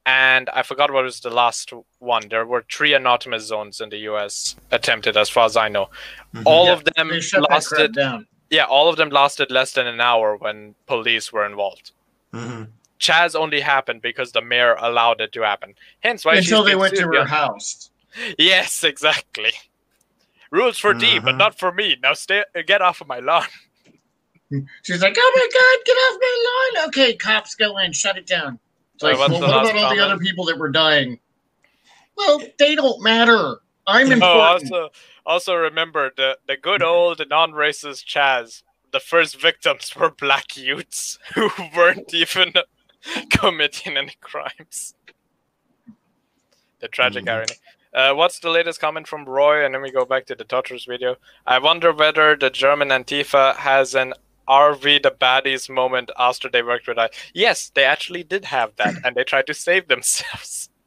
[0.08, 2.24] and I forgot what was the last one.
[2.30, 4.56] There were three anonymous zones in the U.S.
[4.72, 5.90] attempted, as far as I know.
[6.34, 6.44] Mhm.
[6.46, 8.28] All Yeah, of them They shut that crap lasted down.
[8.50, 11.92] yeah, all of them lasted less than an hour when police were involved.
[12.34, 12.70] Mhm.
[13.00, 15.76] Chaz only happened because the mayor allowed it to happen.
[16.00, 17.92] Hence why she's Until they went to her beyond- house.
[18.40, 19.52] Yes, exactly.
[20.50, 21.38] Rules for D, but Mhm.
[21.38, 21.98] not for me.
[22.02, 23.46] Now stay, get off of my lawn.
[24.84, 28.26] She's like, "Oh my god, get off my lawn!" Okay, cops go in, shut it
[28.26, 28.60] down.
[28.98, 31.20] It's Sorry, like, well, what about all the other people that were dying?
[32.18, 33.58] Well, they don't matter.
[33.86, 34.72] I'm Oh, important.
[34.74, 34.90] also,
[35.24, 38.64] also remember the the good old non-racist Chaz.
[38.92, 42.54] The first victims were black youths who weren't even
[43.30, 44.96] committing any crimes.
[46.80, 47.32] The tragic Mhm.
[47.32, 47.54] irony.
[47.94, 49.64] Uh, what's the latest comment from Roy?
[49.64, 51.18] And then we go back to the Totters video.
[51.46, 54.14] I wonder whether the German Antifa has an
[54.48, 57.10] RV the baddies moment after they worked with I.
[57.34, 60.70] Yes, they actually did have that, and they tried to save themselves.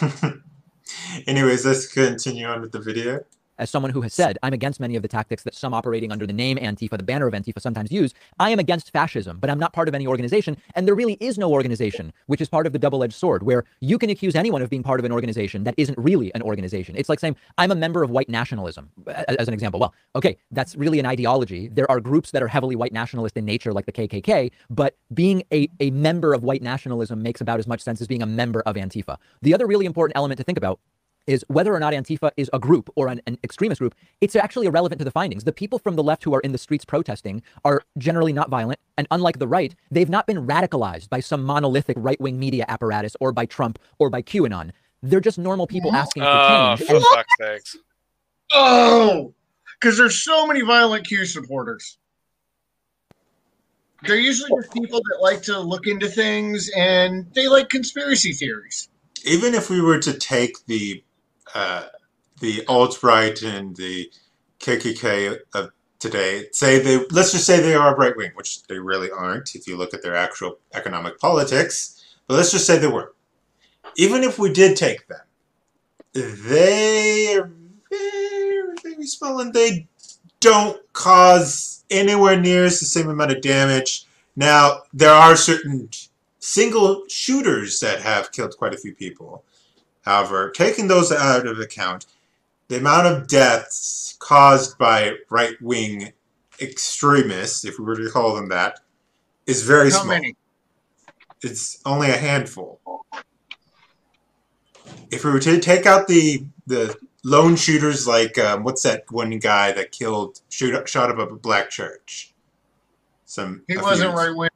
[1.26, 3.24] Anyways, let's continue on with the video.
[3.58, 6.26] As someone who has said, I'm against many of the tactics that some operating under
[6.26, 8.14] the name Antifa, the banner of Antifa, sometimes use.
[8.38, 10.56] I am against fascism, but I'm not part of any organization.
[10.74, 13.64] And there really is no organization, which is part of the double edged sword, where
[13.80, 16.94] you can accuse anyone of being part of an organization that isn't really an organization.
[16.96, 19.80] It's like saying, I'm a member of white nationalism, as an example.
[19.80, 21.68] Well, okay, that's really an ideology.
[21.68, 25.42] There are groups that are heavily white nationalist in nature, like the KKK, but being
[25.52, 28.62] a, a member of white nationalism makes about as much sense as being a member
[28.62, 29.16] of Antifa.
[29.42, 30.80] The other really important element to think about
[31.28, 34.66] is whether or not Antifa is a group or an, an, extremist group, it's actually
[34.66, 35.44] irrelevant to the findings.
[35.44, 38.80] The people from the left who are in the streets protesting are generally not violent.
[38.96, 43.14] And unlike the right, they've not been radicalized by some monolithic right wing media apparatus
[43.20, 44.72] or by Trump or by QAnon.
[45.02, 46.88] They're just normal people asking for Oh, change.
[46.88, 47.76] for And fuck's sakes.
[48.52, 49.34] Oh,
[49.78, 51.98] because there's so many violent Q supporters.
[54.04, 58.88] They're usually just people that like to look into things and they like conspiracy theories.
[59.24, 61.02] Even if we were to take the
[61.54, 61.86] uh,
[62.40, 64.10] the alt right and the
[64.60, 69.10] KKK of today say they let's just say they are right wing, which they really
[69.10, 72.04] aren't if you look at their actual economic politics.
[72.26, 73.14] But let's just say they were.
[73.96, 75.20] Even if we did take them,
[76.12, 77.50] they are
[77.90, 79.88] very, very small and they
[80.40, 84.04] don't cause anywhere near the same amount of damage.
[84.36, 85.88] Now, there are certain
[86.38, 89.44] single shooters that have killed quite a few people.
[90.08, 92.06] However, taking those out of account,
[92.68, 96.14] the amount of deaths caused by right wing
[96.62, 98.80] extremists, if we were to call them that,
[99.46, 100.14] is very How small.
[100.14, 100.34] many?
[101.42, 102.80] It's only a handful.
[105.10, 109.38] If we were to take out the the lone shooters, like um, what's that one
[109.38, 112.32] guy that killed shoot shot up a black church?
[113.26, 114.48] Some He wasn't right wing.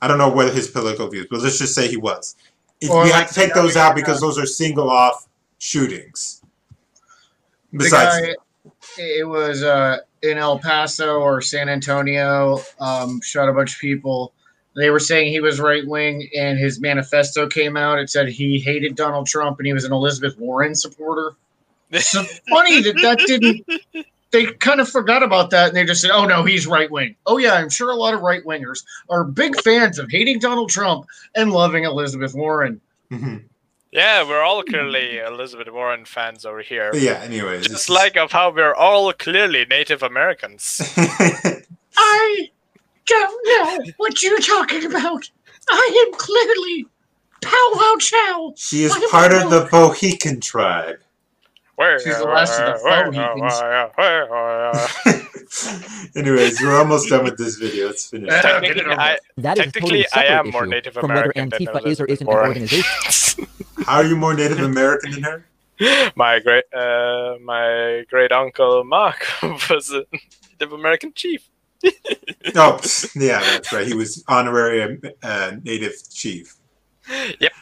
[0.00, 2.36] I don't know whether his political views, but let's just say he was.
[2.80, 5.26] If Or we like have to take those out because those are single off
[5.58, 6.42] shootings.
[7.72, 8.34] The Besides, guy,
[8.98, 14.32] it was uh, in El Paso or San Antonio, um, shot a bunch of people.
[14.76, 17.98] They were saying he was right wing, and his manifesto came out.
[17.98, 21.32] It said he hated Donald Trump and he was an Elizabeth Warren supporter.
[22.00, 23.64] So funny that that didn't.
[24.30, 27.16] They kind of forgot about that, and they just said, "Oh no, he's right wing."
[27.26, 30.68] Oh yeah, I'm sure a lot of right wingers are big fans of hating Donald
[30.70, 32.80] Trump and loving Elizabeth Warren.
[33.10, 33.44] Mhm.
[33.90, 36.90] Yeah, we're all clearly Elizabeth Warren fans over here.
[36.94, 37.20] Yeah.
[37.24, 40.82] Anyways, Just like of how we're all clearly Native Americans.
[41.96, 42.50] I
[43.06, 45.30] don't know what you're talking about.
[45.70, 46.86] I am clearly
[47.40, 48.52] Pow Wow Chow.
[48.56, 50.98] she is part of the Bohican tribe.
[51.78, 53.60] Where, She's the last of the where, Mohicans.
[53.60, 55.22] where, where, where-
[56.16, 57.86] Anyways, we're almost done with this video.
[57.86, 58.32] Let's finish.
[58.32, 61.20] Uh, Technically, I, That is a Technically, totally I separate am more Native from whether
[61.20, 63.46] American than Antifa is or isn't an organization.
[63.86, 65.44] How are you more Native American than her?
[66.16, 69.24] my great uh, my great uncle Mark
[69.70, 70.02] was a
[70.58, 71.48] Native American chief.
[72.56, 72.80] Oh,
[73.14, 73.86] yeah, that's right.
[73.86, 76.56] He was honorary uh, Native chief.
[77.38, 77.52] Yep.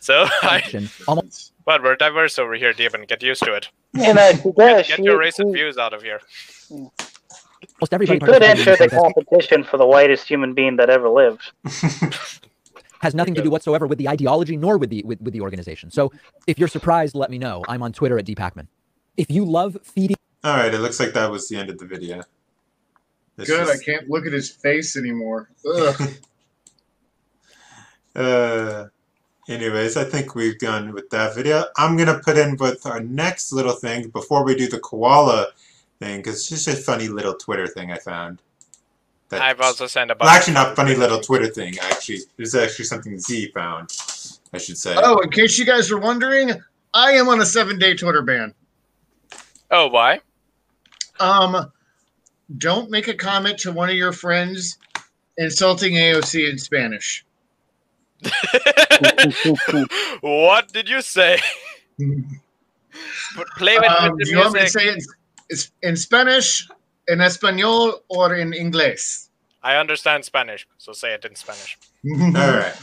[0.00, 3.04] So I, Almost but we're diverse over here, Devin.
[3.06, 3.68] Get used to it.
[3.94, 4.16] And
[4.56, 6.20] yeah, Get she, your racist she, views out of here.
[7.90, 11.52] everybody she could enter the competition for the whitest human being that ever lived.
[13.02, 15.90] has nothing to do whatsoever with the ideology nor with the with, with the organization.
[15.90, 16.12] So
[16.46, 17.62] if you're surprised, let me know.
[17.68, 18.68] I'm on Twitter at dpakman.
[19.16, 21.86] If you love feeding All right, it looks like that was the end of the
[21.86, 22.22] video.
[23.36, 25.50] Let's Good, I can't look at his face anymore.
[25.66, 26.10] Ugh.
[28.14, 28.84] Uh,
[29.48, 31.64] anyways, I think we've done with that video.
[31.76, 35.48] I'm gonna put in with our next little thing before we do the koala
[35.98, 38.40] thing, because it's just a funny little Twitter thing I found.
[39.28, 40.38] That- I've also sent a well, bunch.
[40.38, 41.78] actually, not funny little Twitter thing.
[41.78, 43.90] Actually, it was actually something Z found.
[44.52, 44.94] I should say.
[44.98, 46.52] oh, in case you guys were wondering,
[46.92, 48.54] I am on a seven day Twitter ban.
[49.70, 50.20] Oh, why?
[51.18, 51.72] Um,
[52.58, 54.76] don't make a comment to one of your friends
[55.38, 57.24] insulting AOC in Spanish.
[60.20, 61.38] What did you say?
[63.36, 66.68] But Play with, Um, with the you want me to say it in Spanish,
[67.08, 69.28] in Espanol, or in English?
[69.62, 71.78] I understand Spanish, so say it in Spanish.
[72.10, 72.74] All right.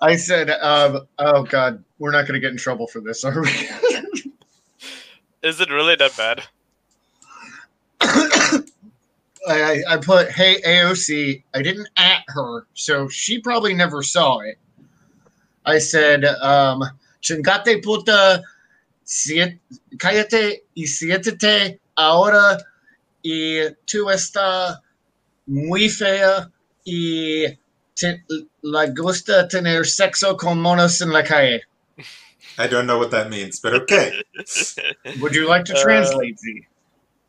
[0.00, 3.40] I said, um, oh God, we're not going to get in trouble for this, are
[3.42, 3.50] we?
[5.42, 6.42] Is it really that bad?
[9.48, 11.42] I, I, I put, hey, AOC.
[11.54, 14.58] I didn't at her, so she probably never saw it.
[15.64, 16.82] I said, um,
[17.22, 18.42] chingate puta,
[19.04, 19.58] siete,
[19.96, 22.58] cállate y siéntete ahora
[23.22, 24.80] y tú está
[25.46, 26.50] muy fea
[26.86, 27.46] y
[27.94, 28.22] te,
[28.62, 31.62] la gusta tener sexo con monos en la calle.
[32.58, 34.22] I don't know what that means, but okay.
[35.20, 36.66] Would you like to Uh, translate, Z?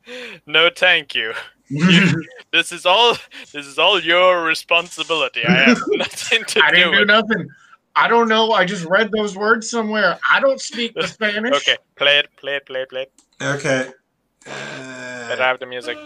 [0.47, 1.33] No, thank you.
[2.51, 3.15] This is all.
[3.53, 5.45] This is all your responsibility.
[5.45, 7.47] I have nothing to I do didn't do nothing.
[7.95, 8.53] I don't know.
[8.53, 10.17] I just read those words somewhere.
[10.27, 11.55] I don't speak the Spanish.
[11.57, 13.11] Okay, play it, play it, play it, play it.
[13.41, 13.91] Okay.
[14.45, 15.97] Better Uh, have the music.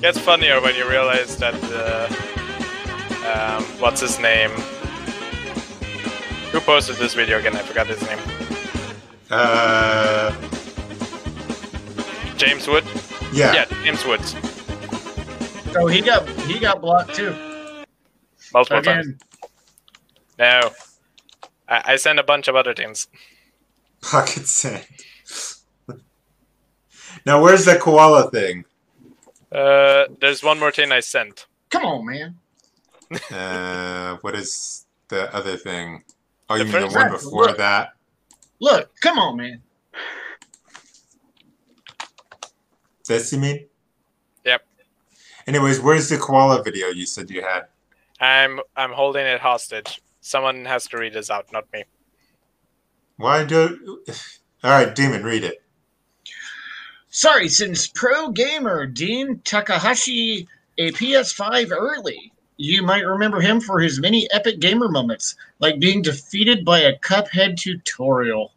[0.00, 4.50] Gets funnier when you realize that uh, um, what's his name?
[6.50, 7.54] Who posted this video again?
[7.54, 8.18] I forgot his name.
[9.32, 10.30] Uh,
[12.36, 12.84] James Wood.
[13.32, 13.54] yeah.
[13.54, 14.36] Yeah, James Woods.
[15.72, 17.34] So he got he got blocked too.
[18.52, 19.06] Multiple times.
[20.38, 20.70] No,
[21.68, 23.06] I, I sent a bunch of other things.
[24.02, 24.84] Pocket sand.
[27.24, 28.64] now, where's the koala thing?
[29.50, 31.46] Uh, there's one more thing I sent.
[31.70, 32.36] Come on, man.
[33.30, 36.02] Uh, what is the other thing?
[36.48, 37.10] Oh, The you mean the one one.
[37.12, 37.58] before Look.
[37.58, 37.90] that?
[38.62, 39.60] Look, come on, man.
[43.08, 43.66] This you mean?
[44.46, 44.62] Yep.
[45.48, 47.62] Anyways, where's the koala video you said you had?
[48.20, 50.00] I'm I'm holding it hostage.
[50.20, 51.82] Someone has to read this out, not me.
[53.16, 54.00] Why do?
[54.62, 55.60] All right, Demon, read it.
[57.08, 60.46] Sorry, since pro gamer Dean Takahashi
[60.78, 66.00] a PS5 early, you might remember him for his many epic gamer moments, like being
[66.00, 68.51] defeated by a Cuphead tutorial.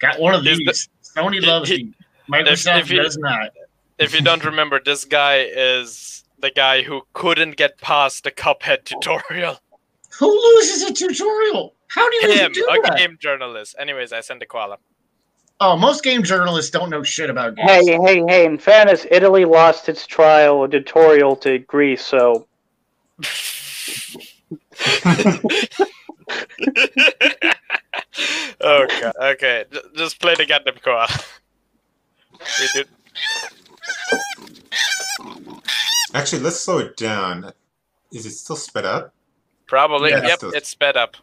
[0.00, 0.88] Got one of Is these.
[1.16, 1.92] Sony loves he- me.
[2.30, 3.50] Microsoft if he- does not.
[3.98, 8.84] If you don't remember, this guy is the guy who couldn't get past the Cuphead
[8.84, 9.58] tutorial.
[10.20, 11.74] Who loses a tutorial?
[11.88, 12.96] How do you even Him, do a that?
[12.98, 13.74] game journalist.
[13.78, 14.76] Anyways, I sent the koala.
[15.60, 17.68] Oh, most game journalists don't know shit about games.
[17.68, 18.44] Hey, hey, hey!
[18.44, 22.46] In fairness, Italy lost its trial or tutorial to Greece, so
[28.60, 29.12] oh god.
[29.20, 29.64] Okay,
[29.96, 31.08] just play the goddamn koala.
[32.60, 32.88] We did.
[36.14, 37.52] Actually, let's slow it down.
[38.12, 39.12] Is it still sped up?
[39.66, 40.10] Probably.
[40.10, 41.16] Yeah, yep, still- it's sped up.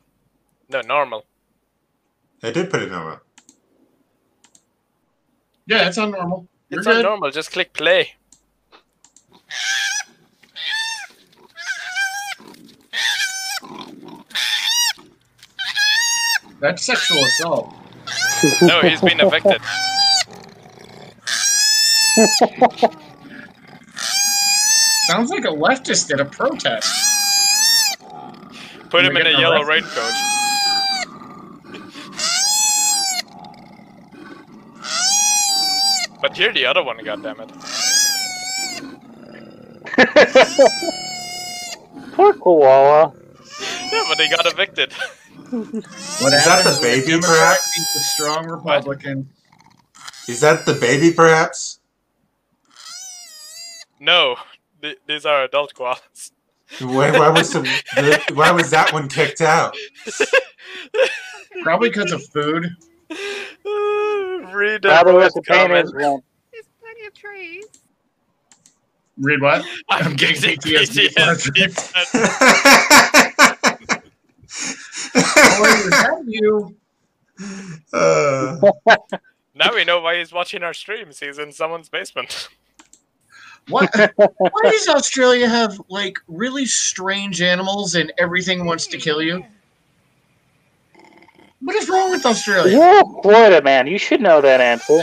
[0.70, 1.26] No, normal.
[2.44, 3.20] I did put it normal.
[5.68, 6.48] Yeah, it's on normal.
[6.70, 7.32] You're It's on normal.
[7.32, 8.14] Just click play.
[16.60, 17.74] That's sexual assault.
[18.62, 19.62] No, he's been evicted.
[25.08, 27.98] Sounds like a leftist at a protest.
[28.90, 29.98] Put him in a yellow arrested.
[29.98, 30.14] raincoat.
[36.22, 37.50] But you're the other one, goddammit.
[42.14, 43.14] poor koala.
[43.92, 44.94] Yeah, but he got evicted.
[45.52, 47.78] What Is that the baby, Democrat perhaps?
[47.78, 49.30] beats a strong Republican?
[50.28, 51.80] Is that the baby, perhaps?
[54.00, 54.36] No,
[54.82, 56.32] th- these are adult koalas.
[56.82, 57.62] Why, why was the,
[57.96, 59.76] the, why was that one kicked out?
[61.64, 62.66] Probably because of food.
[63.64, 65.92] Read the Probably what the pain comment.
[66.52, 67.66] There's plenty of trees.
[69.18, 69.64] Read what?
[69.90, 71.10] I'm I'm getting getting PTSD.
[71.14, 73.35] PTSD.
[75.16, 76.76] Oh, you?
[77.94, 78.72] uh,
[79.56, 81.20] now we know why he's watching our streams.
[81.20, 82.50] He's in someone's basement.
[83.70, 83.90] What?
[84.16, 89.44] Why does Australia have like really strange animals and everything wants to kill you?
[91.62, 92.74] What is wrong with Australia?
[92.74, 93.88] you're a Florida man.
[93.88, 95.02] You should know that answer.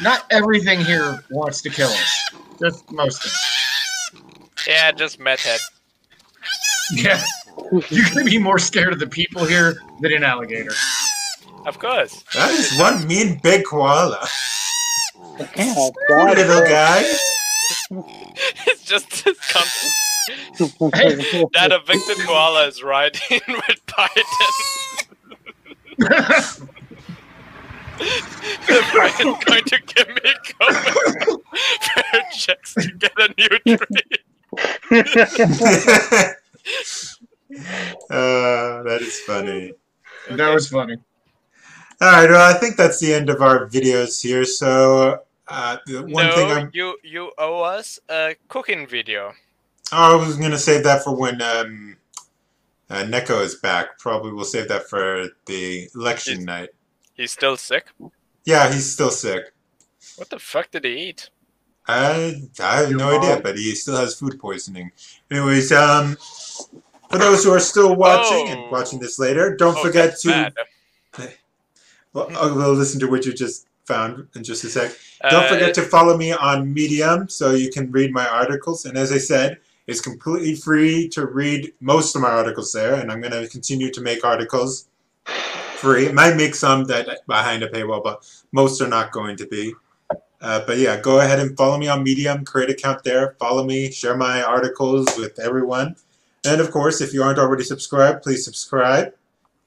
[0.00, 2.30] Not everything here wants to kill us.
[2.58, 4.66] Just most of it.
[4.66, 5.60] Yeah, just meth head.
[6.92, 7.22] Yeah.
[7.90, 10.72] You're gonna be more scared of the people here than an alligator.
[11.66, 12.24] Of course.
[12.34, 14.26] that is one mean big koala.
[15.58, 16.36] Oh, Poor God.
[16.38, 17.02] little guy.
[18.66, 19.92] it's just this constant.
[20.94, 21.14] Hey,
[21.54, 24.24] That evicted koala is riding with Biden.
[28.68, 31.42] Biden's going to give me a comment
[32.02, 34.06] for checks to get a new tree.
[38.10, 39.72] Uh, that is funny.
[40.30, 40.96] that was funny.
[42.00, 44.44] All right, well, I think that's the end of our videos here.
[44.44, 49.32] So, uh, the one no, thing I'm, you you owe us a cooking video.
[49.92, 51.96] oh, I was gonna save that for when um,
[52.88, 53.98] uh, Neko is back.
[53.98, 56.68] Probably we'll save that for the election He's- night.
[57.14, 57.88] He's still sick.
[58.46, 59.52] Yeah, he's still sick.
[60.16, 61.28] What the fuck did he eat?
[61.86, 64.90] I I have Your no idea, but he still has food poisoning.
[65.30, 66.16] Anyways, um,
[67.10, 68.52] for those who are still watching Oh.
[68.52, 70.52] and watching this later, don't Oh, forget to.
[72.12, 74.92] Well, I'll listen to what you just found in just a sec.
[75.30, 78.84] Don't Uh, forget to follow me on Medium so you can read my articles.
[78.84, 82.94] And as I said, it's completely free to read most of my articles there.
[82.94, 84.86] And I'm going to continue to make articles
[85.76, 86.06] free.
[86.06, 89.74] It might make some that behind a paywall, but most are not going to be.
[90.40, 93.62] Uh, but yeah, go ahead and follow me on Medium, create an account there, follow
[93.64, 95.94] me, share my articles with everyone.
[96.44, 99.14] And of course, if you aren't already subscribed, please subscribe.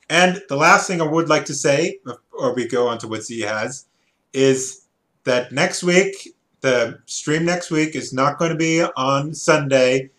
[0.10, 3.24] And the last thing I would like to say, before we go on to what
[3.24, 3.86] Z has,
[4.34, 4.86] is
[5.24, 10.10] that next week, the stream next week is not going to be on Sunday.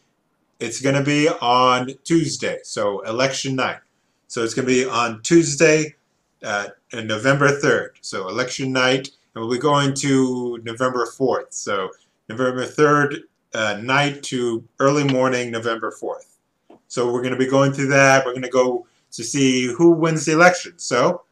[0.60, 3.78] It's going to be on Tuesday, so election night.
[4.28, 5.94] So it's going to be on Tuesday,
[6.42, 7.90] uh, November 3rd.
[8.00, 11.52] So election night, and we'll be going to November 4th.
[11.52, 11.90] So
[12.28, 13.20] November 3rd
[13.54, 16.33] uh, night to early morning, November 4th.
[16.94, 18.24] So we're going to be going through that.
[18.24, 20.78] We're going to go to see who wins the election.
[20.78, 21.22] So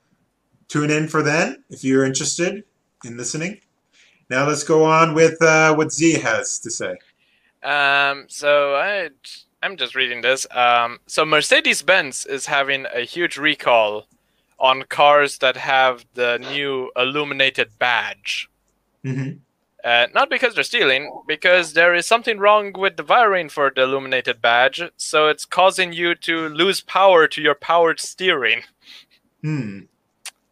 [0.66, 2.64] tune in for then if you're interested
[3.05, 3.60] in listening.
[4.28, 6.97] Now let's go on with uh, what Z has to say.
[7.62, 9.10] Um, so I,
[9.62, 10.48] I'm just reading this.
[10.51, 14.09] Um, so Mercedes-Benz is having a huge recall
[14.59, 18.51] on cars that have the new illuminated badge.
[19.05, 19.39] Mm-hmm.
[19.84, 23.82] Uh, not because they're stealing, because there is something wrong with the wiring for the
[23.82, 28.62] illuminated badge, so it's causing you to lose power to your powered steering
[29.42, 29.80] Hmm.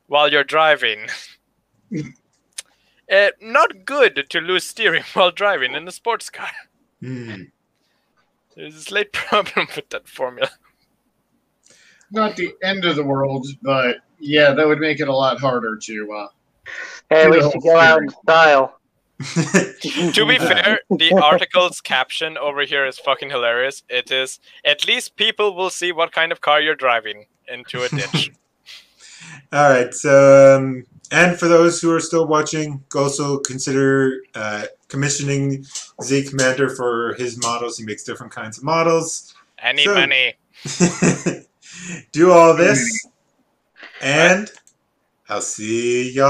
[0.08, 1.06] while you're driving.
[3.12, 6.50] uh, not good to lose steering while driving in a sports car.
[7.00, 7.42] Hmm.
[8.56, 10.50] There's a slight problem with that formula.
[12.10, 15.76] Not the end of the world, but yeah, that would make it a lot harder
[15.76, 16.12] to.
[16.12, 16.28] Uh,
[17.08, 18.79] Hey, at do the least you go out in style.
[19.20, 23.82] To be fair, the article's caption over here is fucking hilarious.
[23.88, 27.88] It is at least people will see what kind of car you're driving into a
[27.88, 28.32] ditch.
[29.52, 29.92] All right.
[29.92, 35.64] So, um, and for those who are still watching, also consider uh, commissioning
[36.02, 37.76] Z Commander for his models.
[37.76, 39.34] He makes different kinds of models.
[39.58, 40.34] Any So- money.
[42.12, 43.06] Do all this,
[44.02, 44.50] and
[45.28, 46.28] I'll see y'all.